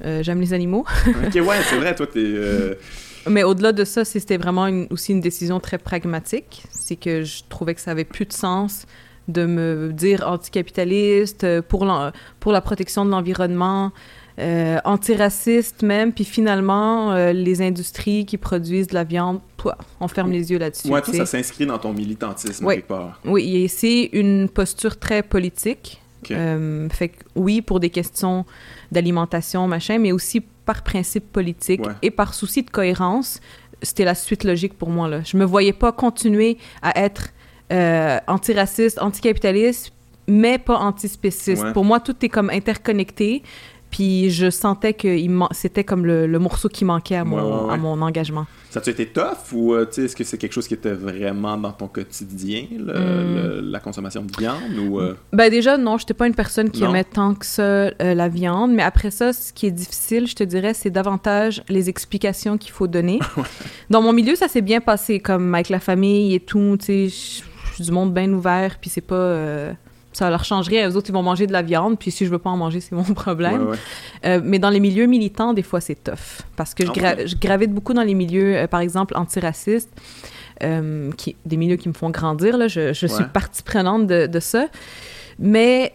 [0.00, 0.86] j'aime les animaux.
[1.08, 2.78] ok, ouais, c'est vrai, toi, t'es.
[3.26, 6.62] Mais au-delà de ça, c'était vraiment aussi une décision très pragmatique.
[6.70, 8.86] C'est que je trouvais que ça avait plus de sens
[9.26, 13.90] de me dire anticapitaliste, pour, la, pour la protection de l'environnement,
[14.42, 19.40] euh, antiraciste même, puis finalement, euh, les industries qui produisent de la viande,
[20.00, 20.88] on ferme les yeux là-dessus.
[20.88, 22.76] Ouais, tout ça s'inscrit dans ton militantisme oui.
[22.76, 23.20] quelque part.
[23.24, 26.00] Oui, c'est une posture très politique.
[26.30, 28.44] Euh, fait que, oui, pour des questions
[28.90, 33.40] d'alimentation, machin, mais aussi par principe politique et par souci de cohérence,
[33.80, 35.08] c'était la suite logique pour moi.
[35.08, 35.20] Là.
[35.24, 37.28] Je me voyais pas continuer à être
[38.26, 39.92] antiraciste, anticapitaliste,
[40.28, 41.72] mais pas antispéciste.
[41.72, 43.42] Pour moi, tout est comme interconnecté.
[43.92, 45.16] Puis je sentais que
[45.52, 48.46] c'était comme le, morceau qui manquait à mon, à mon engagement.
[48.70, 51.72] Ça a été tough ou euh, est-ce que c'est quelque chose qui était vraiment dans
[51.72, 53.60] ton quotidien, hmm.
[53.70, 55.14] la consommation de viande ou euh?
[55.32, 58.72] Ben déjà non, j'étais pas une personne qui aimait tant que ça euh, la viande,
[58.72, 62.72] mais après ça, ce qui est difficile, je te dirais, c'est davantage les explications qu'il
[62.72, 63.20] faut donner.
[63.90, 67.42] dans mon milieu, ça s'est bien passé, comme avec la famille et tout, tu sais
[67.74, 69.14] suis du monde bien ouvert, puis c'est pas.
[69.14, 69.72] Euh,
[70.12, 70.88] ça leur changerait.
[70.88, 72.80] Eux autres, ils vont manger de la viande, puis si je veux pas en manger,
[72.80, 73.68] c'est mon problème.
[74.24, 76.42] Euh, mais dans les milieux militants, des fois, c'est tough.
[76.56, 79.90] Parce que je, ah gravite beaucoup dans les milieux, euh, par exemple, antiracistes,
[81.16, 82.56] qui, des milieux qui me font grandir.
[82.56, 82.68] Là.
[82.68, 84.66] Je, suis partie prenante de, de ça.
[85.40, 85.92] Mais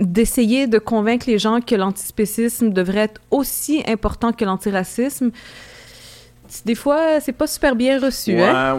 [0.00, 5.30] d'essayer de convaincre les gens que l'antispécisme devrait être aussi important que l'antiracisme,
[6.64, 8.40] des fois, c'est pas super bien reçu.
[8.40, 8.74] hein?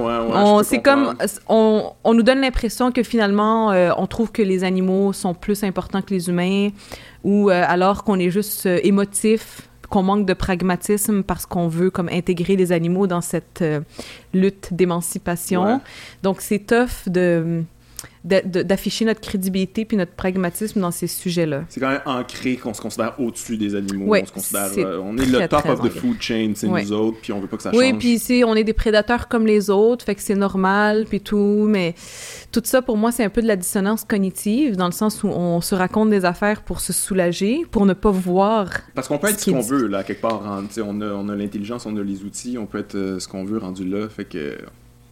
[0.58, 1.16] ouais, c'est comme,
[1.48, 5.64] on, on, nous donne l'impression que finalement, euh, on trouve que les animaux sont plus
[5.64, 6.70] importants que les humains,
[7.24, 11.92] ou euh, alors qu'on est juste euh, émotif, qu'on manque de pragmatisme parce qu'on veut
[11.92, 13.64] comme intégrer les animaux dans cette
[14.34, 15.80] lutte d'émancipation.
[16.24, 17.64] Donc, c'est tough de
[18.26, 21.66] d'afficher notre crédibilité puis notre pragmatisme dans ces sujets-là.
[21.70, 24.16] C'est quand même ancré qu'on se considère au-dessus des animaux.
[24.16, 27.18] on se considère, euh, on est le top of the food chain, c'est nous autres,
[27.22, 27.80] puis on veut pas que ça change.
[27.80, 31.22] Oui, puis ici, on est des prédateurs comme les autres, fait que c'est normal, puis
[31.22, 31.94] tout, mais
[32.52, 35.28] tout ça, pour moi, c'est un peu de la dissonance cognitive, dans le sens où
[35.28, 38.70] on se raconte des affaires pour se soulager, pour ne pas voir.
[38.96, 40.42] Parce qu'on peut être ce, qu'on veut, là, quelque part.
[40.44, 43.46] on a, on a l'intelligence, on a les outils, on peut être euh, ce qu'on
[43.46, 44.58] veut rendu là, fait que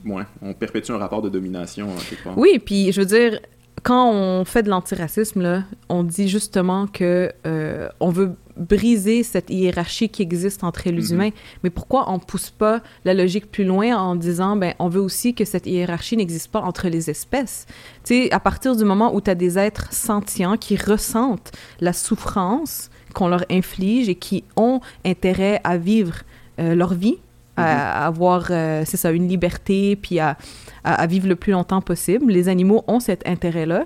[0.06, 2.38] ouais, on perpétue un rapport de domination quelque part.
[2.38, 3.40] Oui, puis je veux dire,
[3.84, 9.50] quand on fait de l'antiracisme, là, on dit justement que euh, on veut briser cette
[9.50, 11.14] hiérarchie qui existe entre les mhm.
[11.14, 11.30] humains.
[11.64, 15.34] Mais pourquoi on pousse pas la logique plus loin en disant, ben, on veut aussi
[15.34, 17.66] que cette hiérarchie n'existe pas entre les espèces?
[18.04, 21.94] Tu sais, à partir du moment où tu as des êtres sentients qui ressentent la
[21.94, 26.22] souffrance qu'on leur inflige et qui ont intérêt à vivre
[26.60, 27.18] euh, leur vie,
[27.58, 28.08] à, mhm.
[28.08, 30.38] avoir, euh, c'est ça, une liberté, puis à,
[30.84, 32.32] à, vivre le plus longtemps possible.
[32.32, 33.86] Les animaux ont cet intérêt-là.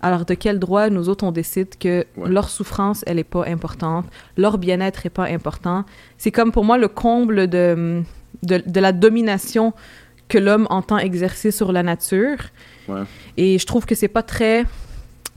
[0.00, 4.06] Alors, de quel droit nous autres, on décide que leur souffrance, elle n'est pas importante,
[4.36, 5.84] leur bien-être n'est pas important?
[6.18, 8.02] C'est comme pour moi le comble de,
[8.42, 9.72] de, de la domination
[10.28, 12.38] que l'homme entend exercer sur la nature.
[12.86, 13.02] Ouais.
[13.36, 14.64] Et je trouve que c'est pas très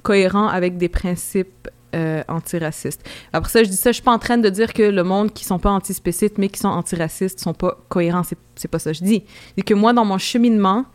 [0.03, 3.07] cohérent avec des principes euh, antiracistes.
[3.33, 5.33] Après ça, je dis ça, je suis pas en train de dire que le monde
[5.33, 8.23] qui sont pas antispécistes mais qui sont antiracistes sont pas cohérents.
[8.55, 9.23] C'est, pas ça que je dis.
[9.57, 10.85] C'est que moi, dans mon cheminement,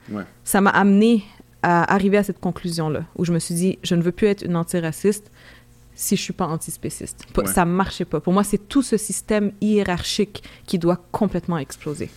[0.44, 1.24] ça m'a amené
[1.62, 4.42] à arriver à cette conclusion-là, où je me suis dit, je ne veux plus être
[4.42, 5.30] une antiraciste
[5.96, 7.26] si je suis pas antispéciste.
[7.36, 7.46] Ouais.
[7.46, 8.20] Ça marchait pas.
[8.20, 12.10] Pour moi, c'est tout ce système hiérarchique qui doit complètement exploser.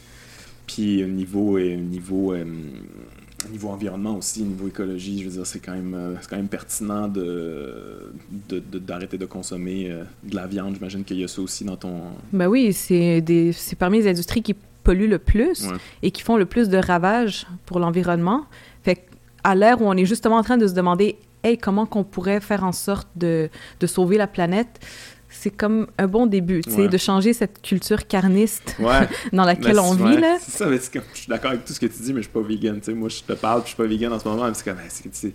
[0.67, 2.45] Puis au niveau, au niveau euh,
[3.47, 7.07] niveau environnement aussi, niveau écologie, je veux dire, c'est quand même, euh, quand même pertinent
[7.07, 8.11] de,
[8.49, 10.75] d'arrêter de, consommer euh, de la viande.
[10.75, 12.01] J'imagine qu'il y a ça aussi dans ton...
[12.33, 15.67] Ben oui, c'est, des, c'est parmi les industries qui polluent le plus
[16.01, 18.45] et qui font le plus de ravages pour l'environnement.
[18.83, 19.05] Fait
[19.43, 22.41] à l'ère où on est justement en train de se demander, hey, comment qu'on pourrait
[22.41, 23.49] faire en sorte de,
[23.79, 24.79] de sauver la planète,
[25.29, 28.75] c'est comme un bon début, tu sais, de changer cette culture carniste
[29.33, 30.37] dans laquelle on vit, là.
[30.41, 32.29] C'est ça, mais comme, je suis d'accord avec tout ce que tu dis, mais je
[32.29, 32.93] suis pas vegan, tu sais.
[32.93, 34.79] Moi, je te parle, puis je suis pas vegan en ce moment, mais c'est comme,
[35.13, 35.33] c'est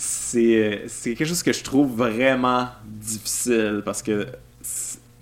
[0.00, 4.26] c'est quelque chose que je trouve vraiment difficile parce que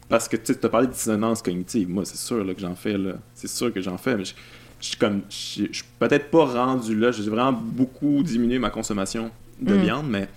[0.09, 1.89] parce que tu as parlé de dissonance cognitive.
[1.89, 2.97] Moi, c'est sûr là, que j'en fais.
[2.97, 3.14] là.
[3.35, 4.35] C'est sûr que j'en fais, mais je,
[4.80, 5.36] suis comme je
[5.70, 7.10] suis peut-être pas rendu là.
[7.10, 9.30] J'ai vraiment beaucoup diminué ma consommation
[9.60, 9.82] de mm.
[9.82, 10.28] viande, mais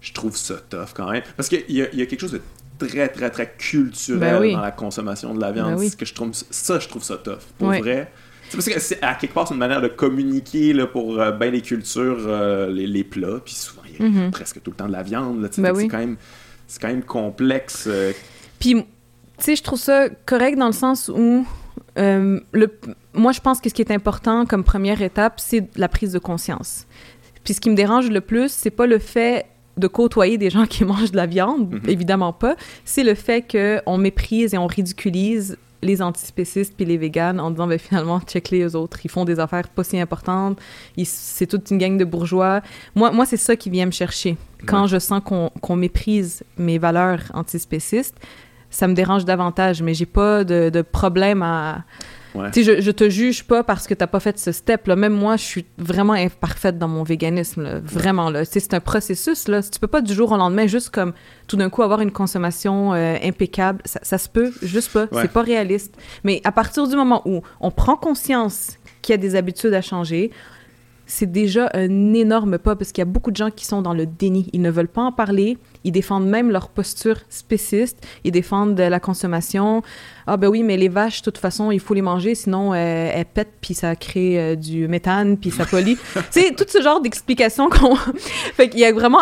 [0.00, 1.22] je trouve ça tough quand même.
[1.36, 2.40] Parce qu'il y, a quelque chose de
[2.86, 5.78] très, très, très culturel ben dans la consommation de la viande.
[5.78, 7.38] Ben que je trouve, ça, je trouve ça tough.
[7.58, 8.10] Pour vrai.
[8.48, 11.32] C'est parce que c'est à quelque part c'est une manière de communiquer là, pour euh,
[11.32, 14.30] bien les cultures, euh, les, les, plats, puis souvent il y a mm-hmm.
[14.30, 15.48] presque tout le temps de la viande.
[15.56, 16.16] Ben c'est quand même
[16.66, 17.84] c'est quand même complexe.
[17.86, 18.12] Euh.
[18.58, 18.84] Puis tu
[19.38, 21.46] sais, je trouve ça correct dans le sens où
[21.96, 22.66] le
[23.14, 26.18] moi je pense que ce qui est important comme première étape, c'est la prise de
[26.18, 26.86] conscience.
[27.44, 29.46] Puis ce qui me dérange le plus, c'est pas le fait
[29.76, 31.80] de côtoyer des gens qui mangent de la viande, mhm.
[31.88, 32.56] évidemment pas.
[32.84, 37.66] C'est le fait qu'on méprise et on ridiculise les antispécistes puis les véganes en disant
[37.66, 39.00] ben, finalement check les autres.
[39.04, 40.60] Ils font des affaires pas si importantes.
[41.04, 42.62] C'est toute une gang de bourgeois.
[42.94, 44.36] Moi moi c'est ça qui vient me chercher.
[44.66, 48.16] Quand je sens qu'on méprise mes valeurs antispécistes
[48.70, 51.84] ça me dérange davantage mais j'ai pas de, de problème à
[52.34, 54.86] je, je te juge pas parce que t'as pas fait ce step.
[54.86, 54.96] Là.
[54.96, 57.80] Même moi, je suis vraiment imparfaite dans mon véganisme.
[57.84, 58.30] Vraiment.
[58.30, 58.44] Là.
[58.44, 59.48] C'est un processus.
[59.48, 59.62] Là.
[59.62, 61.12] Tu peux pas du jour au lendemain juste comme
[61.46, 63.80] tout d'un coup avoir une consommation euh, impeccable.
[63.84, 65.06] Ça, ça, se peut juste pas.
[65.12, 65.96] C'est pas réaliste.
[66.24, 69.82] Mais à partir du moment où on prend conscience qu'il y a des habitudes à
[69.82, 70.30] changer,
[71.12, 73.92] c'est déjà un énorme pas parce qu'il y a beaucoup de gens qui sont dans
[73.92, 74.48] le déni.
[74.54, 75.58] Ils ne veulent pas en parler.
[75.84, 77.98] Ils défendent même leur posture spéciste.
[78.24, 79.82] Ils défendent la consommation.
[80.26, 83.10] Ah ben oui, mais les vaches, de toute façon, il faut les manger, sinon euh,
[83.12, 85.96] elles pètent, puis ça crée euh, du méthane, puis ça pollue.
[86.30, 87.94] c'est tout ce genre d'explications qu'on...
[88.54, 89.20] fait qu'il y a vraiment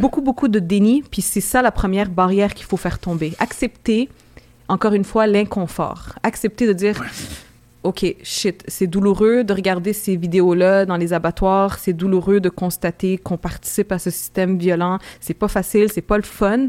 [0.00, 3.32] beaucoup, beaucoup de déni, puis c'est ça la première barrière qu'il faut faire tomber.
[3.40, 4.08] Accepter,
[4.68, 6.10] encore une fois, l'inconfort.
[6.22, 7.02] Accepter de dire...
[7.86, 13.16] OK, shit, c'est douloureux de regarder ces vidéos-là dans les abattoirs, c'est douloureux de constater
[13.16, 16.68] qu'on participe à ce système violent, c'est pas facile, c'est pas le fun.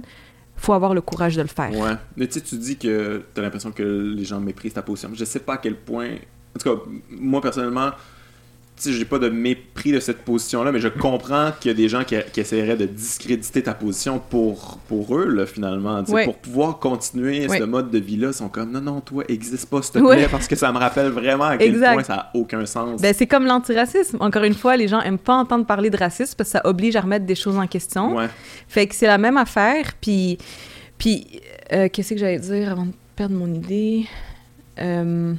[0.56, 1.72] Faut avoir le courage de le faire.
[1.72, 1.94] Ouais.
[2.16, 5.10] Mais tu dis que tu as l'impression que les gens méprisent ta position.
[5.14, 6.10] Je sais pas à quel point.
[6.56, 7.92] En tout cas, moi personnellement,
[8.86, 12.04] j'ai pas de mépris de cette position-là, mais je comprends qu'il y a des gens
[12.04, 16.04] qui, essaieraient de discréditer ta position pour, pour eux, là, finalement.
[16.04, 19.82] Pour pouvoir continuer ce mode de vie-là, ils sont comme non, non, toi, existe pas,
[19.82, 22.66] s'il te plaît, parce que ça me rappelle vraiment à quel point ça n'a aucun
[22.66, 23.02] sens.
[23.02, 24.18] Ben, c'est comme l'antiracisme.
[24.20, 26.96] Encore une fois, les gens aiment pas entendre parler de racisme parce que ça oblige
[26.96, 28.18] à remettre des choses en question.
[28.68, 29.94] Fait que c'est la même affaire.
[30.00, 30.38] Puis,
[30.98, 31.42] puis
[31.74, 34.06] euh, qu'est-ce que j'allais dire avant de perdre mon idée?
[34.80, 35.34] Euh...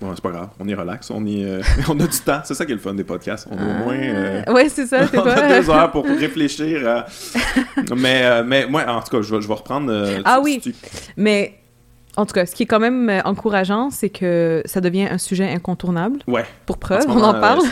[0.00, 2.40] Bon, c'est pas grave, on est relax, on, est, euh, on a du temps.
[2.44, 3.48] C'est ça qui est le fun des podcasts.
[3.50, 3.96] On a au moins.
[3.96, 7.04] Euh, oui, c'est ça, c'est On a deux heures pour réfléchir.
[7.96, 9.92] mais, euh, mais moi, en tout cas, je vais, je vais reprendre.
[10.24, 10.60] ah oui,
[11.16, 11.58] mais
[12.18, 15.18] en tout cas, ce qui est quand même euh, encourageant, c'est que ça devient un
[15.18, 16.18] sujet incontournable.
[16.26, 16.44] Ouais.
[16.66, 17.62] Pour preuve, on en parle.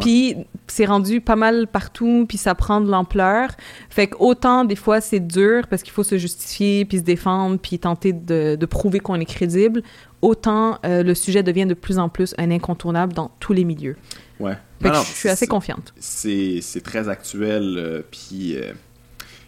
[0.00, 0.34] puis
[0.66, 3.50] c'est rendu pas mal partout, puis ça prend de l'ampleur.
[3.88, 7.78] Fait qu'autant des fois c'est dur parce qu'il faut se justifier, puis se défendre, puis
[7.78, 9.84] tenter de, de prouver qu'on est crédible,
[10.22, 13.96] autant euh, le sujet devient de plus en plus un incontournable dans tous les milieux.
[14.40, 14.56] Ouais.
[14.80, 15.92] Je suis assez confiante.
[15.98, 18.56] C'est très actuel, euh, puis...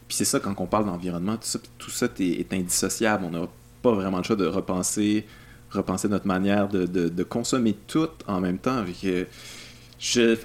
[0.09, 3.25] puis c'est ça, quand on parle d'environnement, tout ça, tout ça est, est indissociable.
[3.31, 3.47] On a
[3.83, 5.27] pas vraiment le choix de repenser,
[5.71, 8.79] repenser notre manière de, de, consommer tout en même temps.
[8.79, 9.07] Avec,
[9.99, 10.37] je,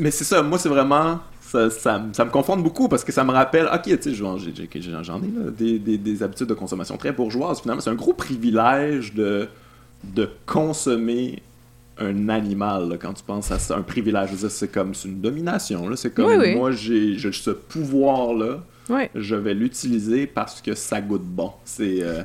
[0.00, 1.20] mais c'est ça, moi, c'est vraiment.
[1.56, 4.36] Ça, ça, ça, me confonde beaucoup parce que ça me rappelle, ok, tu sais, j'en
[4.36, 7.60] ai, des, des, des, habitudes de consommation très bourgeoises.
[7.60, 9.48] Finalement, c'est un gros privilège de,
[10.04, 11.42] de consommer
[11.98, 13.76] un animal quand tu penses à ça.
[13.76, 15.88] Un privilège, c'est comme une domination.
[15.96, 18.60] C'est comme moi, j'ai ce pouvoir-là
[19.14, 21.52] je vais l'utiliser parce que ça goûte bon.
[21.64, 22.22] C'est euh,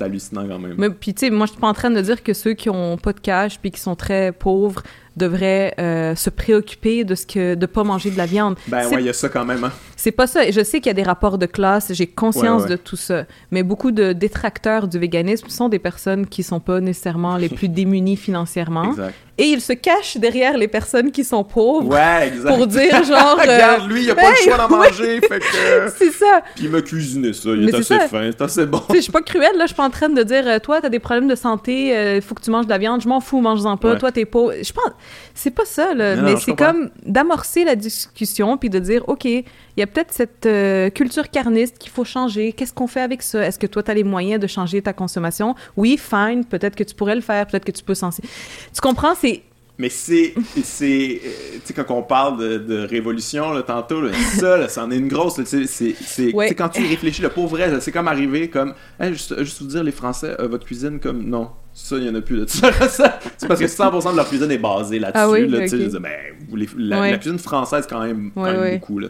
[0.00, 0.74] hallucinant quand même.
[0.78, 2.70] Mais puis tu sais, moi je suis pas en train de dire que ceux qui
[2.70, 4.82] ont pas de cash puis qui sont très pauvres
[5.16, 8.56] devraient euh, se préoccuper de ce que de pas manger de la viande.
[8.68, 9.64] Ben ouais, il y a ça quand même.
[9.64, 9.72] Hein.
[9.96, 10.50] C'est pas ça.
[10.50, 13.24] Je sais qu'il y a des rapports de classe, j'ai conscience de tout ça.
[13.50, 17.68] Mais beaucoup de détracteurs du véganisme sont des personnes qui sont pas nécessairement les plus
[17.74, 18.90] démunies financièrement.
[18.90, 19.14] Exact.
[19.36, 21.88] Et ils se cachent derrière les personnes qui sont pauvres.
[21.88, 22.54] Ouais, exact.
[22.54, 23.36] Pour dire genre.
[23.36, 25.20] Regarde, lui, il a pas le choix d'en manger.
[25.20, 25.92] fait que.
[25.96, 26.42] c'est ça.
[26.54, 27.50] Puis il m'a cuisiné ça.
[27.50, 28.80] Il est, assez fin, c'est assez bon.
[28.94, 29.64] Je suis pas cruelle, là.
[29.64, 31.92] Je suis pas en train de dire, euh, toi, t'as des problèmes de santé, il
[31.92, 33.00] euh, faut que tu manges de la viande.
[33.02, 33.96] Je m'en fous, mange-en pas.
[33.96, 34.52] Toi, t'es pauvre.
[34.62, 34.92] Je pense.
[35.34, 36.14] C'est pas ça, là.
[36.16, 39.44] mais c'est comme d'amorcer la discussion puis de dire, OK, il
[39.76, 42.52] y a peut-être cette euh, culture carniste qu'il faut changer.
[42.52, 43.46] Qu'est-ce qu'on fait avec ça?
[43.46, 45.54] Est-ce que toi, tu as les moyens de changer ta consommation?
[45.76, 48.24] Oui, fine, peut-être que tu pourrais le faire, peut-être que tu peux sentir.
[48.72, 49.14] Tu comprends?
[49.14, 49.42] C'est
[49.76, 54.12] mais c'est, c'est, euh, tu sais, quand on parle de, de révolution, là, tantôt, là,
[54.38, 57.90] ça, là, c'en est une grosse, c'est, c'est, quand tu réfléchis, le pauvre vrai, c'est
[57.90, 61.96] comme arriver, comme, juste, juste vous dire, les Français, euh, votre cuisine, comme, non, ça,
[61.96, 62.70] il n'y en a plus de ça.
[63.36, 65.48] c'est parce que 100% de leur cuisine est basée là-dessus, ah oui?
[65.48, 65.70] là, okay.
[65.70, 69.08] tu sais, ben, la, cuisine française, quand même, quand même beaucoup, là.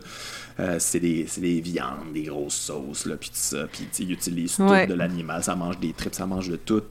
[0.61, 4.57] Euh, c'est des, des, viandes, des grosses sauces, là, puis tout ça, puis ils utilisent
[4.57, 6.83] tout de l'animal, ça mange des tripes, ça mange de tout.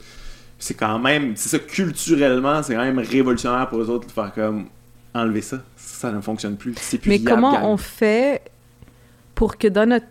[0.59, 4.33] C'est quand même, c'est ça, culturellement, c'est quand même révolutionnaire pour eux autres de faire
[4.33, 4.67] comme
[5.13, 5.61] enlever ça.
[5.77, 6.73] Ça ne fonctionne plus.
[6.73, 8.41] plus Mais comment on fait
[9.33, 10.07] pour que dans notre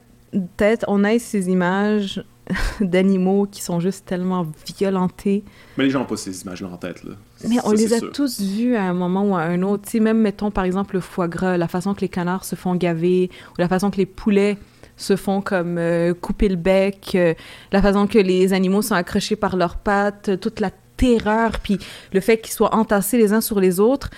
[0.56, 2.24] tête, on ait ces images
[2.80, 4.46] d'animaux qui sont juste tellement
[4.78, 5.44] violentés.
[5.76, 7.04] Mais les gens n'ont pas ces images-là en tête.
[7.04, 7.12] Là.
[7.48, 9.88] Mais on les a tous vus à un moment ou à un autre.
[9.88, 12.74] sais, même, mettons, par exemple, le foie gras, la façon que les canards se font
[12.74, 14.58] gaver, ou la façon que les poulets
[14.96, 17.34] se font comme euh, couper le bec, euh,
[17.72, 21.78] la façon que les animaux sont accrochés par leurs pattes, euh, toute la terreur, puis
[22.12, 24.10] le fait qu'ils soient entassés les uns sur les autres.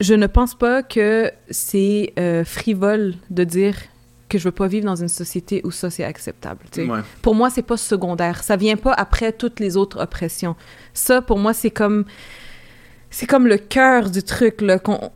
[0.00, 2.12] Je, ne pense pas que c'est
[2.44, 3.76] frivole de dire
[4.28, 6.64] que je veux pas vivre dans une société où ça c'est acceptable.
[7.22, 8.42] Pour moi, c'est pas secondaire.
[8.42, 10.56] Ça vient pas après toutes les autres oppressions.
[10.94, 12.04] Ça, pour moi, c'est comme
[13.10, 14.62] c'est comme le cœur du truc,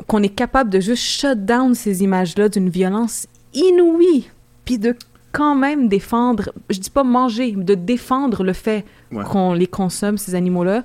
[0.07, 4.31] qu'on est capable de juste shut down ces images-là d'une violence inouï,
[4.65, 4.95] puis de
[5.33, 8.85] quand même défendre, je dis pas manger, de défendre le fait
[9.29, 10.83] qu'on les consomme, ces animaux-là,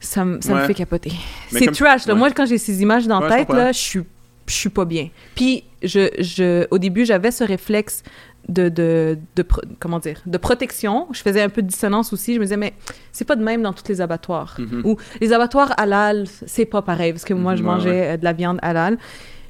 [0.00, 1.12] ça, ça me fait capoter.
[1.50, 2.06] C'est trash.
[2.08, 4.02] Moi, quand j'ai ces images dans la tête, là, je suis,
[4.46, 5.08] je suis pas bien.
[5.34, 8.02] Puis, je, je, au début, j'avais ce réflexe
[8.48, 9.44] de, de, de,
[9.78, 11.08] comment dire, de protection.
[11.12, 12.34] Je faisais un peu de dissonance aussi.
[12.34, 12.74] Je me disais, mais
[13.12, 14.56] c'est pas de même dans tous les abattoirs.
[14.58, 14.82] Mm-hmm.
[14.84, 18.32] Ou les abattoirs halal, c'est pas pareil, parce que moi, je mangeais euh, de la
[18.32, 18.98] viande halal.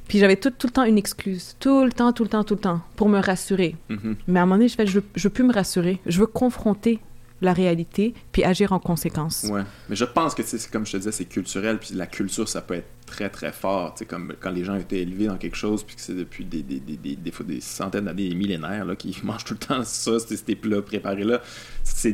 [0.08, 1.56] Puis j'avais tout, tout, le temps une excuse.
[1.58, 2.80] Tout le temps, tout le temps, tout le temps.
[2.96, 3.76] Pour me rassurer.
[3.88, 4.14] Mm-hmm.
[4.28, 6.00] Mais à un moment donné, je fais, je, je veux plus me rassurer.
[6.06, 7.00] Je veux confronter
[7.40, 9.46] la réalité puis agir en conséquence.
[9.50, 9.62] Ouais.
[9.88, 11.78] Mais je pense que, c'est comme je te disais, c'est culturel.
[11.78, 13.94] Puis la culture, ça peut être très, très fort.
[14.08, 16.80] comme quand les gens été élevés dans quelque chose, puis que c'est depuis des, des,
[16.80, 20.12] des, des, fois des centaines d'années, des millénaires, là, qui mangent tout le temps ça,
[20.18, 21.40] ces plats préparés-là.
[21.84, 22.08] Ça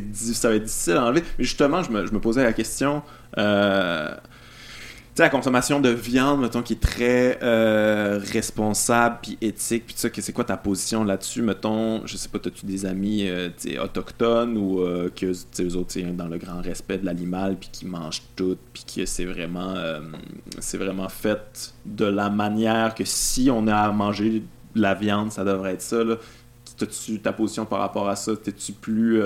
[0.49, 1.23] va être difficile à enlever.
[1.39, 3.03] Mais justement, je me, je me posais la question.
[3.39, 4.15] Euh,
[5.23, 10.33] la consommation de viande, mettons, qui est très euh, responsable puis éthique, puis ça, c'est
[10.33, 13.49] quoi ta position là-dessus, mettons, je sais pas, as-tu des amis euh,
[13.83, 18.23] autochtones ou euh, que eux autres, dans le grand respect de l'animal, puis qui mangent
[18.37, 19.75] tout, puis que c'est vraiment,
[20.61, 24.43] c'est vraiment fait de la manière que si on a à manger
[24.75, 26.17] de la viande, ça devrait être ça, là.
[26.81, 28.37] As-tu ta position par rapport à ça?
[28.37, 29.21] T'es-tu plus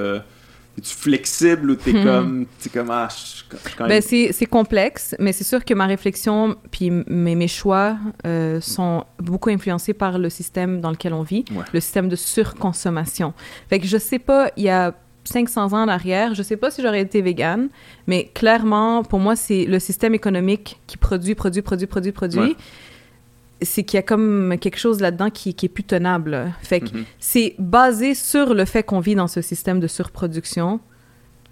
[0.78, 2.04] es-tu flexible ou t'es hmm.
[2.04, 3.08] comme, t'es comme ah,
[3.80, 7.96] ben, c'est complexe, mais c'est sûr que ma réflexion puis mes, mes choix
[8.26, 13.34] euh, sont beaucoup influencés par le système dans lequel on vit, le système de surconsommation.
[13.68, 14.94] Fait que je sais pas, il y a
[15.24, 17.68] 500 ans en arrière, je sais pas si j'aurais été végane,
[18.06, 22.56] mais clairement, pour moi, c'est le système économique qui produit, produit, produit, produit, produit
[23.62, 26.52] c'est qu'il y a comme quelque chose là-dedans qui, qui, est plus tenable.
[26.62, 27.04] Fait que mm-hmm.
[27.18, 30.80] c'est basé sur le fait qu'on vit dans ce système de surproduction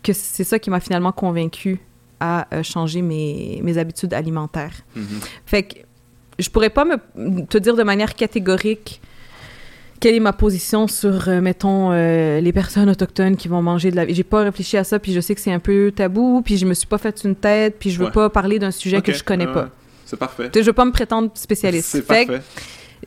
[0.02, 1.80] que c'est ça qui m'a finalement convaincu
[2.20, 4.74] à euh, changer mes, mes, habitudes alimentaires.
[4.96, 5.28] Mm-hmm.
[5.46, 5.78] Fait que
[6.38, 9.00] je pourrais pas me, te dire de manière catégorique
[10.00, 13.96] quelle est ma position sur, euh, mettons, euh, les personnes autochtones qui vont manger de
[13.96, 14.08] la...
[14.08, 16.64] J'ai pas réfléchi à ça, puis je sais que c'est un peu tabou, puis je
[16.64, 19.22] me suis pas fait une tête, puis je veux pas parler d'un sujet que je
[19.22, 19.68] connais pas.
[20.10, 20.50] C'est parfait.
[20.52, 21.88] Je veux pas me prétendre spécialiste.
[21.88, 22.42] C'est parfait.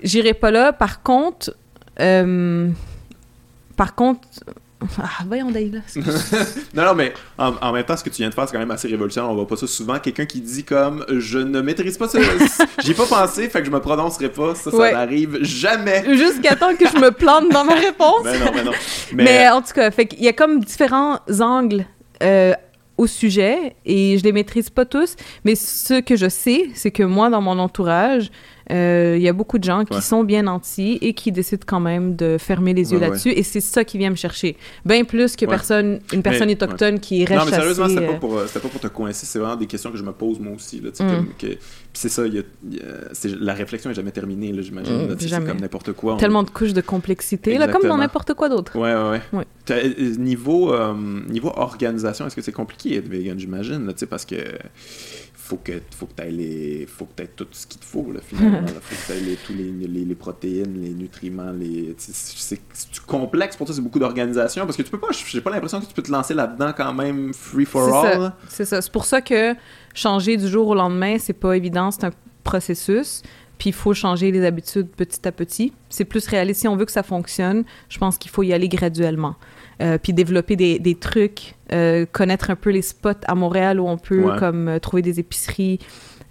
[0.02, 0.72] J'irai pas là.
[0.72, 1.54] Par contre,
[2.00, 2.70] euh,
[3.76, 4.22] par contre,
[4.98, 5.82] ah, voyons d'ailleurs.
[6.74, 8.72] non, non, mais en, même temps, ce que tu viens de faire, c'est quand même
[8.72, 9.30] assez révolutionnaire.
[9.30, 10.00] On voit pas ça souvent.
[10.00, 12.20] Quelqu'un qui dit comme je ne maîtrise pas ça,
[12.80, 14.56] j'y ai pas pensé, fait que je me prononcerai pas.
[14.56, 16.06] Ça, ça n'arrive jamais.
[16.16, 18.24] Jusqu'à temps que je me plante dans ma réponse.
[18.24, 18.72] mais non, mais non.
[19.14, 21.86] Mais, en tout cas, fait qu'il y a comme différents angles.
[22.24, 22.54] Euh,
[22.98, 27.04] au sujet et je les maîtrise pas tous, mais ce que je sais, c'est que
[27.04, 28.30] moi, dans mon entourage,
[28.72, 31.80] euh, il y a beaucoup de gens qui sont bien nantis et qui décident quand
[31.80, 33.30] même de fermer les yeux là-dessus.
[33.30, 34.58] Et c'est ça qui vient me chercher.
[34.86, 38.18] Bien plus que personne, une personne autochtone qui reste Non, mais sérieusement, c'était pas, euh,
[38.18, 39.26] pour, pas pour te coincer.
[39.26, 40.80] C'est vraiment des questions que je me pose moi aussi.
[40.80, 41.26] Là, mm.
[41.38, 41.48] que,
[41.94, 42.44] c'est ça, y a,
[43.40, 45.08] la réflexion n'est jamais terminée, j'imagine.
[45.08, 46.18] Mm, c'est comme n'importe quoi.
[46.18, 48.78] Tellement de couches de complexité, là, comme dans n'importe quoi d'autre.
[48.78, 49.46] Ouais, ouais, ouais.
[49.72, 50.74] Euh, niveau,
[51.30, 53.92] niveau organisation, est-ce que c'est compliqué d'être vegan, j'imagine?
[54.10, 54.36] Parce que
[55.44, 58.22] faut que faut que tu les faut que aies tout ce qu'il te faut là,
[58.26, 62.62] finalement faut que tu aies tous les, les, protéines les nutriments les c'est
[63.06, 65.86] complexe pour toi c'est beaucoup d'organisation parce que tu peux pas j'ai pas l'impression que
[65.86, 69.20] tu peux te lancer là-dedans quand même free for all c'est ça c'est pour ça
[69.20, 69.54] que
[69.94, 72.14] changer du jour au lendemain c'est pas évident c'est un
[72.46, 73.22] processus
[73.58, 75.74] puis il faut changer les habitudes petit à petit.
[75.88, 76.62] C'est plus réaliste.
[76.62, 79.36] Si on veut que ça fonctionne, je pense qu'il faut y aller graduellement.
[79.82, 83.88] Euh, puis développer des, des trucs, euh, connaître un peu les spots à Montréal où
[83.88, 84.38] on peut Ouais.
[84.40, 85.80] comme euh, trouver des épiceries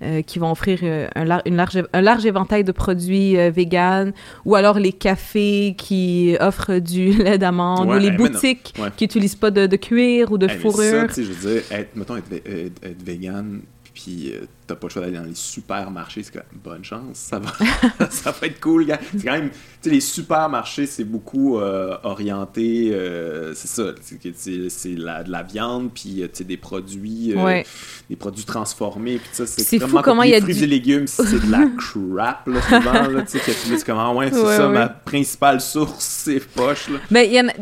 [0.02, 3.50] euh, qui vont offrir euh, un, lar- une large, un large éventail de produits euh,
[3.50, 4.12] véganes,
[4.44, 8.88] ou alors les cafés qui offrent du lait d'amande, Ouais, ou les eh, boutiques Ouais.
[8.96, 11.10] qui n'utilisent pas de, de cuir ou de Hey, mais fourrure.
[11.10, 13.60] ça, je veux dire, être, mettons, être, être, être vegan,
[14.02, 17.38] puis euh, t'as pas le choix d'aller dans les supermarchés, c'est comme, bonne chance, ça
[17.38, 17.52] va,
[18.10, 18.98] ça va être cool, gars.
[19.16, 24.88] C'est quand même, tu sais, les supermarchés, c'est beaucoup euh, orienté, euh, c'est ça, c'est
[24.96, 27.64] la, de la viande, puis tu sais, des produits, Ouais.
[28.10, 30.64] des produits transformés, puis ça, c'est fou vraiment comment comme il y a fruits du-
[30.64, 34.12] et légumes, c'est de la crap, là, souvent, là, tu sais, que tu dis ah
[34.14, 34.74] ouais, c'est Ouais, ça, ouais.
[34.74, 36.98] ma principale source, c'est poche, là.
[37.10, 37.52] Mais il y en a-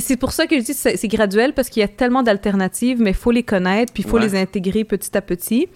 [0.00, 2.22] c'est pour ça que je dis que c'est c'est graduel parce qu'il y a tellement
[2.22, 4.22] d'alternatives, mais il faut les connaître, puis il faut Ouais.
[4.22, 5.68] les intégrer petit à petit.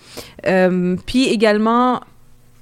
[0.47, 2.01] Euh, puis également,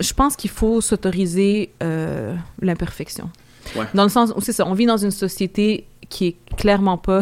[0.01, 3.31] je pense qu'il faut s'autoriser euh, l'imperfection.
[3.77, 3.87] Ouais.
[3.95, 7.21] Dans le sens où c'est ça, on vit dans une société qui est clairement pas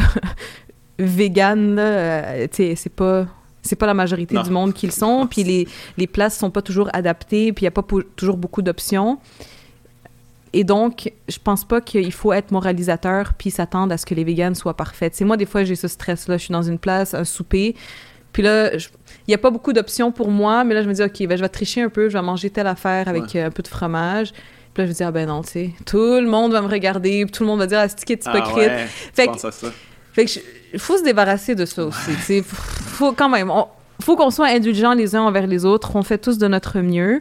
[0.99, 3.27] végane, euh, c'est pas
[3.63, 4.43] c'est pas la majorité Non.
[4.43, 5.69] du monde qui le sont, puis les,
[5.99, 7.85] les places sont pas toujours adaptées, puis il y a pas
[8.17, 9.19] toujours beaucoup d'options.
[10.53, 14.25] Et donc, je pense pas qu'il faut être moralisateur puis s'attendre à ce que les
[14.25, 15.15] véganes soient parfaites.
[15.15, 16.37] C'est moi, des fois, j'ai ce stress-là.
[16.39, 17.77] Je suis dans une place, un souper,
[18.33, 18.89] puis là, je-
[19.29, 21.37] il y a pas beaucoup d'options pour moi, mais là, je me dis, OK, ben,
[21.37, 23.69] je vais tricher un peu, je vais manger telle affaire avec euh, un peu de
[23.69, 24.33] fromage.
[24.73, 26.69] Puis là, je me dis, ah ben non, tu sais, tout le monde va me
[26.69, 28.69] regarder, puis tout le monde va dire, ah, c'est qui est Ah hypocrite.
[28.69, 29.67] ouais, Fait je que- pense à ça.
[30.13, 30.31] Fait que
[30.73, 32.11] il faut se débarrasser de ça aussi.
[32.17, 32.43] tu sais.
[32.43, 33.67] Faut, faut quand même, on-
[34.01, 35.95] faut qu'on soit indulgents les uns envers les autres.
[35.97, 37.21] On fait tous de notre mieux.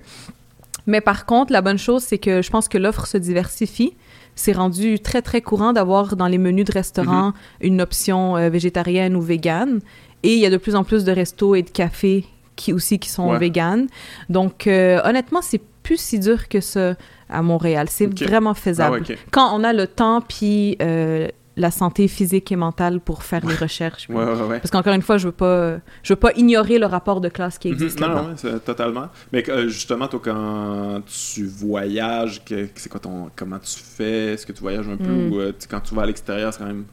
[0.88, 3.94] Mais par contre, la bonne chose, c'est que je pense que l'offre se diversifie.
[4.36, 9.16] C'est rendu très, très courant d'avoir dans les menus de restaurants une option euh, végétarienne
[9.16, 9.80] ou végane.
[10.24, 12.26] Et il y a de plus en plus de restos et de cafés
[12.56, 13.38] qui aussi qui sont Ouais.
[13.40, 13.88] véganes.
[14.30, 16.96] Donc, euh, honnêtement, c'est plus si dur que ça
[17.30, 17.88] à Montréal.
[17.90, 18.98] C'est vraiment faisable.
[19.06, 19.18] Ah ouais, ok.
[19.32, 21.28] Quand on a le temps puis euh,
[21.58, 24.08] la santé physique et mentale pour faire les recherches.
[24.10, 24.60] Ouais, ouais, ouais.
[24.60, 27.58] Parce qu'encore une fois, je veux pas, je veux pas ignorer le rapport de classe
[27.58, 28.08] qui existe Mhm.
[28.08, 28.30] Non, là-dedans.
[28.30, 29.08] non, c'est- totalement.
[29.34, 32.42] Mais euh, justement, toi, quand tu voyages,
[32.76, 35.32] c'est quoi ton, comment tu fais, est-ce que tu voyages un peu Mm.
[35.32, 36.86] ou euh, quand tu vas à l'extérieur, c'est quand même,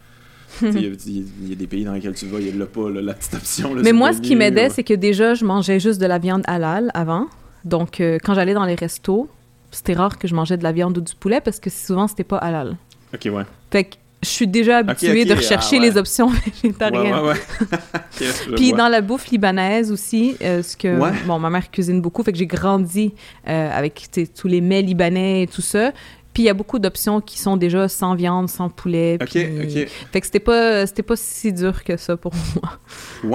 [0.63, 2.67] il y, a- il y a des pays dans lesquels tu vas, il y a
[2.67, 3.75] pas là, la petite option.
[3.75, 4.71] là, Mais moi, ce qui m'aidait, ouais.
[4.71, 7.27] c'est que déjà, je mangeais juste de la viande halal avant.
[7.65, 9.29] Donc, euh, quand j'allais dans les restos,
[9.71, 12.25] c'était rare que je mangeais de la viande ou du poulet parce que souvent, c'était
[12.25, 12.77] pas halal.
[13.15, 13.45] Ok, ouais.
[13.71, 13.97] Fait que
[14.27, 15.91] je suis déjà habituée de rechercher ah ouais.
[15.91, 16.29] les options
[16.63, 17.15] végétariennes.
[17.15, 17.79] ouais, ouais.
[18.57, 18.79] Puis vois.
[18.79, 22.39] dans la bouffe libanaise aussi, euh, ce que bon, ma mère cuisine beaucoup, fait que
[22.39, 23.15] j'ai grandi
[23.49, 24.09] euh, avec
[24.39, 25.93] tous les mets libanais et tout ça.
[26.33, 29.17] Puis il y a beaucoup d'options qui sont déjà sans viande, sans poulet.
[29.23, 29.45] Ok, puis-
[29.85, 29.89] ok.
[30.13, 32.79] Fait que c'était pas c'était pas si dur que ça pour moi.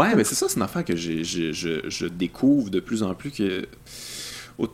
[0.06, 1.52] Ouais, mais c'est ça, c'est une affaire que j'ai- je,
[1.88, 3.66] je découvre de plus en plus que.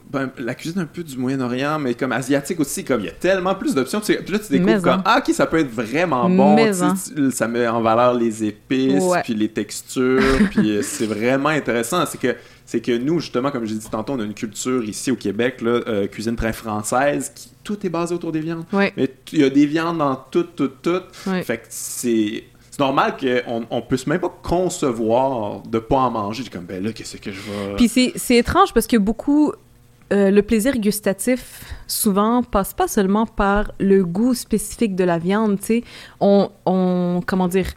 [0.09, 3.13] Ben, la cuisine un peu du Moyen-Orient, mais comme asiatique aussi, comme il y a
[3.13, 3.99] tellement plus d'options.
[4.01, 5.01] Tu puis là, tu découvres comme.
[5.05, 6.55] Ah, ok, ça peut être vraiment bon.
[6.55, 9.21] Tu tu- ça met en valeur les épices, Ouais.
[9.23, 12.05] puis les textures, puis euh, c'est vraiment intéressant.
[12.05, 12.35] C'est que,
[12.65, 15.61] c'est que nous, justement, comme j'ai dit tantôt, on a une culture ici au Québec,
[15.61, 18.65] là, euh, cuisine très française, qui tout est basé autour des viandes.
[18.73, 21.05] Ouais, Mais il y a des viandes dans toutes, toutes, toutes.
[21.27, 21.43] ouais.
[21.43, 22.43] Fait que c'est.
[22.69, 26.43] C'est normal qu'on on puisse même pas concevoir de pas en manger.
[26.43, 27.75] J'ai comme, ben là, qu'est-ce que je vais.
[27.75, 29.51] Puis c'est étrange parce que beaucoup
[30.13, 35.59] euh, le plaisir gustatif souvent passe pas seulement par le goût spécifique de la viande,
[35.59, 35.83] tu sais.
[36.19, 37.67] On, on comment dire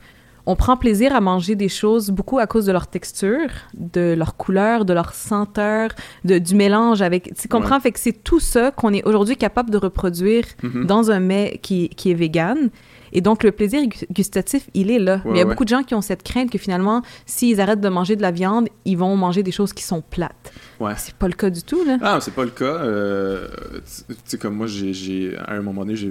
[0.46, 4.36] on prend plaisir à manger des choses beaucoup à cause de leur texture, de leur
[4.36, 5.90] couleur, de leur senteur,
[6.24, 7.34] de, du mélange avec.
[7.40, 7.78] Tu comprends?
[7.78, 10.86] Fait que c'est tout ça qu'on est aujourd'hui capable de reproduire Mhm.
[10.86, 12.70] dans un mets qui, qui est vegan.
[13.12, 15.16] Et donc, le plaisir gu- gustatif, il est là.
[15.16, 15.50] Ouais, Mais il y a ouais.
[15.50, 18.30] beaucoup de gens qui ont cette crainte que finalement, s'ils arrêtent de manger de la
[18.30, 20.52] viande, ils vont manger des choses qui sont plates.
[20.78, 20.92] Ouais.
[20.96, 21.98] C'est pas le cas du tout, là.
[22.02, 22.64] Ah, c'est pas le cas.
[22.64, 23.48] Euh,
[24.08, 26.10] tu sais, comme moi, j'ai, à un moment donné, j'ai.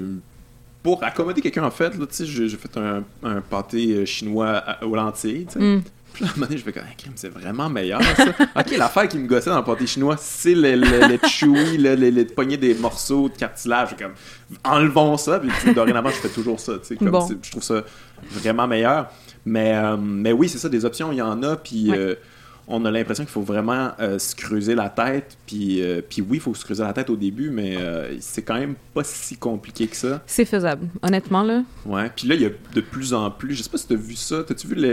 [0.82, 4.50] Pour accommoder quelqu'un, en fait, là, tu sais, j'ai, fait un, un pâté euh, chinois
[4.50, 5.46] à- aux lentilles.
[5.58, 5.80] Mm.
[6.14, 8.26] Puis là, à un moment donné, je fais comme, Ah, crème, c'est vraiment meilleur, ça.
[8.60, 11.95] ok, l'affaire qui me gossait dans le pâté chinois, c'est le, le, le chewy, le,
[11.95, 13.95] le, des morceaux de cartilage.
[13.98, 14.14] Comme,
[14.64, 15.40] enlevons ça.
[15.40, 16.95] Puis dorénavant, je fais toujours ça, tu sais.
[16.95, 17.27] comme Bon.
[17.41, 17.84] Je trouve ça
[18.31, 19.07] vraiment meilleur.
[19.45, 21.56] Mais, euh, mais oui, c'est ça, des options, il y en a.
[21.56, 21.98] Puis Ouais.
[21.98, 22.15] euh,
[22.72, 25.38] on a l'impression qu'il faut vraiment euh, se creuser la tête.
[25.48, 28.44] Puis, euh, puis oui, il faut se creuser la tête au début, mais euh, c'est
[28.44, 30.22] quand même pas si compliqué que ça.
[30.27, 31.64] C'est faisable, honnêtement, là.
[31.86, 32.11] Ouais.
[32.15, 33.56] Puis là, il y a de plus en plus.
[33.56, 34.44] Je sais pas si tu as vu ça.
[34.44, 34.91] T'as-tu vu les.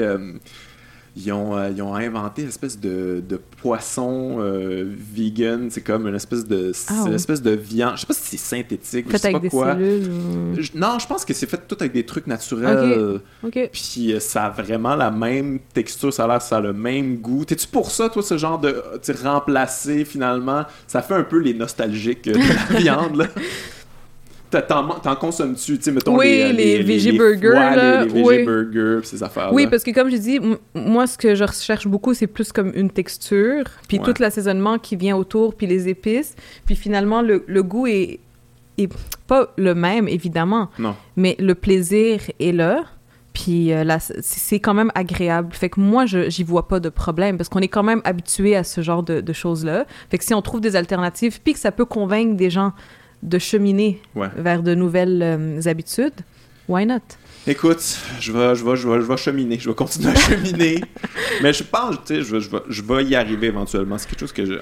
[1.17, 5.69] Euh, ils ont, euh, ils ont inventé une espèce de, de poisson euh, vegan.
[5.71, 7.15] C'est comme une espèce de, Ah c'est une ouais.
[7.15, 7.97] espèce de viande.
[7.97, 9.07] Je sais pas si c'est synthétique.
[9.07, 9.73] je Fait sais avec pas des quoi.
[9.73, 10.09] cellules.
[10.11, 13.21] ou- Je- Non, je pense que c'est fait tout avec des trucs naturels.
[13.73, 17.17] Puis euh, ça a vraiment la même texture, ça a l'air, ça a le même
[17.17, 17.45] goût.
[17.45, 20.65] T'es-tu pour ça, toi, ce genre de sais, remplacer finalement?
[20.87, 23.27] Ça fait un peu les nostalgiques de la viande, là.
[24.51, 28.25] T'en consommes-tu, tu sais, mettons Oui, les, euh, les veggie burgers, les- là, les, veggie
[28.25, 28.45] oui.
[28.45, 29.53] burgers, pis ces affaires-là.
[29.53, 32.53] Oui, parce que comme je dis, m- moi, ce que je recherche beaucoup, c'est plus
[32.53, 34.05] comme une texture, puis Ouais.
[34.05, 36.35] tout l'assaisonnement qui vient autour, puis les épices.
[36.65, 38.21] Puis finalement, le, le goût est,
[38.79, 38.93] est
[39.27, 40.95] pas le même, évidemment, Non.
[41.17, 42.85] mais le plaisir est là.
[43.33, 45.49] Puis euh, là, c'est- quand même agréable.
[45.53, 48.65] Fait que moi, j'y vois pas de problème parce qu'on est quand même habitué à
[48.65, 49.85] ce genre de, de choses-là.
[50.11, 52.73] Fait que si on trouve des alternatives, puis que ça peut convaincre des gens
[53.27, 54.29] de cheminer Ouais.
[54.37, 56.15] vers de nouvelles euh, habitudes,
[56.69, 57.01] why not?
[57.49, 60.81] Écoute, je vais, je, vais, je, vais, je vais cheminer, je vais continuer à cheminer.
[61.43, 63.99] Mais je pense, tu sais, je vais, je, vais, je vais y arriver éventuellement.
[63.99, 64.55] C'est quelque chose que je-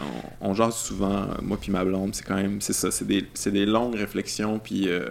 [0.43, 2.15] on, on jase souvent, moi puis ma blonde.
[2.15, 4.59] C'est quand même, c'est ça, c'est des, des longues réflexions.
[4.59, 5.09] Puis euh,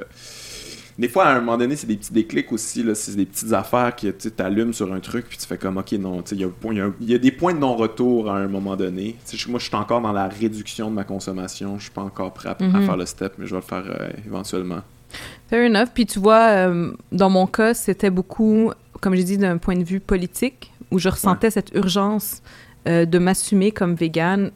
[0.99, 2.85] des fois, à un moment donné, c'est des petits déclics aussi.
[2.93, 5.91] C'est des petites affaires que tu allumes sur un truc, puis tu fais comme, ok,
[5.93, 6.43] non, il y
[7.05, 9.15] y y a des points de non-retour à un moment donné.
[9.47, 11.77] Moi, je suis encore dans la réduction de ma consommation.
[11.79, 12.85] Je suis pas encore prêt à, à Mhm.
[12.85, 14.81] faire le step, mais je vais le faire euh, éventuellement.
[15.49, 15.89] Fair enough.
[15.93, 18.71] Puis tu vois, euh, dans mon cas, c'était beaucoup,
[19.01, 22.41] comme j'ai dit, d'un point de vue politique, où je ressentais cette urgence
[22.87, 24.51] euh, de m'assumer comme végane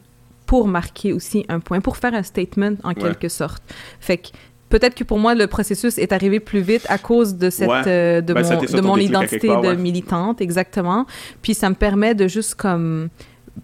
[0.45, 3.61] pour marquer aussi un point, pour faire un statement en quelque sorte.
[3.99, 4.27] Fait que
[4.69, 7.81] peut-être que pour moi, le processus est arrivé plus vite à cause de, cette, Ouais.
[7.88, 9.76] euh, de Ben, a mon, de mon identité part, de ouais.
[9.77, 11.06] militante, exactement.
[11.41, 13.10] Puis ça me permet de juste comme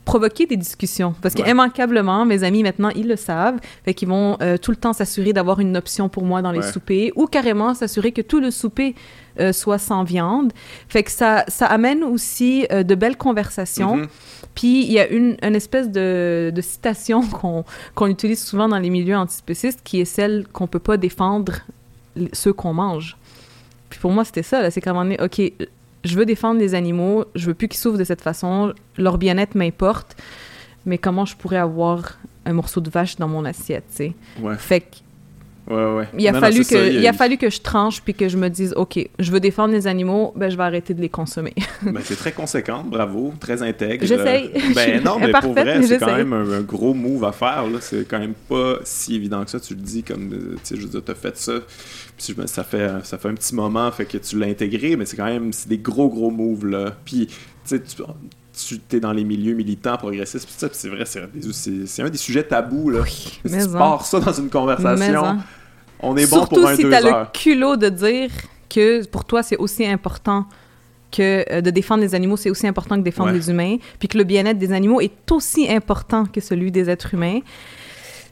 [0.06, 1.14] provoquer des discussions.
[1.22, 1.44] Parce Ouais.
[1.44, 3.60] qu'immanquablement, mes amis maintenant, ils le savent.
[3.86, 6.64] Fait qu'ils vont euh, tout le temps s'assurer d'avoir une option pour moi dans les
[6.64, 8.96] soupers ou carrément s'assurer que tout le souper
[9.40, 10.52] euh, soit sans viande.
[10.88, 13.98] Fait que ça, ça amène aussi de belles conversations.
[13.98, 14.08] Mhm.
[14.56, 17.64] Puis il y a une, une espèce de, de citation qu'on
[17.96, 21.54] qu'on utilise souvent dans les milieux antispécistes qui est celle qu'on peut pas défendre
[22.34, 23.18] ceux qu'on mange.
[23.90, 24.70] Puis pour moi, c'était ça.
[24.72, 25.68] C'est qu'à un moment donné, OK,
[26.04, 29.56] je veux défendre les animaux, je veux plus qu'ils souffrent de cette façon, leur bien-être
[29.56, 30.16] m'importe,
[30.86, 34.14] mais comment je pourrais avoir un morceau de vache dans mon assiette, tu sais?
[34.42, 34.98] Ouais, Fait que
[35.70, 36.08] ouais, ouais.
[36.18, 38.38] il a, Non, fallu que, ça, il a fallu que je tranche puis que je
[38.38, 41.54] me dise, OK, je veux défendre les animaux, ben je vais arrêter de les consommer.
[41.84, 44.06] Ben, c'est très conséquente, bravo, très intègre.
[44.06, 44.52] J'essaye.
[44.56, 47.66] Euh, Ben non, mais pour vrai, c'est quand même un, un gros move à faire.
[47.82, 49.60] C'est quand même pas si évident que ça.
[49.60, 51.54] Tu le dis comme, euh, tu sais, je veux dire, t'as fait ça.
[52.18, 55.18] Puis ça fait, ça fait un petit moment, fait que tu l'as intégré, mais c'est
[55.18, 56.96] quand même, c'est des gros gros moves là.
[57.06, 57.34] Puis, tu
[57.66, 57.82] sais,
[58.56, 62.44] tu es dans les milieux militants, progressistes, puis ça, c'est vrai, c'est un des sujets
[62.44, 63.04] tabous là.
[63.06, 65.40] si mais tu pars ça dans une conversation,
[66.00, 67.32] on est bon Surtout pour un si deux t'as le heures.
[67.32, 68.30] culot de dire
[68.70, 70.46] que pour toi, c'est aussi important
[71.12, 73.38] que euh, de défendre les animaux, c'est aussi important que défendre Ouais.
[73.38, 77.14] les humains, puis que le bien-être des animaux est aussi important que celui des êtres
[77.14, 77.40] humains.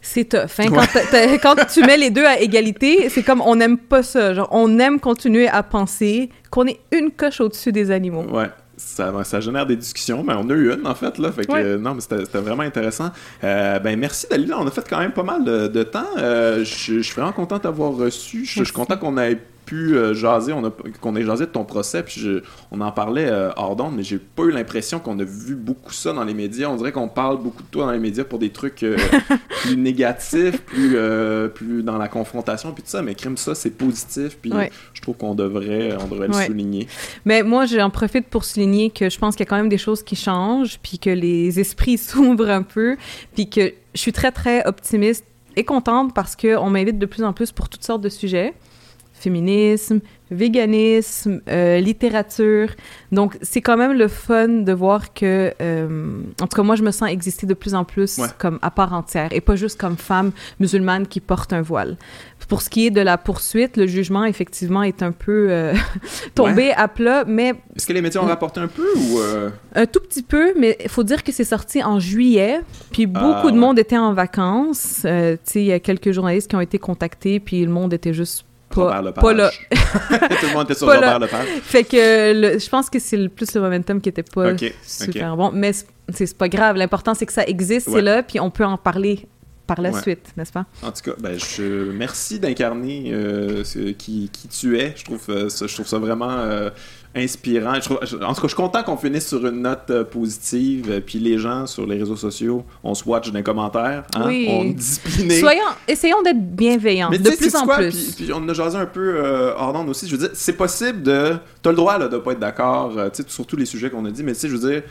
[0.03, 0.49] C'est tough.
[0.60, 0.65] hein.
[0.72, 1.39] Ouais.
[1.43, 4.34] quand tu mets les deux à égalité, c'est comme on n'aime pas ça.
[4.34, 8.23] Genre, on aime continuer à penser qu'on est une coche au-dessus des animaux.
[8.31, 8.48] Ouais.
[8.84, 11.52] Ça, ça génère des discussions, mais on a eu une en fait là, fait que
[11.52, 11.64] Ouais.
[11.64, 13.12] euh, non mais c'était vraiment intéressant.
[13.44, 16.06] Euh, ben merci Dalila, on a fait quand même pas mal de, de temps.
[16.18, 18.45] Euh, je, suis vraiment content d'avoir reçu.
[18.45, 19.40] Je, suis content qu'on ait
[19.72, 22.91] pu euh, jaser, on a qu'on ait jasé de ton procès, puis je- on en
[22.91, 26.26] parlait euh, hors d'onde, mais j'ai pas eu l'impression qu'on a vu beaucoup ça dans
[26.26, 26.68] les médias.
[26.68, 28.98] On dirait qu'on parle beaucoup de toi dans les médias pour des trucs euh,
[29.61, 33.02] plus négatifs, plus euh, plus dans la confrontation, puis tout ça.
[33.02, 34.69] Mais crime ça, c'est positif, puis Ouais.
[34.93, 36.88] je trouve qu'on devrait on devrait le souligner.
[37.23, 39.77] Mais moi, j'en profite pour souligner que je pense qu'il y a quand même des
[39.77, 42.98] choses qui changent, puis que les esprits s'ouvrent un peu,
[43.35, 45.23] puis que je suis très, très optimiste
[45.56, 48.53] et contente parce qu'on m'invite de plus en plus pour toutes sortes de sujets.
[49.22, 49.99] Féminisme,
[50.31, 52.69] véganisme, euh, littérature.
[53.11, 56.84] Donc, c'est quand même le fun de voir que, euh, en tout cas, moi, je
[56.84, 58.27] me sens exister de plus en plus Ouais.
[58.38, 61.98] comme à part entière et pas juste comme femme musulmane qui porte un voile.
[62.49, 65.73] Pour ce qui est de la poursuite, le jugement, effectivement, est un peu euh,
[66.35, 69.85] tombé à plat, mais Est-ce que les médias ont rapporté un peu ou euh, un
[69.85, 72.60] tout petit peu, mais il faut dire que c'est sorti en juillet,
[72.91, 73.60] puis beaucoup Ah, de ouais.
[73.60, 74.99] monde était en vacances.
[75.03, 75.07] Tu
[75.43, 78.45] sais, il y a quelques journalistes qui ont été contactés, puis le monde était juste
[78.76, 79.52] pas, Robert pas là.
[79.72, 81.19] Tout le monde était sur Pas Robert.
[81.19, 81.48] Lepage.
[81.64, 84.53] Fait que le- je pense que c'est le- plus le momentum qui était pas
[84.84, 86.76] super bon, mais c'est- pas grave.
[86.77, 87.95] L'important, c'est que ça existe, Ouais.
[87.95, 89.27] c'est là, puis on peut en parler
[89.68, 90.65] par la suite, n'est-ce pas?
[90.84, 93.64] En tout cas, ben, je, merci d'incarner euh,
[93.98, 94.93] qui, qui, tu es.
[94.98, 96.69] Je trouve, euh, ça, je trouve ça vraiment euh,
[97.16, 97.76] inspirant.
[97.76, 101.02] Je trouve, en tout cas, je suis content qu'on finisse sur une note positive.
[101.06, 104.04] Puis les gens sur les réseaux sociaux, on se watch dans les commentaires.
[104.16, 104.24] Hein?
[104.28, 104.48] Oui.
[104.50, 105.40] On est discipliné.
[105.40, 107.78] Soyons, essayons d'être bienveillants, de plus en quoi?
[107.78, 108.16] plus.
[108.16, 109.20] Puis, on a jasé un peu
[109.56, 110.08] hors d'onde aussi.
[110.08, 111.36] Je veux dire, c'est possible de...
[111.62, 112.94] Tu as le droit là, de pas être d'accord
[113.28, 114.84] sur tous les sujets qu'on a dit, mais tu sais, je veux dire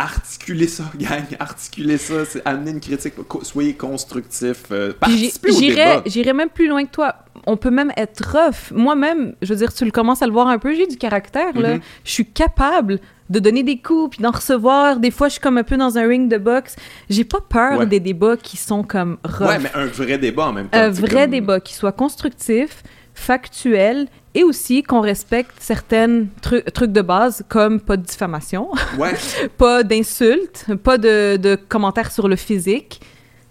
[0.00, 6.02] articulez ça, gang, articulez ça, c'est amener une critique, soyez constructif, euh, participez au débat.
[6.06, 7.14] J'irais même plus loin que toi.
[7.46, 8.72] On peut même être rough.
[8.72, 11.58] Moi-même, je veux dire, tu le commences à le voir un peu, j'ai du caractère,
[11.58, 11.76] là.
[11.76, 11.82] Mm-hmm.
[12.04, 13.00] Je suis capable
[13.30, 14.98] de donner des coups, puis d'en recevoir.
[14.98, 16.76] Des fois, je suis comme un peu dans un ring de boxe.
[17.08, 19.48] J'ai pas peur des débats qui sont comme rough.
[19.48, 20.78] Ouais, mais un vrai débat en même temps.
[20.78, 22.82] Un vrai débat qui soit constructif,
[23.14, 28.70] factuel et aussi qu'on respecte certains trucs de base comme pas de diffamation,
[29.58, 33.00] pas d'insultes, pas de, de, commentaires sur le physique.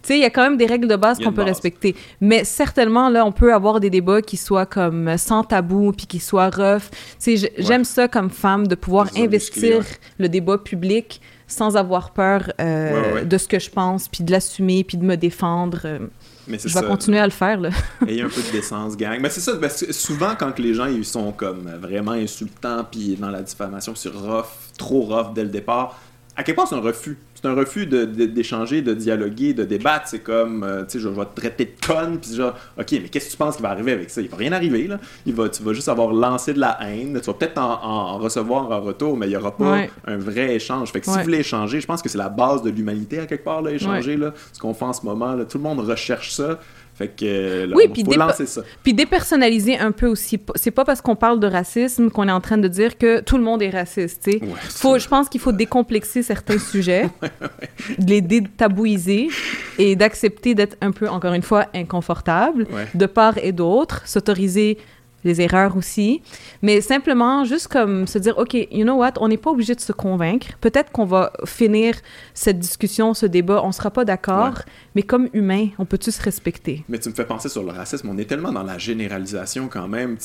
[0.09, 1.95] Sais, il y a quand même des règles de base qu'on peut respecter.
[2.19, 6.17] Mais certainement, là, on peut avoir des débats qui soient comme sans tabou, puis qui
[6.17, 6.89] soient rough.
[7.23, 9.85] Tu sais, j'aime ça comme femme, de pouvoir investir
[10.17, 14.83] le débat public sans avoir peur euh, de ce que je pense, puis de l'assumer,
[14.83, 15.81] puis de me défendre.
[15.85, 15.99] Euh.
[16.47, 17.59] je vais continuer à le faire.
[17.59, 17.69] Là.
[18.07, 19.19] Ayez un peu de décence, gang.
[19.21, 23.15] Mais c'est ça, parce que souvent, quand les gens ils sont comme vraiment insultants, puis
[23.15, 25.99] dans la diffamation, c'est rough, trop rough dès le départ,
[26.35, 27.19] à quel point c'est un refus?
[27.41, 30.09] C'est un refus d'échanger, de, dialoguer, de débattre.
[30.09, 33.07] C'est comme, euh, tu sais, je, vais te traiter de conne, puis genre, ok, mais
[33.09, 34.19] qu'est-ce que tu penses qui va arriver avec ça?
[34.19, 34.99] Il va rien arriver, là.
[35.25, 37.17] Il va, tu vas juste avoir lancé de la haine.
[37.21, 40.91] Tu vas peut-être en, recevoir en retour, mais il n'y aura pas un vrai échange.
[40.91, 43.25] Fait que si vous voulez échanger, je pense que c'est la base de l'humanité à
[43.25, 44.33] quelque part, là, échanger, là.
[44.51, 45.45] Ce qu'on fait en ce moment, là.
[45.45, 46.59] Tout le monde recherche ça.
[46.99, 48.61] Fait que là, oui, puis faut lancer ça.
[48.83, 50.37] Puis dépersonnaliser un peu aussi.
[50.55, 53.37] C'est pas parce qu'on parle de racisme qu'on est en train de dire que tout
[53.37, 54.41] le monde est raciste, tu sais.
[54.67, 57.09] faut, je pense qu'il faut décomplexer certains sujets,
[58.05, 59.29] les détabouiser
[59.77, 64.77] et d'accepter d'être un peu, encore une fois, inconfortable de part et d'autre, s'autoriser
[65.23, 66.21] les erreurs aussi,
[66.61, 69.81] mais simplement juste comme se dire, OK, you know what, on n'est pas obligé de
[69.81, 70.47] se convaincre.
[70.61, 71.95] Peut-être qu'on va finir
[72.33, 74.59] cette discussion, ce débat, on sera pas d'accord,
[74.95, 76.83] mais comme humain, on peut-tu se respecter?
[76.87, 79.87] Mais tu me fais penser sur le racisme, on est tellement dans la généralisation quand
[79.87, 80.17] même.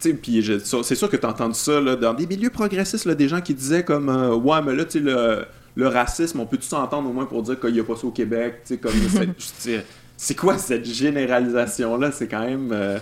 [0.00, 3.28] Puis c'est sûr que tu as entendu ça là, dans des milieux progressistes, là, des
[3.28, 6.66] gens qui disaient comme, euh, ouais, mais là, tu sais, le, le, racisme, on peut-tu
[6.66, 8.62] s'entendre au moins pour dire qu'il n'y a pas ça au Québec?
[8.80, 8.92] Comme,
[10.16, 12.12] c'est quoi cette généralisation-là?
[12.12, 12.70] C'est quand même...
[12.72, 12.98] Euh,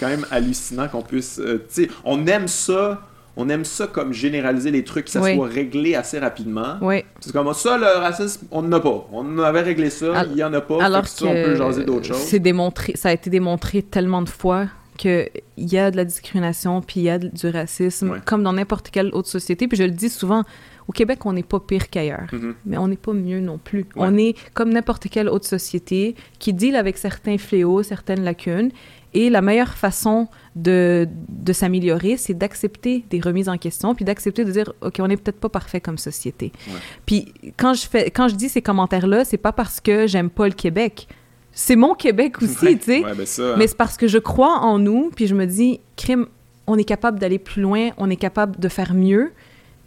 [0.00, 1.38] quand même hallucinant qu'on puisse.
[1.38, 3.02] Euh, tu sais, on aime ça.
[3.36, 6.76] On aime ça comme généraliser les trucs, que ça soit réglé assez rapidement.
[6.82, 7.04] Oui.
[7.20, 9.08] C'est comme ça, le racisme, on n'en a pas.
[9.12, 10.82] On avait réglé ça, il n'y en a pas.
[10.82, 12.30] Alors que, on peut jaser d'autres choses.
[12.34, 14.66] Démontré, ça a été démontré tellement de fois
[14.98, 18.90] qu'il y a de la discrimination, puis il y a du racisme, comme dans n'importe
[18.90, 19.68] quelle autre société.
[19.68, 20.44] Puis je le dis souvent,
[20.88, 22.54] au Québec, on n'est pas pire qu'ailleurs, mm-hmm.
[22.66, 23.86] mais on n'est pas mieux non plus.
[23.96, 28.72] On est comme n'importe quelle autre société qui deal avec certains fléaux, certaines lacunes,
[29.12, 34.44] et la meilleure façon de, de s'améliorer, c'est d'accepter des remises en question, puis d'accepter
[34.44, 36.52] de dire, OK, on n'est peut-être pas parfait comme société.
[37.06, 40.46] Puis quand je, fais, quand je dis ces commentaires-là, c'est pas parce que j'aime pas
[40.46, 41.08] le Québec.
[41.52, 43.02] C'est mon Québec aussi, tu sais.
[43.02, 43.54] Ben hein.
[43.58, 46.26] Mais c'est parce que je crois en nous, puis je me dis, crime,
[46.66, 49.32] on est capable d'aller plus loin, on est capable de faire mieux.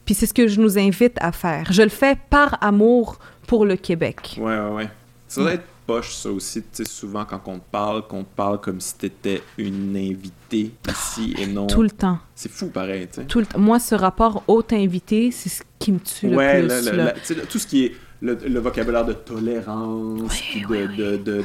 [0.05, 1.71] Puis c'est ce que je nous invite à faire.
[1.71, 4.37] Je le fais par amour pour le Québec.
[4.37, 4.89] Ouais, ouais, ouais.
[5.29, 8.35] Ça doit être poche, ça aussi, tu sais, souvent quand on te parle, qu'on te
[8.35, 11.67] parle comme si t'étais une invitée ici et non.
[11.67, 12.19] Tout le temps.
[12.35, 13.25] C'est fou, pareil, tu sais.
[13.25, 16.91] Tout le Moi, ce rapport hôte-invité, c'est ce qui me tue le plus.
[16.91, 17.13] là.
[17.49, 20.31] tout ce qui est le, vocabulaire de tolérance,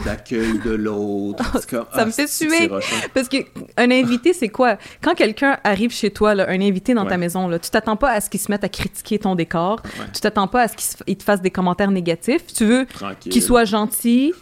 [0.04, 1.44] d'accueil de, l'autre.
[1.68, 2.70] ça me ah, fait suer.
[3.12, 4.78] Parce qu'un invité, c'est quoi?
[5.02, 8.12] Quand quelqu'un arrive chez toi, là, un invité dans ta maison, là, tu t'attends pas
[8.12, 9.82] à ce qu'il se mette à critiquer ton décor.
[10.14, 12.46] Tu t'attends pas à ce qu'il te fasse des commentaires négatifs.
[12.54, 12.86] Tu veux
[13.20, 14.32] qu'il soit gentil,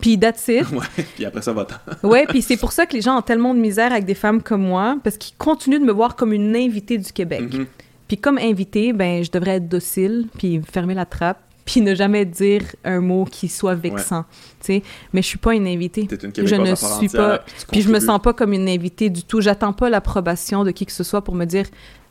[0.00, 0.66] puis that's it.
[0.72, 1.66] Ouais, puis après ça va
[2.02, 4.42] ouais, puis c'est pour ça que les gens ont tellement de misère avec des femmes
[4.42, 7.42] comme moi, parce qu'ils continuent de me voir comme une invitée du Québec.
[7.42, 7.66] Mm-hmm.
[8.06, 12.24] Puis comme invitée, ben je devrais être docile, puis fermer la trappe, puis ne jamais
[12.24, 14.24] dire un mot qui soit vexant.
[14.60, 14.82] sais.
[15.12, 16.08] Mais je suis pas une invitée.
[16.10, 17.44] Une je ne suis pas.
[17.70, 19.42] Puis, je me sens pas comme une invitée du tout.
[19.42, 21.66] J'attends pas l'approbation de qui que ce soit pour me dire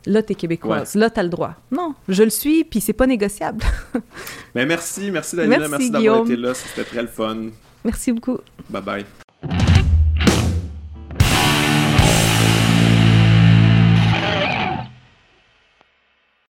[0.05, 1.55] là, tu es québécoise, là, tu as le droit.
[1.71, 3.63] Non, je le suis, puis c'est pas négociable.
[4.55, 7.47] Mais merci, merci Daniela, merci, merci d'avoir été là, c'était très le fun.
[7.83, 8.37] Merci beaucoup.
[8.69, 9.76] Bye bye.